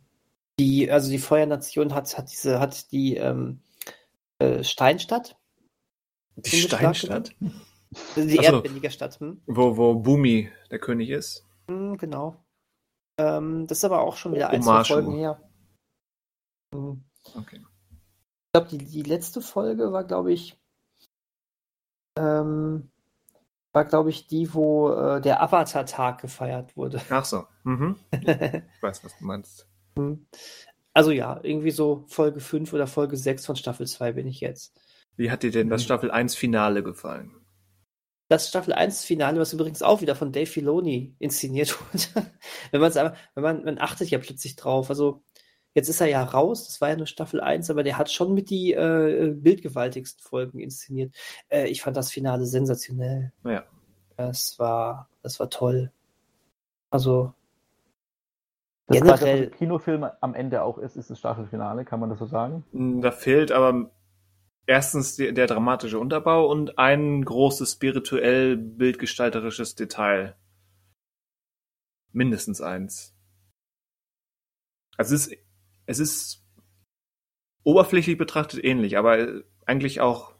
[0.59, 3.59] die, also die Feuernation hat, hat diese, hat die ähm,
[4.39, 5.37] äh, Steinstadt.
[6.35, 7.35] Die Steinstadt?
[8.15, 9.19] Die Achso, erdbändige Stadt.
[9.19, 9.41] Hm?
[9.45, 11.45] Wo, wo Bumi der König ist.
[11.67, 12.37] Hm, genau.
[13.19, 15.39] Ähm, das ist aber auch schon wieder ein, zwei Folgen her.
[16.71, 17.59] Okay.
[17.59, 20.59] Ich glaube, die, die letzte Folge war, glaube ich,
[22.17, 22.91] ähm,
[23.73, 27.01] war, glaube ich, die, wo äh, der Avatar-Tag gefeiert wurde.
[27.09, 27.45] Ach so.
[27.63, 27.95] Mhm.
[28.11, 29.67] ich weiß, was du meinst.
[29.95, 30.25] Mhm.
[30.93, 34.77] Also ja, irgendwie so Folge 5 oder Folge 6 von Staffel 2 bin ich jetzt.
[35.15, 35.85] Wie hat dir denn das mhm.
[35.85, 37.31] Staffel 1 Finale gefallen?
[38.27, 42.31] Das Staffel 1 Finale, was übrigens auch wieder von Dave Filoni inszeniert wurde.
[42.71, 44.89] wenn man es aber, wenn man, man achtet ja plötzlich drauf.
[44.89, 45.23] Also
[45.73, 48.33] Jetzt ist er ja raus, das war ja nur Staffel 1, aber der hat schon
[48.33, 51.15] mit die äh, bildgewaltigsten Folgen inszeniert.
[51.47, 53.31] Äh, ich fand das Finale sensationell.
[53.45, 53.63] Ja.
[54.17, 55.91] Das war, das war toll.
[56.89, 57.33] Also
[58.87, 59.51] das generell.
[59.51, 62.65] Was Kinofilm am Ende auch ist, ist das Staffelfinale, kann man das so sagen?
[62.73, 63.91] Hm, da fehlt aber
[64.65, 70.35] erstens der, der dramatische Unterbau und ein großes spirituell bildgestalterisches Detail.
[72.11, 73.15] Mindestens eins.
[74.97, 75.37] Also es ist
[75.85, 76.45] es ist
[77.63, 80.33] oberflächlich betrachtet ähnlich, aber eigentlich auch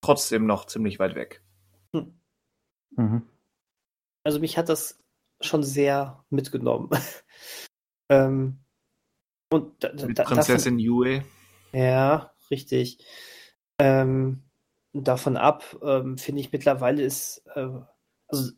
[0.00, 1.42] trotzdem noch ziemlich weit weg.
[1.92, 2.18] Hm.
[2.96, 3.22] Mhm.
[4.24, 4.98] Also mich hat das
[5.40, 6.90] schon sehr mitgenommen.
[8.08, 8.58] ähm,
[9.50, 11.24] und da, Mit da, Prinzessin davon, Yue.
[11.72, 13.04] Ja, richtig.
[13.78, 14.42] Ähm,
[14.92, 17.68] davon ab ähm, finde ich mittlerweile ist, äh,
[18.28, 18.52] also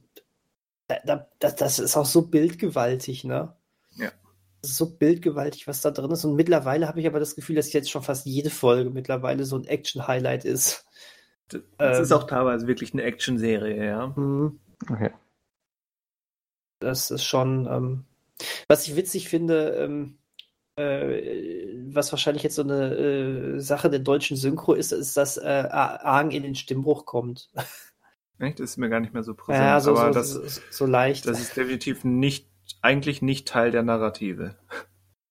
[0.88, 3.56] da, das, das ist auch so bildgewaltig, ne?
[4.74, 6.24] So bildgewaltig, was da drin ist.
[6.24, 9.56] Und mittlerweile habe ich aber das Gefühl, dass jetzt schon fast jede Folge mittlerweile so
[9.56, 10.86] ein Action-Highlight ist.
[11.48, 14.06] Das ähm, ist auch teilweise wirklich eine Action-Serie, ja.
[14.08, 14.58] Mhm.
[14.90, 15.10] Okay.
[16.80, 18.04] Das ist schon, ähm,
[18.68, 20.18] was ich witzig finde, ähm,
[20.76, 25.68] äh, was wahrscheinlich jetzt so eine äh, Sache der deutschen Synchro ist, ist, dass äh,
[25.70, 27.50] Aang in den Stimmbruch kommt.
[28.38, 28.60] Echt?
[28.60, 29.64] Das ist mir gar nicht mehr so präsent.
[29.64, 31.26] Ja, so, aber so, das, so, so leicht.
[31.26, 32.50] Das ist definitiv nicht,
[32.86, 34.56] eigentlich nicht Teil der Narrative.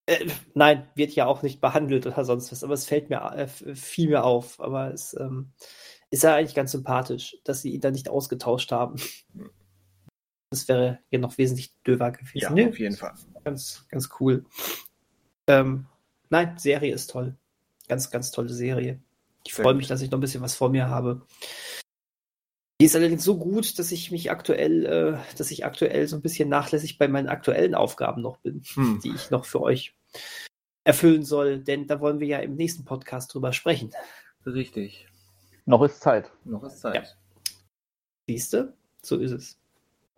[0.05, 3.47] Äh, nein, wird ja auch nicht behandelt oder sonst was, aber es fällt mir äh,
[3.47, 4.59] viel mehr auf.
[4.59, 5.53] Aber es ähm,
[6.09, 8.95] ist ja eigentlich ganz sympathisch, dass sie ihn da nicht ausgetauscht haben.
[10.51, 12.55] Das wäre ja noch wesentlich döver gewesen.
[12.55, 13.13] Ja, auf jeden Fall.
[13.43, 14.45] Ganz, ganz cool.
[15.47, 15.87] Ähm,
[16.29, 17.35] nein, Serie ist toll.
[17.87, 19.01] Ganz, ganz tolle Serie.
[19.45, 21.25] Ich freue mich, dass ich noch ein bisschen was vor mir habe.
[22.81, 26.21] Die ist allerdings so gut, dass ich mich aktuell, äh, dass ich aktuell so ein
[26.21, 28.99] bisschen nachlässig bei meinen aktuellen Aufgaben noch bin, hm.
[29.01, 29.95] die ich noch für euch
[30.83, 33.91] erfüllen soll, denn da wollen wir ja im nächsten Podcast drüber sprechen.
[34.45, 35.07] Richtig.
[35.65, 36.31] Noch ist Zeit.
[36.43, 36.95] Noch ist Zeit.
[36.95, 37.03] Ja.
[38.27, 38.73] Siehst du?
[39.01, 39.57] So ist es.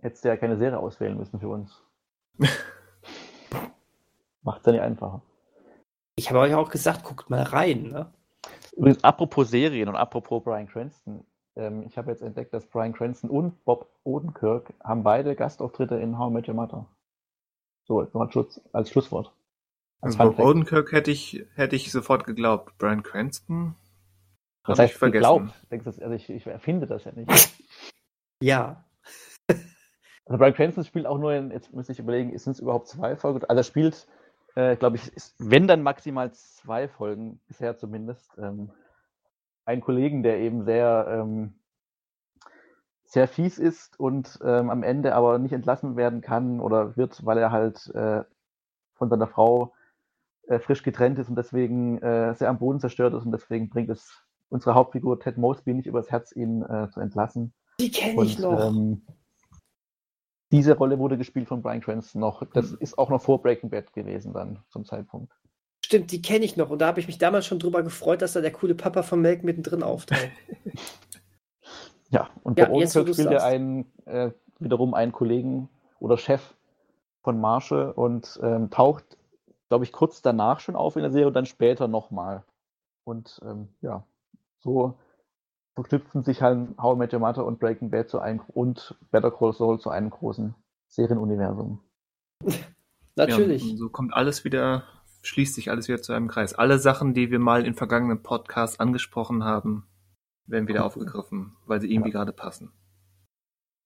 [0.01, 1.81] Hättest du ja keine Serie auswählen müssen für uns.
[4.41, 5.21] Macht es ja nicht einfacher.
[6.15, 7.83] Ich habe euch auch gesagt, guckt mal rein.
[7.83, 8.11] Ne?
[8.75, 11.25] Übrigens, apropos Serien und apropos Brian Cranston.
[11.57, 16.17] Ähm, ich habe jetzt entdeckt, dass Brian Cranston und Bob Odenkirk haben beide Gastauftritte in
[16.17, 16.85] How I Met Your Mother.
[17.85, 19.33] So, als, Schutz, als Schlusswort.
[20.01, 22.77] Als also Bob Odenkirk hätte ich, hätte ich sofort geglaubt.
[22.77, 23.75] Brian Cranston?
[24.65, 25.21] Das heißt, ich vergessen.
[25.21, 26.01] Glaubt.
[26.01, 27.31] Also ich, ich erfinde das ja nicht.
[28.41, 28.85] Ja.
[29.47, 33.15] Also Brian Cranston spielt auch nur in, jetzt müsste ich überlegen, sind es überhaupt zwei
[33.15, 33.43] Folgen?
[33.45, 34.07] Also er spielt,
[34.55, 38.69] äh, glaube ich, ist, wenn dann maximal zwei Folgen, bisher zumindest, ähm,
[39.67, 41.53] einen Kollegen, der eben sehr, ähm,
[43.03, 47.37] sehr fies ist und ähm, am Ende aber nicht entlassen werden kann oder wird, weil
[47.37, 48.23] er halt äh,
[48.95, 49.73] von seiner Frau
[50.47, 53.89] äh, frisch getrennt ist und deswegen äh, sehr am Boden zerstört ist und deswegen bringt
[53.89, 57.53] es unsere Hauptfigur Ted Mosby nicht übers Herz, ihn äh, zu entlassen.
[57.79, 58.69] Die kenne ich noch.
[58.69, 59.05] Ähm,
[60.51, 62.43] diese Rolle wurde gespielt von Brian Cranston noch.
[62.53, 62.77] Das mhm.
[62.79, 65.36] ist auch noch vor Breaking Bad gewesen dann zum Zeitpunkt.
[65.87, 68.33] Stimmt, die kenne ich noch und da habe ich mich damals schon drüber gefreut, dass
[68.33, 70.29] da der coole Papa von Melk mittendrin auftaucht.
[72.09, 75.69] ja, und ja, bei uns spielt er einen, äh, wiederum einen Kollegen
[76.01, 76.41] oder Chef
[77.23, 79.17] von Marshall und ähm, taucht,
[79.69, 82.43] glaube ich, kurz danach schon auf in der Serie und dann später nochmal.
[83.05, 84.05] Und ähm, ja,
[84.59, 84.99] so
[85.75, 89.31] verknüpfen sich halt How I Met Your Mother und Breaking Bad zu einem und Better
[89.31, 90.53] Call Saul zu einem großen
[90.89, 91.79] Serienuniversum.
[93.15, 93.63] Natürlich.
[93.63, 94.83] Ja, so kommt alles wieder,
[95.27, 96.53] schließt sich alles wieder zu einem Kreis.
[96.53, 99.87] Alle Sachen, die wir mal in vergangenen Podcasts angesprochen haben,
[100.45, 102.17] werden wieder aufgegriffen, weil sie irgendwie ja.
[102.17, 102.71] gerade passen.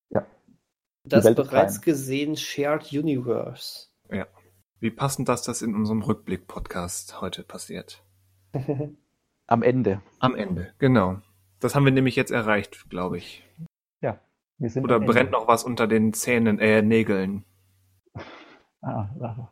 [0.09, 0.26] Ja.
[1.03, 3.88] Das bereits gesehen Shared Universe.
[4.11, 4.27] Ja.
[4.80, 8.03] Wie passend, dass das in unserem Rückblick-Podcast heute passiert.
[9.47, 10.01] Am Ende.
[10.19, 11.22] Am Ende, genau.
[11.59, 13.43] Das haben wir nämlich jetzt erreicht, glaube ich.
[14.01, 14.19] Ja.
[14.57, 15.31] Wir sind Oder brennt Ende.
[15.31, 17.45] noch was unter den Zähnen, äh, Nägeln?
[18.84, 19.47] Ah.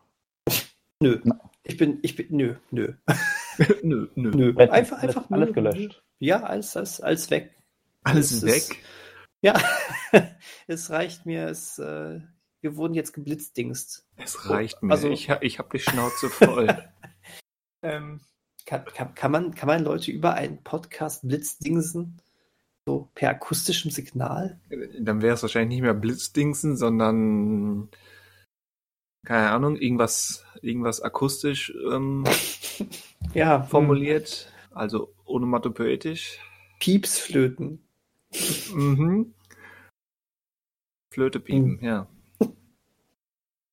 [0.99, 1.21] Nö.
[1.69, 2.93] Ich bin, ich bin, nö, nö.
[3.83, 4.31] nö, nö.
[4.31, 4.53] nö.
[4.57, 6.03] Einfach, alles, einfach alles gelöscht.
[6.17, 7.55] Ja, alles, alles, alles weg.
[8.01, 8.55] Alles es weg?
[8.55, 8.75] Ist,
[9.41, 9.61] ja,
[10.67, 12.21] es reicht mir, es, äh,
[12.61, 14.03] wir wurden jetzt geblitzdingst.
[14.17, 16.75] Es reicht mir, also, ich, ich habe die Schnauze voll.
[17.83, 18.19] ähm,
[18.65, 22.19] kann, kann, kann, man, kann man Leute über einen Podcast blitzdingsen?
[22.87, 24.59] So per akustischem Signal?
[24.99, 27.89] Dann wäre es wahrscheinlich nicht mehr blitzdingsen, sondern
[29.25, 32.23] keine Ahnung, irgendwas, irgendwas akustisch ähm,
[33.33, 36.39] ja, formuliert, also onomatopoetisch.
[36.79, 37.83] Piepsflöten.
[38.73, 39.33] Mhm.
[41.11, 41.83] Flöte piepen, mhm.
[41.83, 42.07] ja.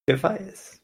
[0.06, 0.82] Wer weiß.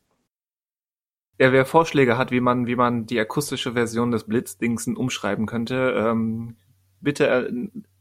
[1.38, 5.92] Ja, wer Vorschläge hat, wie man, wie man die akustische Version des Blitzdingsen umschreiben könnte,
[5.96, 6.56] ähm,
[7.00, 7.52] bitte äh,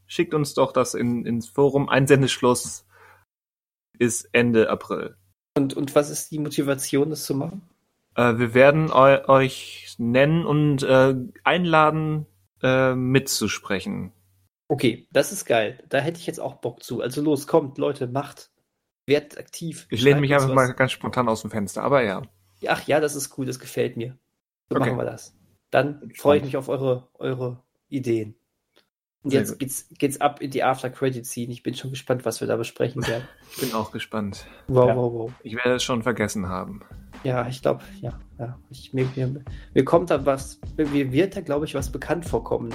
[0.06, 1.88] schickt uns doch das in, ins Forum.
[1.88, 2.86] Einsendeschluss
[3.98, 5.16] ist Ende April.
[5.56, 7.62] Und, und was ist die Motivation, das zu machen?
[8.14, 11.14] Äh, wir werden eu euch nennen und äh,
[11.44, 12.26] einladen,
[12.62, 14.12] äh, mitzusprechen.
[14.68, 15.82] Okay, das ist geil.
[15.88, 17.02] Da hätte ich jetzt auch Bock zu.
[17.02, 18.50] Also los, kommt, Leute, macht.
[19.06, 19.86] Werdet aktiv.
[19.90, 20.54] Ich lehne mich einfach was.
[20.54, 22.22] mal ganz spontan aus dem Fenster, aber ja.
[22.66, 24.16] Ach ja, das ist cool, das gefällt mir.
[24.70, 24.90] So okay.
[24.90, 25.36] machen wir das.
[25.70, 28.36] Dann freue ich mich auf eure, eure Ideen.
[29.22, 31.52] Und jetzt geht's, geht's ab in die After Credit Scene.
[31.52, 33.24] Ich bin schon gespannt, was wir da besprechen werden.
[33.54, 34.46] Ich bin auch gespannt.
[34.66, 34.96] Wow, ja.
[34.96, 35.32] wow, wow.
[35.42, 36.80] Ich werde es schon vergessen haben.
[37.22, 38.58] Ja, ich glaube, ja, ja.
[38.70, 39.42] Ich, mir, mir,
[39.74, 42.72] mir kommt da was, mir wird da, glaube ich, was bekannt vorkommen.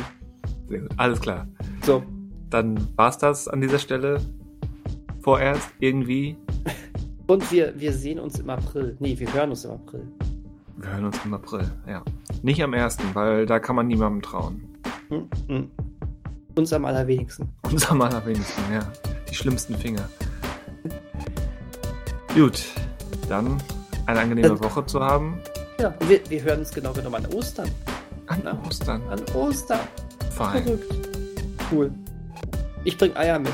[0.67, 1.47] Sehr gut, alles klar.
[1.81, 2.03] So.
[2.49, 4.21] Dann war's das an dieser Stelle.
[5.21, 6.37] Vorerst irgendwie.
[7.27, 8.95] Und wir, wir sehen uns im April.
[8.99, 10.07] Nee, wir hören uns im April.
[10.77, 12.03] Wir hören uns im April, ja.
[12.43, 14.61] Nicht am 1., weil da kann man niemandem trauen.
[15.09, 15.71] Hm, hm.
[16.57, 17.47] Uns am allerwenigsten.
[17.69, 18.79] Uns am allerwenigsten, ja.
[19.29, 20.09] Die schlimmsten Finger.
[22.34, 22.63] Gut,
[23.29, 23.61] dann
[24.07, 25.39] eine angenehme dann, Woche zu haben.
[25.79, 27.69] Ja, wir, wir hören uns genau genommen an Ostern.
[28.25, 28.59] An Na?
[28.65, 29.03] Ostern.
[29.09, 29.79] An Ostern.
[30.31, 30.63] Fein.
[30.63, 30.93] Verrückt.
[31.71, 31.91] Cool.
[32.85, 33.53] Ich bring Eier mit.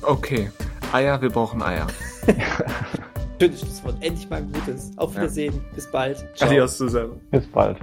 [0.00, 0.50] Okay.
[0.92, 1.86] Eier, wir brauchen Eier.
[3.40, 3.96] Schönes Schlusswort.
[4.00, 4.92] Endlich mal ein gutes.
[4.96, 5.54] Auf Wiedersehen.
[5.54, 5.74] Ja.
[5.74, 6.24] Bis bald.
[6.34, 6.48] Ciao.
[6.48, 7.20] Adios zusammen.
[7.30, 7.76] Bis bald.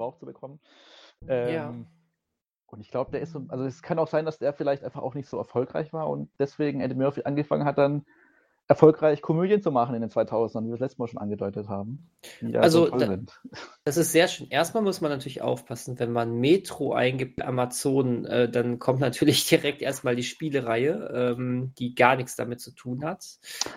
[0.00, 0.60] Gebraucht zu bekommen.
[1.28, 1.74] Ähm, ja.
[2.66, 5.02] Und ich glaube, der ist so, also es kann auch sein, dass der vielleicht einfach
[5.02, 8.06] auch nicht so erfolgreich war und deswegen Eddie Murphy angefangen hat, dann
[8.70, 12.08] erfolgreich Komödien zu machen in den 2000ern, wie wir es letztes Mal schon angedeutet haben.
[12.54, 13.18] also, so da,
[13.84, 14.46] das ist sehr schön.
[14.48, 19.82] Erstmal muss man natürlich aufpassen, wenn man Metro eingibt, Amazon, äh, dann kommt natürlich direkt
[19.82, 23.24] erstmal die Spielereihe, ähm, die gar nichts damit zu tun hat.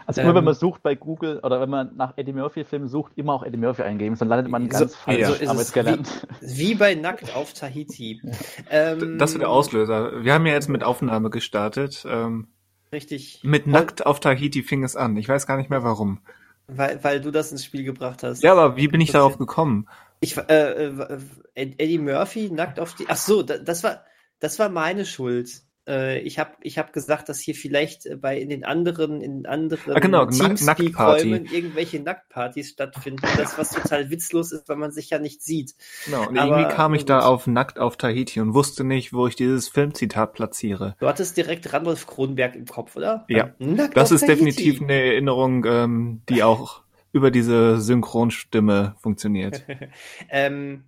[0.05, 3.13] Also ähm, immer wenn man sucht bei Google oder wenn man nach Eddie Murphy-Filmen sucht,
[3.15, 5.25] immer auch Eddie Murphy eingeben, dann landet man ganz so, falsch.
[5.25, 6.03] So ist es wie,
[6.41, 8.21] wie, bei Nackt auf Tahiti.
[8.69, 10.23] ähm, das wird der Auslöser.
[10.23, 12.05] Wir haben ja jetzt mit Aufnahme gestartet.
[12.07, 12.49] Ähm,
[12.93, 13.39] Richtig.
[13.43, 15.17] Mit Nackt auf Tahiti fing es an.
[15.17, 16.19] Ich weiß gar nicht mehr warum.
[16.67, 18.43] Weil, weil du das ins Spiel gebracht hast.
[18.43, 19.89] Ja, aber wie bin ich darauf gekommen?
[20.21, 21.19] Ich, äh, äh,
[21.55, 23.05] Eddie Murphy, Nackt auf die.
[23.09, 24.05] Ach so, das war,
[24.39, 28.49] das war meine Schuld ich habe ich hab gesagt, dass hier vielleicht äh, bei in
[28.49, 33.27] den anderen in anderen ah, genau, Teamspeak-Räumen irgendwelche Nacktpartys stattfinden.
[33.37, 35.75] Das, was total witzlos ist, weil man sich ja nicht sieht.
[36.05, 39.27] Genau, und Aber, irgendwie kam ich da auf Nackt auf Tahiti und wusste nicht, wo
[39.27, 40.95] ich dieses Filmzitat platziere.
[40.99, 43.25] Du hattest direkt Randolph Kronberg im Kopf, oder?
[43.27, 44.45] Ja, Nackt das ist Tahiti.
[44.45, 49.65] definitiv eine Erinnerung, ähm, die auch über diese Synchronstimme funktioniert.
[50.29, 50.85] ähm,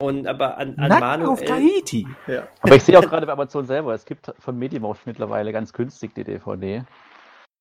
[0.00, 1.30] und aber an, an Nackt Manuel.
[1.30, 2.06] auf Tahiti.
[2.26, 2.48] Ja.
[2.62, 6.14] Aber ich sehe auch gerade bei Amazon selber, es gibt von Medimosh mittlerweile ganz günstig
[6.14, 6.84] die DVD.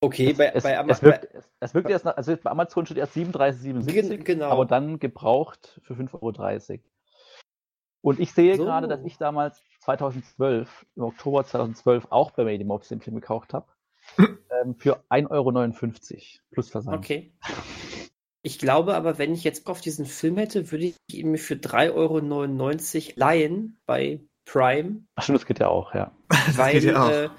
[0.01, 0.91] Okay, es, bei, es, bei Amazon.
[0.91, 4.49] Es wirkt, es, es wirkt erst, nach, also bei Amazon steht erst 37,77, genau.
[4.49, 6.79] aber dann gebraucht für 5,30 Euro.
[8.01, 8.63] Und ich sehe so.
[8.63, 13.67] gerade, dass ich damals 2012, im Oktober 2012, auch bei Medimox den Film gekauft habe.
[14.17, 15.51] ähm, für 1,59 Euro
[16.51, 16.97] plus Versand.
[16.97, 17.33] Okay.
[18.41, 21.55] Ich glaube aber, wenn ich jetzt auf diesen Film hätte, würde ich ihn mir für
[21.55, 25.03] 3,99 Euro leihen bei Prime.
[25.15, 26.11] Ach stimmt, das geht ja auch, ja.
[26.55, 27.09] Weil, ja auch.
[27.09, 27.29] Äh,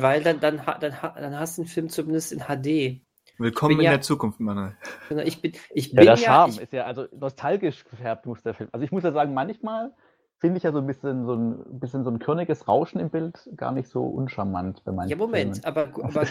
[0.00, 3.00] weil dann, dann, dann, dann hast du den Film zumindest in HD.
[3.38, 4.76] Willkommen in ja, der Zukunft, Manuel.
[5.08, 8.42] Genau, ich bin, ich bin ja, der Charme ich, ist ja, also nostalgisch gefärbt muss
[8.42, 8.68] der Film.
[8.72, 9.92] Also ich muss ja sagen, manchmal
[10.38, 13.48] finde ich ja so ein bisschen so ein bisschen so ein körniges Rauschen im Bild
[13.56, 15.64] gar nicht so uncharmant bei manchen Ja, Moment, Filmen.
[15.64, 16.26] aber, aber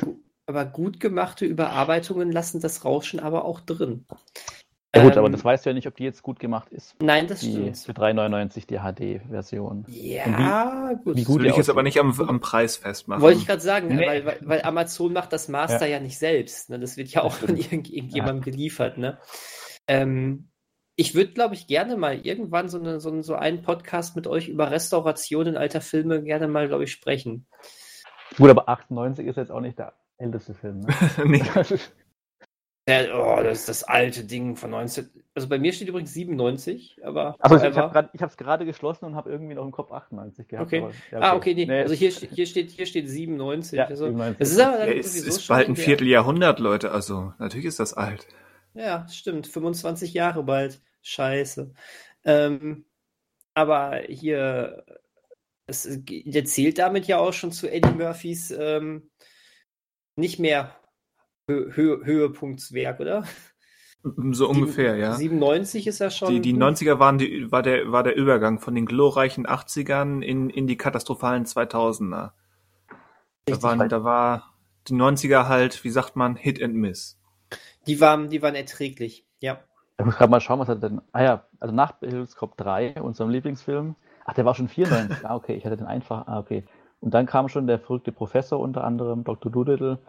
[0.48, 4.06] aber gut gemachte Überarbeitungen lassen das Rauschen aber auch drin.
[4.96, 6.96] Ja gut, ähm, aber das weißt du ja nicht, ob die jetzt gut gemacht ist.
[7.02, 7.78] Nein, das die, stimmt.
[7.78, 9.86] Für 3,99 die HD-Version.
[9.90, 11.16] Ja, wie, gut.
[11.18, 13.22] Wie gut das will ich jetzt aber nicht am, am Preis festmachen.
[13.22, 14.08] Wollte ich gerade sagen, nee.
[14.08, 16.70] weil, weil, weil, Amazon macht das Master ja, ja nicht selbst.
[16.70, 16.80] Ne?
[16.80, 18.44] Das wird ja auch von irgendjemandem ja.
[18.44, 18.98] geliefert.
[18.98, 19.18] Ne?
[19.88, 20.50] Ähm,
[20.96, 24.48] ich würde, glaube ich, gerne mal irgendwann so, eine, so, so einen Podcast mit euch
[24.48, 27.46] über Restaurationen alter Filme gerne mal, glaube ich, sprechen.
[28.38, 30.88] Gut, aber 98 ist jetzt auch nicht der älteste Film, ne?
[31.26, 31.44] nee.
[32.88, 35.10] Der, oh, das ist das alte Ding von 19.
[35.36, 37.36] Also bei mir steht übrigens 97, aber.
[37.40, 40.68] Also ich habe es gerade geschlossen und habe irgendwie noch im Kopf 98 gehabt.
[40.68, 40.84] Okay.
[40.84, 41.26] Aber, ja, ah, okay.
[41.26, 41.66] Ah, okay, nee.
[41.66, 41.82] nee.
[41.82, 43.78] Also hier, hier, steht, hier steht 97.
[43.78, 44.40] Ja, also, 97.
[44.40, 46.92] Das ist aber dann ja, ist, ist bald ein Vierteljahrhundert, Leute.
[46.92, 48.26] Also natürlich ist das alt.
[48.74, 49.48] Ja, stimmt.
[49.48, 50.82] 25 Jahre bald.
[51.02, 51.74] Scheiße.
[52.24, 52.86] Ähm,
[53.54, 54.86] aber hier,
[55.66, 59.10] es, der zählt damit ja auch schon zu Eddie Murphys ähm,
[60.18, 60.76] nicht mehr
[61.50, 63.24] Hö Hö Höhepunktswerk, oder?
[64.04, 65.14] So ungefähr, ja.
[65.14, 66.30] 97 ist ja schon.
[66.30, 70.50] Die, die 90er waren die, war, der, war der Übergang von den glorreichen 80ern in,
[70.50, 72.32] in die katastrophalen 2000er.
[73.46, 74.54] Da, waren, da war
[74.88, 77.20] die 90er halt, wie sagt man, Hit and Miss.
[77.86, 79.60] Die waren, die waren erträglich, ja.
[79.98, 81.02] Ich muss gerade mal schauen, was hat denn.
[81.12, 83.96] Ah ja, also nach Hillscop 3, unserem Lieblingsfilm.
[84.26, 85.26] Ach, der war schon 94.
[85.26, 86.28] ah, okay, ich hatte den einfach.
[86.28, 86.66] Ah, okay.
[87.00, 89.52] Und dann kam schon der verrückte Professor unter anderem, Dr.
[89.52, 90.00] Doolittle.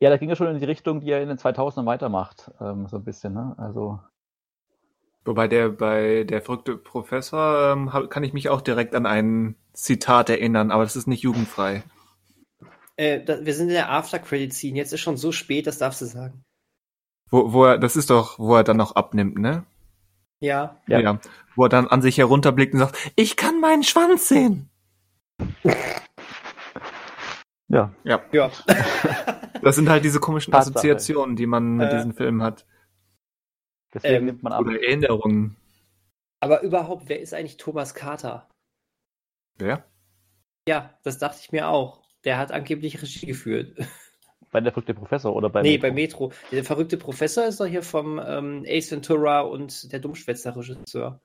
[0.00, 2.86] Ja, da ging er schon in die Richtung, die er in den 2000ern weitermacht, ähm,
[2.86, 3.54] so ein bisschen, ne?
[3.56, 3.98] Also.
[5.24, 10.30] Wobei der bei der verrückte Professor ähm, kann ich mich auch direkt an ein Zitat
[10.30, 11.82] erinnern, aber das ist nicht jugendfrei.
[12.96, 14.76] Äh, da, wir sind in der After-Credit-Scene.
[14.76, 16.44] Jetzt ist schon so spät, das darfst du sagen.
[17.28, 19.64] Wo, wo er, das ist doch, wo er dann noch abnimmt, ne?
[20.40, 20.80] Ja.
[20.86, 21.00] ja.
[21.00, 21.20] Ja.
[21.54, 24.70] Wo er dann an sich herunterblickt und sagt, ich kann meinen Schwanz sehen.
[27.68, 27.92] Ja.
[28.04, 28.22] Ja.
[28.32, 28.50] ja.
[29.62, 30.74] Das sind halt diese komischen Tatsache.
[30.74, 32.66] Assoziationen, die man mit äh, diesen Filmen hat.
[33.92, 34.60] Deswegen ähm, nimmt man ab.
[34.60, 35.56] Oder Erinnerungen.
[36.40, 38.48] Aber überhaupt, wer ist eigentlich Thomas Carter?
[39.58, 39.84] Wer?
[40.68, 42.02] Ja, das dachte ich mir auch.
[42.24, 43.76] Der hat angeblich Regie geführt.
[44.52, 45.82] bei der verrückte Professor oder bei Nee, Metro?
[45.82, 46.32] bei Metro.
[46.52, 51.20] Der verrückte Professor ist doch hier vom ähm, Ace Ventura und der Dummschwätzer-Regisseur.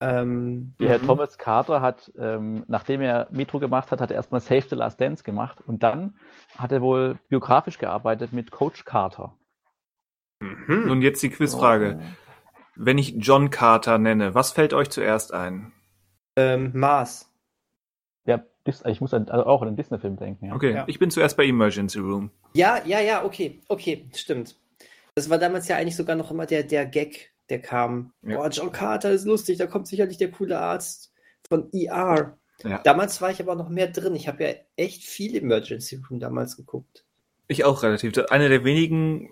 [0.00, 1.06] Ähm, Herr mhm.
[1.06, 5.00] Thomas Carter hat, ähm, nachdem er Metro gemacht hat, hat er erstmal Save the Last
[5.00, 6.14] Dance gemacht und dann
[6.56, 9.34] hat er wohl biografisch gearbeitet mit Coach Carter.
[10.40, 10.90] Mhm.
[10.90, 11.98] Und jetzt die Quizfrage.
[12.00, 12.04] Oh.
[12.76, 15.72] Wenn ich John Carter nenne, was fällt euch zuerst ein?
[16.36, 17.28] Ähm, Mars.
[18.24, 20.46] Ja, ich muss also auch an den Disney-Film denken.
[20.46, 20.54] Ja.
[20.54, 20.84] Okay, ja.
[20.86, 22.30] ich bin zuerst bei Emergency Room.
[22.54, 24.56] Ja, ja, ja, okay, okay, stimmt.
[25.16, 28.12] Das war damals ja eigentlich sogar noch immer der, der Gag, der kam.
[28.22, 28.36] Ja.
[28.36, 31.12] Boah, John Carter ist lustig, da kommt sicherlich der coole Arzt
[31.48, 32.38] von ER.
[32.64, 32.78] Ja.
[32.82, 34.14] Damals war ich aber noch mehr drin.
[34.14, 37.04] Ich habe ja echt viel Emergency Room damals geguckt.
[37.46, 38.12] Ich auch relativ.
[38.30, 39.30] Eine der wenigen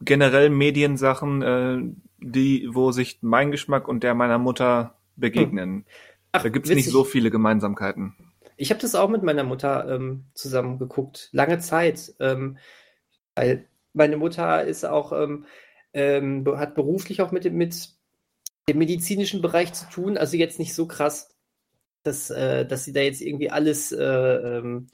[0.00, 1.78] generell Mediensachen, äh,
[2.18, 5.70] die, wo sich mein Geschmack und der meiner Mutter begegnen.
[5.70, 5.84] Hm.
[6.32, 8.14] Ach, da gibt es nicht so viele Gemeinsamkeiten.
[8.56, 12.58] Ich habe das auch mit meiner Mutter ähm, zusammen geguckt, lange Zeit, ähm,
[13.34, 15.44] weil meine Mutter ist auch ähm,
[15.96, 17.90] ähm hat beruflich auch mit dem, mit
[18.68, 21.34] dem medizinischen Bereich zu tun, also jetzt nicht so krass,
[22.02, 24.88] dass, äh, dass sie da jetzt irgendwie alles äh, ähm,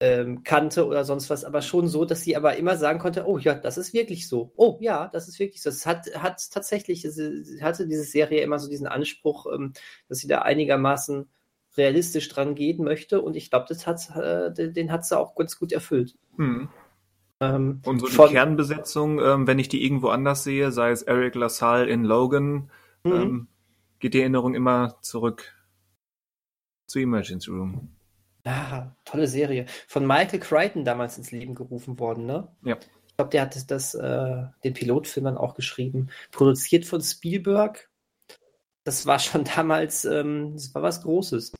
[0.00, 3.38] ähm, kannte oder sonst was, aber schon so, dass sie aber immer sagen konnte, oh
[3.38, 4.52] ja, das ist wirklich so.
[4.56, 5.70] Oh ja, das ist wirklich so.
[5.70, 9.72] Es hat, hat tatsächlich, sie hatte diese Serie immer so diesen Anspruch, ähm,
[10.08, 11.28] dass sie da einigermaßen
[11.76, 16.16] realistisch dran gehen möchte und ich glaube, äh, den hat sie auch ganz gut erfüllt.
[16.36, 16.68] Hm.
[17.40, 21.02] Ähm, und so die von, Kernbesetzung, ähm, wenn ich die irgendwo anders sehe, sei es
[21.02, 22.70] Eric LaSalle in Logan,
[23.04, 23.12] mhm.
[23.12, 23.48] ähm,
[24.00, 25.54] geht die Erinnerung immer zurück
[26.86, 27.90] zu Emergency Room.
[28.44, 29.66] Ah, tolle Serie.
[29.86, 32.48] Von Michael Crichton damals ins Leben gerufen worden, ne?
[32.62, 32.78] Ja.
[33.06, 36.08] Ich glaube, der hat das, das äh, den Pilotfilm dann auch geschrieben.
[36.30, 37.90] Produziert von Spielberg.
[38.84, 41.52] Das war schon damals, ähm, das war was Großes.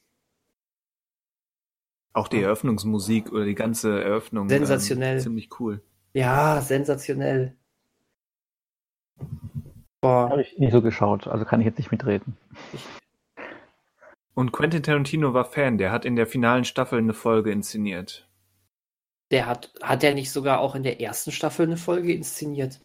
[2.19, 4.49] Auch die Eröffnungsmusik oder die ganze Eröffnung.
[4.49, 5.19] Sensationell.
[5.19, 5.81] Ähm, ziemlich cool.
[6.15, 7.55] Ja, sensationell.
[10.01, 10.29] Boah.
[10.29, 12.37] Habe ich nie so geschaut, also kann ich jetzt nicht mitreden.
[14.35, 18.29] Und Quentin Tarantino war Fan, der hat in der finalen Staffel eine Folge inszeniert.
[19.31, 22.81] Der hat, hat er nicht sogar auch in der ersten Staffel eine Folge inszeniert?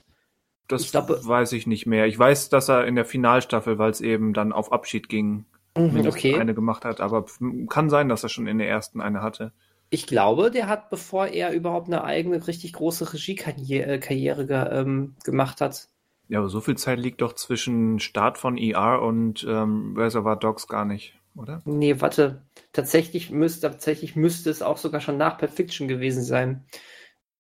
[0.67, 2.05] Das ich glaub, weiß ich nicht mehr.
[2.05, 5.45] Ich weiß, dass er in der Finalstaffel, weil es eben dann auf Abschied ging,
[5.77, 6.39] mhm, okay.
[6.39, 7.01] eine gemacht hat.
[7.01, 7.25] Aber
[7.69, 9.51] kann sein, dass er schon in der ersten eine hatte.
[9.89, 15.61] Ich glaube, der hat, bevor er überhaupt eine eigene, richtig große Regiekarriere äh, ähm, gemacht
[15.61, 15.87] hat.
[16.29, 20.67] Ja, aber so viel Zeit liegt doch zwischen Start von ER und ähm, Reservoir Dogs
[20.67, 21.61] gar nicht oder?
[21.65, 22.41] Nee, warte.
[22.71, 26.65] Tatsächlich müsste, tatsächlich müsste es auch sogar schon nach Perfection gewesen sein.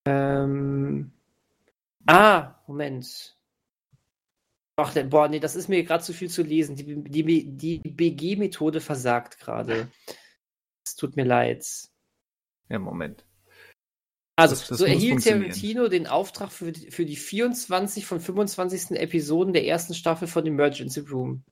[0.05, 1.11] Ähm.
[2.05, 3.37] Ah, Moment.
[4.75, 6.75] Ach, boah, nee, das ist mir gerade zu viel zu lesen.
[6.75, 9.87] Die, die, die BG-Methode versagt gerade.
[10.85, 11.65] Es tut mir leid.
[12.69, 13.25] Ja, Moment.
[14.35, 18.91] Also, das, das so erhielt Tarantino den Auftrag für, für die 24 von 25.
[18.91, 21.43] Episoden der ersten Staffel von Emergency Room.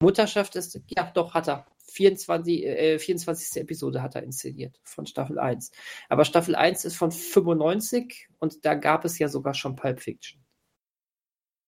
[0.00, 1.66] Mutterschaft ist, ja, doch, hat er.
[1.92, 3.62] 24, äh, 24.
[3.62, 5.72] Episode hat er inszeniert von Staffel 1.
[6.08, 10.39] Aber Staffel 1 ist von 95 und da gab es ja sogar schon Pulp Fiction.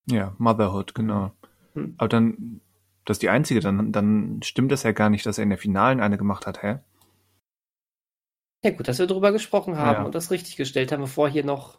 [0.07, 1.33] Ja, Motherhood, genau.
[1.74, 1.95] Hm.
[1.99, 2.61] Aber dann,
[3.05, 5.59] das ist die einzige, dann, dann stimmt es ja gar nicht, dass er in der
[5.59, 6.79] Finalen eine gemacht hat, hä?
[8.65, 10.05] Ja, gut, dass wir darüber gesprochen haben ja.
[10.05, 11.79] und das richtig gestellt haben, bevor hier noch,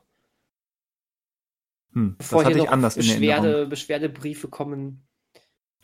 [1.94, 5.06] hm, bevor hier noch Beschwerde, Beschwerdebriefe kommen.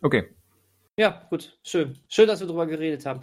[0.02, 0.34] Okay.
[0.98, 1.98] Ja, gut, schön.
[2.10, 3.22] Schön, dass wir darüber geredet haben.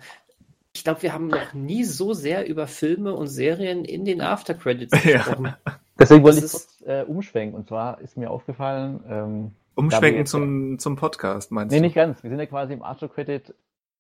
[0.75, 4.93] Ich glaube, wir haben noch nie so sehr über Filme und Serien in den Aftercredits
[5.03, 5.55] gesprochen.
[5.67, 5.81] Ja.
[5.99, 7.59] Deswegen wollte ich kurz äh, umschwenken.
[7.59, 9.05] Und zwar ist mir aufgefallen.
[9.09, 11.81] Ähm, umschwenken zum, zum Podcast, meinst nee, du?
[11.81, 12.23] Nee, nicht ganz.
[12.23, 13.55] Wir sind ja quasi im Aftercredit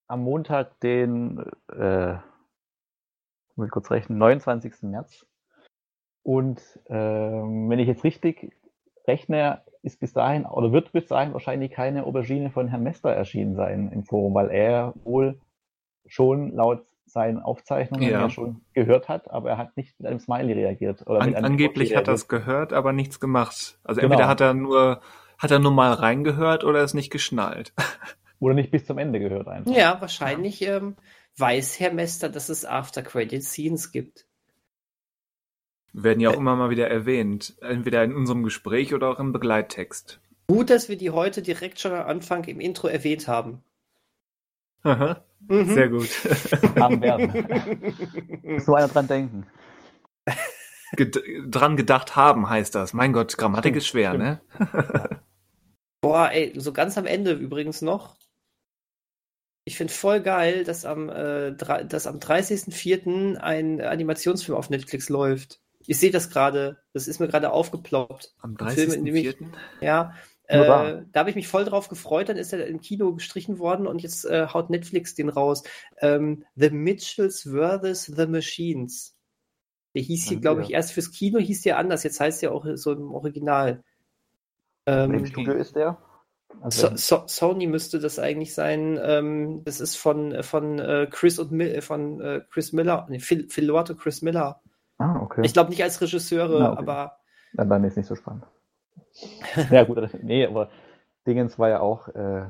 [0.09, 2.15] am Montag, den, äh,
[3.57, 4.83] muss ich kurz rechnen, 29.
[4.83, 5.27] März.
[6.23, 8.53] Und ähm, wenn ich jetzt richtig
[9.07, 13.55] rechne, ist bis dahin oder wird bis dahin wahrscheinlich keine Aubergine von Herrn Mester erschienen
[13.55, 15.39] sein im Forum, weil er wohl
[16.07, 18.23] schon laut seinen Aufzeichnungen ja.
[18.23, 21.07] ja schon gehört hat, aber er hat nicht mit einem Smiley reagiert.
[21.07, 23.79] An, angeblich hat er es gehört, aber nichts gemacht.
[23.85, 24.13] Also genau.
[24.13, 25.01] entweder hat er nur
[25.39, 27.73] hat er nur mal reingehört oder ist nicht geschnallt.
[28.39, 29.75] Oder nicht bis zum Ende gehört einfach.
[29.75, 30.77] Ja, wahrscheinlich ja.
[30.77, 30.97] Ähm,
[31.39, 34.27] weiß Herr Mester, dass es After-Credit-Scenes gibt
[35.97, 37.57] werden ja auch immer mal wieder erwähnt.
[37.61, 40.21] Entweder in unserem Gespräch oder auch im Begleittext.
[40.47, 43.63] Gut, dass wir die heute direkt schon am Anfang im Intro erwähnt haben.
[44.83, 45.25] Aha.
[45.49, 45.75] Mhm.
[45.75, 46.09] Sehr gut.
[46.79, 48.61] Haben werden.
[48.61, 49.47] so einer dran denken.
[50.97, 52.93] Ged dran gedacht haben heißt das.
[52.93, 54.41] Mein Gott, Grammatik ist schwer, ne?
[56.01, 58.17] Boah, ey, so ganz am Ende übrigens noch.
[59.65, 63.37] Ich finde voll geil, dass am, äh, dass am 30.04.
[63.37, 65.61] ein Animationsfilm auf Netflix läuft.
[65.87, 66.79] Ich sehe das gerade.
[66.93, 68.35] Das ist mir gerade aufgeploppt.
[68.41, 69.47] Am 30.04.
[69.81, 70.15] Ja,
[70.49, 73.87] äh, da habe ich mich voll drauf gefreut, dann ist er im Kino gestrichen worden
[73.87, 75.63] und jetzt äh, haut Netflix den raus.
[75.99, 78.07] Ähm, the Mitchells vs.
[78.07, 79.17] The Machines.
[79.95, 82.67] Der hieß hier, glaube ich, erst fürs Kino hieß der anders, jetzt heißt der auch
[82.75, 83.83] so im Original.
[84.85, 85.99] Ähm, Welches Studio ist der?
[86.61, 88.99] Also so, so, Sony müsste das eigentlich sein.
[89.03, 93.49] Ähm, das ist von, von äh, Chris und Mi von äh, Chris Miller, nee, Phil,
[93.49, 94.61] Phil Lord und Chris Miller.
[94.99, 95.43] Ah, okay.
[95.45, 96.79] Ich glaube nicht als Regisseure, Na, okay.
[96.79, 97.19] aber.
[97.55, 98.45] Dann, dann ist nicht so spannend.
[99.71, 100.71] ja, gut, nee, aber
[101.27, 102.47] Dingens war ja auch, äh,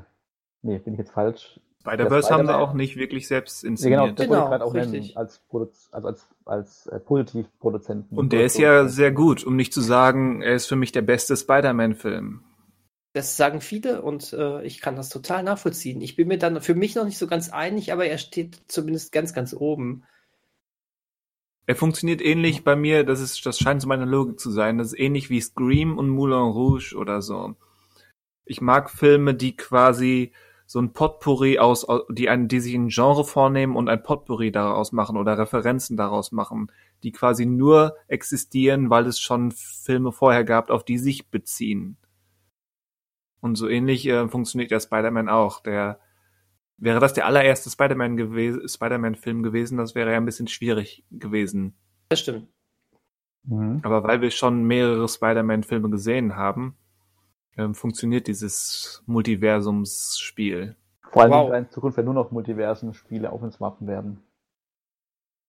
[0.63, 1.61] nee, bin ich jetzt falsch.
[1.81, 4.01] Spider-Verse haben sie auch nicht wirklich selbst inszeniert.
[4.01, 5.15] Ja, genau, das genau, wollte ich gerade auch richtig.
[5.15, 5.41] nennen, als,
[5.93, 8.19] also als, als äh, Positivproduzenten.
[8.19, 11.03] Und der ist ja sehr gut, um nicht zu sagen, er ist für mich der
[11.03, 12.43] beste Spider-Man-Film.
[13.13, 16.03] Das sagen viele und äh, ich kann das total nachvollziehen.
[16.03, 19.13] Ich bin mir dann für mich noch nicht so ganz einig, aber er steht zumindest
[19.13, 20.03] ganz, ganz oben.
[21.67, 24.79] Er funktioniert ähnlich bei mir, das ist, das scheint zu meiner Logik zu sein.
[24.79, 27.57] Das ist ähnlich wie Scream und Moulin Rouge oder so.
[28.45, 30.33] Ich mag Filme, die quasi
[30.67, 34.93] so ein Potpourri aus, die ein, die sich ein Genre vornehmen und ein Potpourri daraus
[34.93, 36.71] machen oder Referenzen daraus machen,
[37.03, 41.97] die quasi nur existieren, weil es schon Filme vorher gab, auf die sich beziehen.
[43.41, 45.61] Und so ähnlich äh, funktioniert ja Spider-Man auch.
[45.63, 46.01] Der
[46.79, 51.75] Wäre das der allererste Spider-Man gewesen, Spider-Man-Film gewesen, das wäre ja ein bisschen schwierig gewesen.
[52.11, 52.49] Das stimmt.
[53.45, 53.81] Mhm.
[53.83, 56.77] Aber weil wir schon mehrere Spider-Man-Filme gesehen haben,
[57.57, 60.77] ähm, funktioniert dieses Multiversumsspiel.
[61.11, 61.55] Vor allem wow.
[61.55, 64.23] in Zukunft werden nur noch Multiversen-Spiele auf uns warten werden.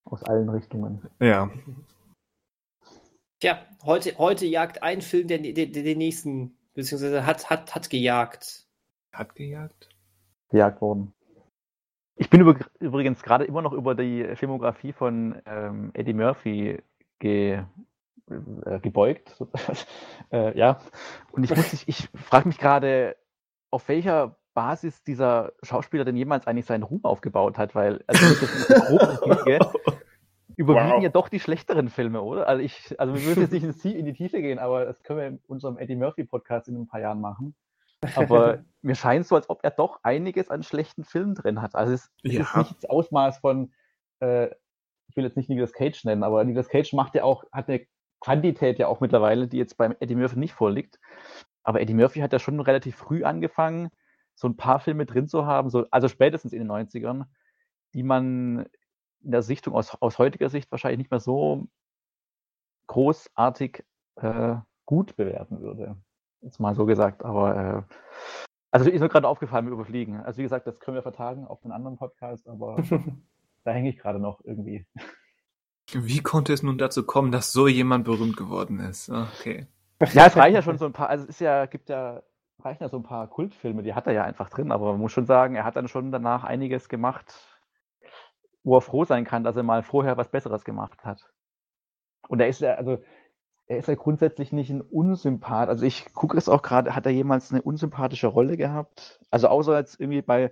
[0.06, 1.02] Aus allen Richtungen.
[1.20, 1.52] Ja.
[3.40, 8.66] Tja, heute, heute jagt ein Film den, den, den nächsten, beziehungsweise hat, hat, hat gejagt.
[9.12, 9.90] Hat gejagt?
[10.50, 11.14] Gejagt worden.
[12.18, 12.42] Ich bin
[12.80, 16.82] übrigens gerade immer noch über die Filmografie von ähm, Eddie Murphy
[17.20, 17.64] ge,
[18.66, 19.38] äh, gebeugt.
[20.32, 20.80] äh, ja.
[21.32, 23.16] Und ich muss ich, ich frage mich gerade,
[23.70, 29.60] auf welcher Basis dieser Schauspieler denn jemals eigentlich seinen Ruhm aufgebaut hat, weil also kriege,
[30.56, 31.04] überwiegen wow.
[31.04, 32.48] ja doch die schlechteren Filme, oder?
[32.48, 35.28] Also ich, also wir müssen jetzt nicht in die Tiefe gehen, aber das können wir
[35.28, 37.54] in unserem Eddie Murphy Podcast in ein paar Jahren machen.
[38.16, 41.76] Aber mir scheint so, als ob er doch einiges an schlechten Filmen drin hat.
[41.76, 42.42] Also es, es ja.
[42.42, 43.74] ist nicht das Ausmaß von,
[44.20, 44.48] äh,
[45.08, 47.86] ich will jetzt nicht Nicolas Cage nennen, aber Nicolas Cage macht ja auch, hat eine
[48.20, 51.00] Quantität ja auch mittlerweile, die jetzt beim Eddie Murphy nicht vorliegt.
[51.64, 53.90] Aber Eddie Murphy hat ja schon relativ früh angefangen,
[54.36, 57.26] so ein paar Filme drin zu haben, so, also spätestens in den 90ern,
[57.94, 58.68] die man
[59.24, 61.68] in der Sichtung aus, aus heutiger Sicht wahrscheinlich nicht mehr so
[62.88, 63.84] großartig
[64.16, 64.56] äh,
[64.86, 65.98] gut bewerten würde.
[66.42, 67.94] Jetzt mal so gesagt, aber äh,
[68.72, 70.22] also ist mir gerade aufgefallen mit Überfliegen.
[70.22, 72.78] Also wie gesagt, das können wir vertagen auf einen anderen Podcast, aber
[73.64, 74.86] da hänge ich gerade noch irgendwie.
[75.94, 79.10] Wie konnte es nun dazu kommen, dass so jemand berühmt geworden ist?
[79.10, 79.68] Okay.
[80.14, 82.22] Ja, es reicht ja schon so ein paar, also es ist ja, gibt ja,
[82.60, 85.12] reichen ja so ein paar Kultfilme, die hat er ja einfach drin, aber man muss
[85.12, 87.34] schon sagen, er hat dann schon danach einiges gemacht,
[88.64, 91.32] wo er froh sein kann, dass er mal vorher was Besseres gemacht hat.
[92.28, 93.00] Und er ist ja, also
[93.68, 95.70] er ist ja grundsätzlich nicht ein Unsympath.
[95.70, 99.20] Also ich gucke es auch gerade, hat er jemals eine unsympathische Rolle gehabt?
[99.30, 100.52] Also außer jetzt irgendwie bei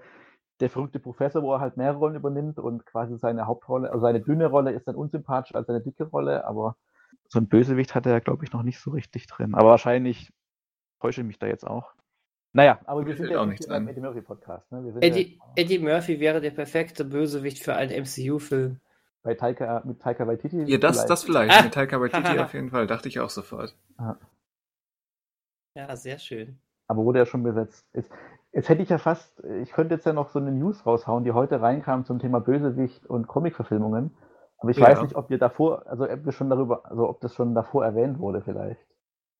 [0.60, 4.22] der verrückte Professor, wo er halt mehrere Rollen übernimmt und quasi seine Hauptrolle, also seine
[4.22, 6.76] dünne Rolle ist dann unsympathischer als seine dicke Rolle, aber
[7.28, 9.56] so ein Bösewicht hat er, glaube ich, noch nicht so richtig drin.
[9.56, 10.32] Aber wahrscheinlich
[11.00, 11.94] täusche ich mich da jetzt auch.
[12.54, 14.72] Naja, aber wir sind ja auch nicht beim Eddie Murphy Podcast.
[14.72, 14.94] Ne?
[15.02, 18.80] Eddie, ja, Eddie Murphy wäre der perfekte Bösewicht für einen MCU-Film.
[19.26, 20.64] Bei Taika, mit Taika Waititi?
[20.66, 21.10] Ja, das vielleicht.
[21.10, 21.52] das vielleicht.
[21.52, 21.64] Ah.
[21.64, 22.86] Mit Taika Waititi auf jeden Fall.
[22.86, 23.76] Dachte ich auch sofort.
[23.98, 24.18] Ah.
[25.76, 26.60] Ja, sehr schön.
[26.88, 27.88] Aber wurde ja schon besetzt.
[27.94, 28.12] Jetzt,
[28.52, 31.32] jetzt, hätte ich ja fast, ich könnte jetzt ja noch so eine News raushauen, die
[31.32, 34.16] heute reinkam zum Thema Bösewicht und Comicverfilmungen.
[34.60, 34.86] Aber ich ja.
[34.86, 37.84] weiß nicht, ob wir davor, also ob wir schon darüber, also ob das schon davor
[37.84, 38.86] erwähnt wurde vielleicht.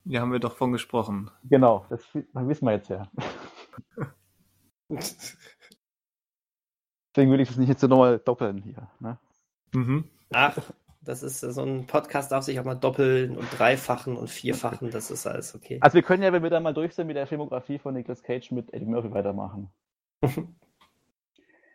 [0.04, 1.30] Ja, haben wir doch von gesprochen.
[1.44, 3.08] Genau, das wissen wir jetzt ja.
[7.14, 8.88] Deswegen will ich das nicht jetzt so nochmal doppeln hier.
[8.98, 9.16] Ne?
[9.72, 10.04] Mhm.
[10.32, 10.56] Ach,
[11.02, 15.10] das ist so ein Podcast, darf sich auch mal doppeln und dreifachen und vierfachen, das
[15.10, 15.78] ist alles okay.
[15.80, 18.22] Also wir können ja, wenn wir dann mal durch sind mit der Filmografie von Nicolas
[18.22, 19.70] Cage mit Eddie Murphy weitermachen.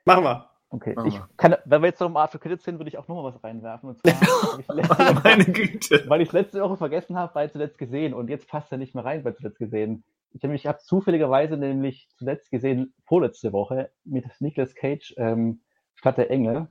[0.05, 0.51] Machen wir.
[0.73, 3.15] Okay, ich kann, wenn wir jetzt noch im Art Credits sind, würde ich auch noch
[3.15, 3.89] mal was reinwerfen.
[3.89, 4.13] Und zwar,
[4.59, 6.05] ich letzte, Meine Güte.
[6.07, 8.95] Weil ich es letzte Woche vergessen habe, bei zuletzt gesehen und jetzt passt er nicht
[8.95, 10.05] mehr rein bei zuletzt gesehen.
[10.34, 15.61] Ich habe hab zufälligerweise nämlich zuletzt gesehen, vorletzte Woche, mit Nicolas Cage ähm,
[15.95, 16.69] Stadt der Engel.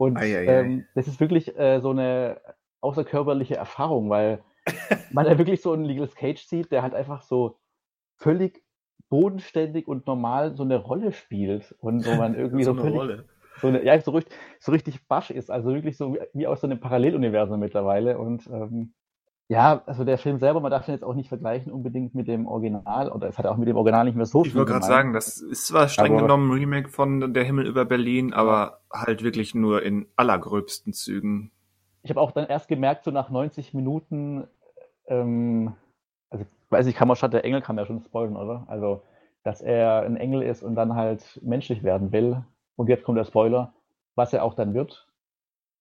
[0.00, 0.60] Und ei, ei, ei.
[0.60, 2.40] Ähm, das ist wirklich äh, so eine
[2.80, 4.42] außerkörperliche Erfahrung, weil
[5.12, 7.58] man ja wirklich so einen Nicolas Cage sieht, der halt einfach so
[8.16, 8.62] völlig
[9.10, 13.24] bodenständig und normal so eine Rolle spielt und wo man irgendwie so, so völlig, Rolle.
[13.60, 16.66] so eine, ja, so richtig, so richtig basch ist, also wirklich so wie aus so
[16.66, 18.16] einem Paralleluniversum mittlerweile.
[18.16, 18.94] Und ähm,
[19.50, 22.46] ja, also der Film selber, man darf ihn jetzt auch nicht vergleichen unbedingt mit dem
[22.46, 24.70] Original, oder es hat auch mit dem Original nicht mehr so ich viel Ich wollte
[24.70, 28.32] gerade sagen, das ist zwar streng aber, genommen ein Remake von Der Himmel über Berlin,
[28.32, 31.50] aber halt wirklich nur in allergröbsten Zügen.
[32.02, 34.46] Ich habe auch dann erst gemerkt, so nach 90 Minuten,
[35.08, 35.74] ähm,
[36.30, 38.66] also weiß ich, kann man schon, der Engel kann man ja schon spoilern, oder?
[38.68, 39.02] Also,
[39.42, 42.44] dass er ein Engel ist und dann halt menschlich werden will.
[42.76, 43.72] Und jetzt kommt der Spoiler,
[44.14, 45.08] was er auch dann wird.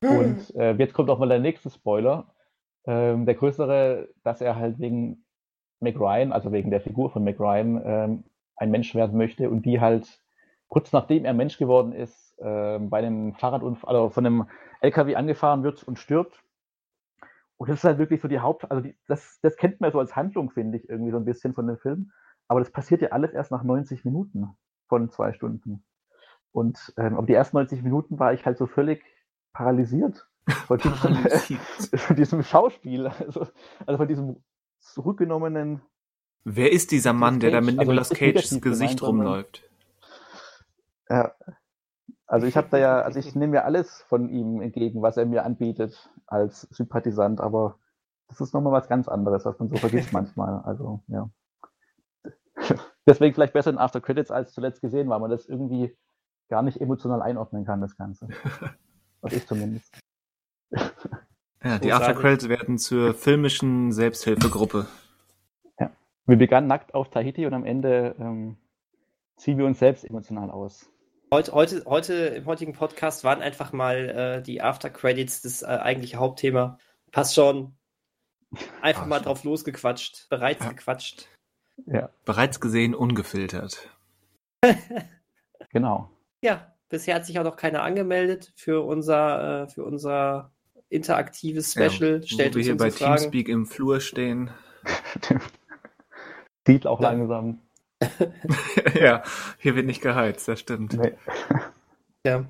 [0.04, 0.18] Hm.
[0.18, 2.26] Und äh, jetzt kommt auch mal der nächste Spoiler.
[2.90, 5.24] Ähm, der größere, dass er halt wegen
[5.80, 8.24] Mac Ryan, also wegen der Figur von Mac Ryan, ähm,
[8.56, 10.22] ein Mensch werden möchte und die halt
[10.70, 14.48] kurz nachdem er Mensch geworden ist, äh, bei einem Fahrradunfall, also von einem
[14.82, 16.44] LKW angefahren wird und stirbt
[17.60, 20.00] und das ist halt wirklich so die Haupt, also die, das, das kennt man so
[20.00, 22.12] als Handlung, finde ich, irgendwie so ein bisschen von dem Film.
[22.48, 24.48] Aber das passiert ja alles erst nach 90 Minuten
[24.88, 25.84] von zwei Stunden.
[26.54, 29.04] Und ähm, aber die ersten 90 Minuten war ich halt so völlig
[29.52, 31.60] paralysiert von diesem,
[31.98, 33.48] von diesem Schauspiel, also,
[33.86, 34.44] also von diesem
[34.80, 35.82] zurückgenommenen.
[36.44, 39.64] Wer ist dieser Mann, der da mit also Nicolas Cages Gesicht rumläuft?
[41.10, 41.34] Ja,
[42.30, 45.26] also ich habe da ja, also ich nehme ja alles von ihm entgegen, was er
[45.26, 47.80] mir anbietet als Sympathisant, aber
[48.28, 50.62] das ist nochmal was ganz anderes, was man so vergisst manchmal.
[50.64, 51.30] Also ja.
[53.08, 55.98] Deswegen vielleicht besser in After Credits als zuletzt gesehen, weil man das irgendwie
[56.50, 58.28] gar nicht emotional einordnen kann, das Ganze.
[59.22, 60.00] Was ich zumindest.
[61.64, 64.88] Ja, die After Credits werden zur filmischen Selbsthilfegruppe.
[65.78, 65.92] Ja.
[66.26, 68.58] Wir begannen nackt auf Tahiti und am Ende ähm,
[69.36, 70.90] ziehen wir uns selbst emotional aus.
[71.32, 75.66] Heute, heute, heute im heutigen Podcast waren einfach mal äh, die After Credits das äh,
[75.66, 76.80] eigentliche Hauptthema.
[77.12, 77.76] Passt schon.
[78.82, 80.28] Einfach Ach, mal drauf losgequatscht.
[80.30, 80.72] Bereits ja.
[80.72, 81.28] gequatscht.
[81.86, 82.10] Ja.
[82.26, 83.90] Bereits gesehen, ungefiltert.
[85.70, 86.10] genau.
[86.42, 90.52] Ja, bisher hat sich auch noch keiner angemeldet für unser, äh, für unser
[90.90, 92.22] interaktives Special.
[92.22, 93.18] Ja, Stellt wo wir hier bei Fragen.
[93.18, 94.52] Teamspeak im Flur stehen.
[96.68, 97.12] Sieht auch ja.
[97.12, 97.60] langsam.
[99.00, 99.24] ja,
[99.58, 100.94] hier wird nicht geheizt, das stimmt.
[100.94, 101.14] Nee.
[102.26, 102.44] Ja.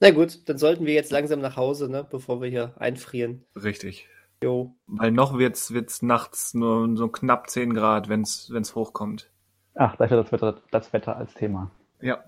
[0.00, 3.44] Na gut, dann sollten wir jetzt langsam nach Hause, ne, bevor wir hier einfrieren.
[3.54, 4.08] Richtig.
[4.42, 4.74] Jo.
[4.86, 9.30] Weil noch wird's, wird's nachts nur so knapp 10 Grad, wenn's, wenn's hochkommt.
[9.74, 11.70] Ach, da ist ja das Wetter, das Wetter als Thema.
[12.00, 12.24] Ja.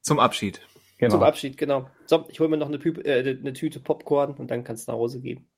[0.00, 0.62] Zum Abschied.
[1.02, 1.14] Genau.
[1.14, 1.90] Zum Abschied, genau.
[2.06, 4.98] So, ich hole mir noch eine, äh, eine, Tüte Popcorn und dann kannst du nach
[4.98, 5.48] Hause gehen.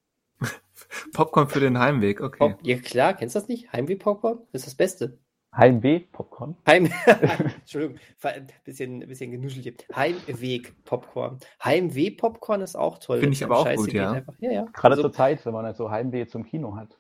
[1.12, 2.38] Popcorn für den Heimweg, okay.
[2.38, 3.70] Pop ja klar, kennst du das nicht?
[3.70, 4.38] Heimweg-Popcorn?
[4.52, 5.18] Das ist das Beste.
[5.54, 6.56] Heimweh-Popcorn.
[6.66, 6.90] Heim
[7.60, 9.74] Entschuldigung, ein bisschen, ein bisschen genuschelt hier.
[9.94, 11.38] Heimweg-Popcorn.
[11.62, 13.20] Heimweh-Popcorn ist auch toll.
[13.20, 14.22] Finde ich aber auch gut, ja.
[14.40, 14.64] ja, ja.
[14.72, 16.98] Gerade also, zur Zeit, wenn man halt so Heimweh zum Kino hat.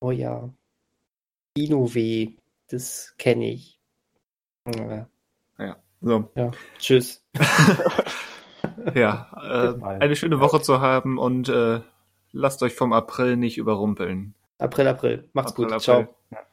[0.00, 0.48] Oh ja.
[1.56, 2.36] Kinoweh,
[2.68, 3.80] das kenne ich.
[4.72, 5.08] Ja.
[5.58, 5.83] ja.
[6.04, 6.30] So.
[6.34, 6.50] Ja.
[6.78, 7.24] Tschüss.
[8.94, 11.80] ja, äh, eine schöne Woche zu haben und äh,
[12.32, 14.34] lasst euch vom April nicht überrumpeln.
[14.58, 15.28] April, April.
[15.32, 15.72] Macht's April, gut.
[15.72, 16.08] April.
[16.30, 16.44] Ciao.